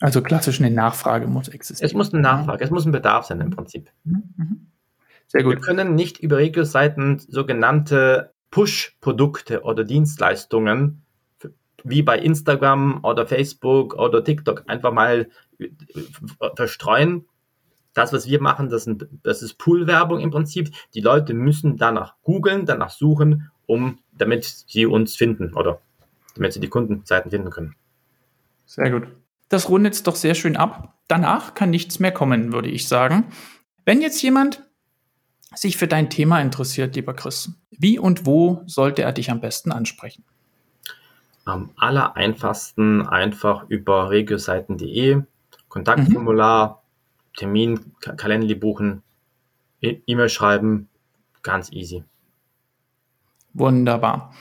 Also 0.00 0.22
klassisch 0.22 0.60
eine 0.60 0.70
Nachfrage 0.70 1.26
muss 1.26 1.48
existieren. 1.48 1.86
Es 1.86 1.94
muss 1.94 2.12
eine 2.12 2.22
Nachfrage, 2.22 2.64
es 2.64 2.70
muss 2.70 2.86
ein 2.86 2.92
Bedarf 2.92 3.26
sein 3.26 3.40
im 3.40 3.50
Prinzip. 3.50 3.90
Mhm, 4.04 4.22
mhm. 4.36 4.66
Sehr 5.26 5.42
gut. 5.42 5.54
Wir 5.54 5.60
können 5.60 5.94
nicht 5.94 6.18
über 6.18 6.38
Regio-Seiten 6.38 7.18
sogenannte 7.18 8.32
Push-Produkte 8.50 9.62
oder 9.62 9.84
Dienstleistungen 9.84 11.02
wie 11.84 12.02
bei 12.02 12.18
Instagram 12.18 13.00
oder 13.02 13.26
Facebook 13.26 13.94
oder 13.94 14.22
TikTok 14.22 14.64
einfach 14.66 14.92
mal 14.92 15.28
äh, 15.58 15.68
verstreuen. 16.54 17.26
Das, 17.94 18.12
was 18.12 18.26
wir 18.26 18.40
machen, 18.40 18.70
das, 18.70 18.84
sind, 18.84 19.06
das 19.22 19.42
ist 19.42 19.54
Pool-Werbung 19.58 20.20
im 20.20 20.30
Prinzip. 20.30 20.70
Die 20.94 21.00
Leute 21.00 21.34
müssen 21.34 21.76
danach 21.76 22.14
googeln, 22.22 22.66
danach 22.66 22.90
suchen, 22.90 23.50
um, 23.66 23.98
damit 24.16 24.44
sie 24.44 24.86
uns 24.86 25.16
finden 25.16 25.54
oder 25.54 25.80
damit 26.34 26.52
sie 26.52 26.60
die 26.60 26.68
Kundenseiten 26.68 27.30
finden 27.30 27.50
können. 27.50 27.74
Sehr 28.72 28.90
gut. 28.90 29.06
Das 29.50 29.68
rundet 29.68 29.92
es 29.92 30.02
doch 30.02 30.16
sehr 30.16 30.34
schön 30.34 30.56
ab. 30.56 30.94
Danach 31.06 31.52
kann 31.52 31.68
nichts 31.68 31.98
mehr 31.98 32.10
kommen, 32.10 32.54
würde 32.54 32.70
ich 32.70 32.88
sagen. 32.88 33.24
Wenn 33.84 34.00
jetzt 34.00 34.22
jemand 34.22 34.62
sich 35.54 35.76
für 35.76 35.86
dein 35.86 36.08
Thema 36.08 36.40
interessiert, 36.40 36.96
lieber 36.96 37.12
Chris, 37.12 37.50
wie 37.70 37.98
und 37.98 38.24
wo 38.24 38.62
sollte 38.64 39.02
er 39.02 39.12
dich 39.12 39.30
am 39.30 39.42
besten 39.42 39.72
ansprechen? 39.72 40.24
Am 41.44 41.72
aller 41.76 42.16
einfachsten 42.16 43.06
einfach 43.06 43.68
über 43.68 44.08
regioseiten.de, 44.08 45.20
Kontaktformular, 45.68 46.82
mhm. 46.82 47.36
Termin, 47.36 47.92
Kalender 48.00 48.54
buchen, 48.54 49.02
e- 49.82 50.00
E-Mail 50.06 50.30
schreiben, 50.30 50.88
ganz 51.42 51.70
easy. 51.72 52.04
Wunderbar. 53.52 54.32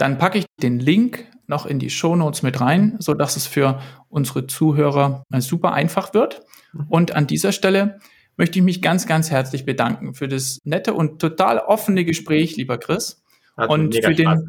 Dann 0.00 0.16
packe 0.16 0.38
ich 0.38 0.46
den 0.62 0.80
Link 0.80 1.26
noch 1.46 1.66
in 1.66 1.78
die 1.78 1.90
Shownotes 1.90 2.42
mit 2.42 2.58
rein, 2.58 2.96
so 3.00 3.12
dass 3.12 3.36
es 3.36 3.46
für 3.46 3.82
unsere 4.08 4.46
Zuhörer 4.46 5.24
super 5.38 5.74
einfach 5.74 6.14
wird. 6.14 6.40
Mhm. 6.72 6.86
Und 6.88 7.14
an 7.14 7.26
dieser 7.26 7.52
Stelle 7.52 7.98
möchte 8.38 8.58
ich 8.58 8.64
mich 8.64 8.80
ganz, 8.80 9.06
ganz 9.06 9.30
herzlich 9.30 9.66
bedanken 9.66 10.14
für 10.14 10.26
das 10.26 10.58
nette 10.64 10.94
und 10.94 11.20
total 11.20 11.58
offene 11.58 12.06
Gespräch, 12.06 12.56
lieber 12.56 12.78
Chris. 12.78 13.22
Hat 13.58 13.68
und 13.68 13.94
für 13.94 14.14
den, 14.14 14.46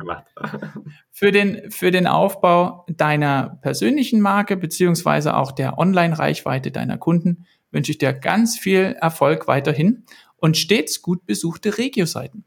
für 1.11 1.33
den, 1.33 1.69
für 1.69 1.91
den 1.91 2.07
Aufbau 2.07 2.85
deiner 2.87 3.59
persönlichen 3.61 4.21
Marke 4.21 4.55
beziehungsweise 4.55 5.35
auch 5.35 5.51
der 5.51 5.77
Online-Reichweite 5.77 6.71
deiner 6.71 6.97
Kunden 6.97 7.45
wünsche 7.71 7.91
ich 7.91 7.97
dir 7.97 8.13
ganz 8.13 8.57
viel 8.57 8.95
Erfolg 9.01 9.49
weiterhin 9.49 10.05
und 10.37 10.55
stets 10.55 11.01
gut 11.01 11.25
besuchte 11.25 11.77
Regio-Seiten. 11.77 12.45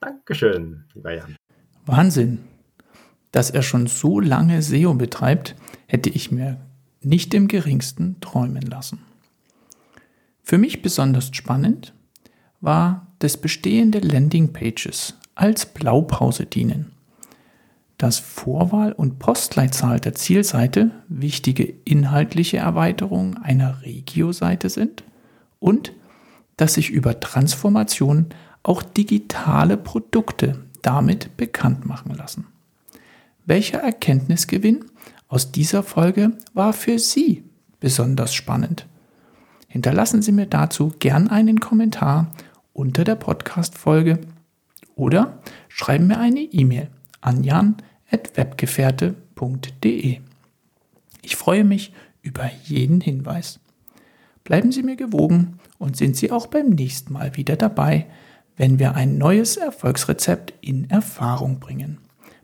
Dankeschön, 0.00 0.84
lieber 0.94 1.12
Jan. 1.12 1.36
Wahnsinn. 1.86 2.40
Dass 3.32 3.50
er 3.50 3.62
schon 3.62 3.86
so 3.86 4.20
lange 4.20 4.60
SEO 4.62 4.94
betreibt, 4.94 5.54
hätte 5.86 6.10
ich 6.10 6.30
mir 6.30 6.60
nicht 7.00 7.32
im 7.34 7.48
geringsten 7.48 8.20
träumen 8.20 8.62
lassen. 8.62 9.00
Für 10.42 10.58
mich 10.58 10.82
besonders 10.82 11.30
spannend 11.32 11.94
war, 12.60 13.06
dass 13.18 13.36
bestehende 13.36 14.00
Landingpages 14.00 15.14
als 15.34 15.66
Blaupause 15.66 16.46
dienen, 16.46 16.92
dass 17.98 18.18
Vorwahl 18.18 18.92
und 18.92 19.18
Postleitzahl 19.18 20.00
der 20.00 20.14
Zielseite 20.14 20.90
wichtige 21.08 21.72
inhaltliche 21.84 22.58
Erweiterungen 22.58 23.36
einer 23.36 23.82
Regio-Seite 23.82 24.68
sind 24.68 25.04
und 25.60 25.92
dass 26.56 26.74
sich 26.74 26.90
über 26.90 27.20
Transformation 27.20 28.26
auch 28.62 28.82
digitale 28.82 29.76
Produkte 29.76 30.65
damit 30.86 31.36
bekannt 31.36 31.84
machen 31.84 32.14
lassen. 32.14 32.46
Welcher 33.44 33.78
Erkenntnisgewinn 33.78 34.84
aus 35.28 35.50
dieser 35.50 35.82
Folge 35.82 36.38
war 36.54 36.72
für 36.72 37.00
Sie 37.00 37.42
besonders 37.80 38.32
spannend? 38.34 38.86
Hinterlassen 39.66 40.22
Sie 40.22 40.30
mir 40.32 40.46
dazu 40.46 40.94
gern 40.98 41.28
einen 41.28 41.60
Kommentar 41.60 42.30
unter 42.72 43.04
der 43.04 43.16
Podcast-Folge 43.16 44.20
oder 44.94 45.42
schreiben 45.68 46.06
mir 46.06 46.18
eine 46.18 46.40
E-Mail 46.40 46.88
an 47.20 47.42
jan.webgefährte.de. 47.42 50.20
Ich 51.22 51.36
freue 51.36 51.64
mich 51.64 51.92
über 52.22 52.48
jeden 52.64 53.00
Hinweis. 53.00 53.58
Bleiben 54.44 54.70
Sie 54.70 54.84
mir 54.84 54.96
gewogen 54.96 55.58
und 55.78 55.96
sind 55.96 56.16
Sie 56.16 56.30
auch 56.30 56.46
beim 56.46 56.68
nächsten 56.70 57.12
Mal 57.12 57.36
wieder 57.36 57.56
dabei, 57.56 58.06
wenn 58.56 58.78
wir 58.78 58.94
ein 58.94 59.18
neues 59.18 59.56
Erfolgsrezept 59.56 60.54
in 60.60 60.88
Erfahrung 60.90 61.60
bringen. 61.60 61.98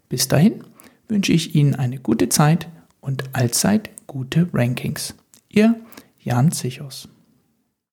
Bis 0.08 0.28
dahin 0.28 0.64
wünsche 1.08 1.32
ich 1.32 1.54
Ihnen 1.54 1.74
eine 1.74 1.98
gute 1.98 2.28
Zeit 2.28 2.68
und 3.00 3.34
allzeit 3.34 3.90
gute 4.06 4.48
Rankings. 4.52 5.14
Ihr 5.48 5.74
Jan 6.20 6.52
Zichos. 6.52 7.08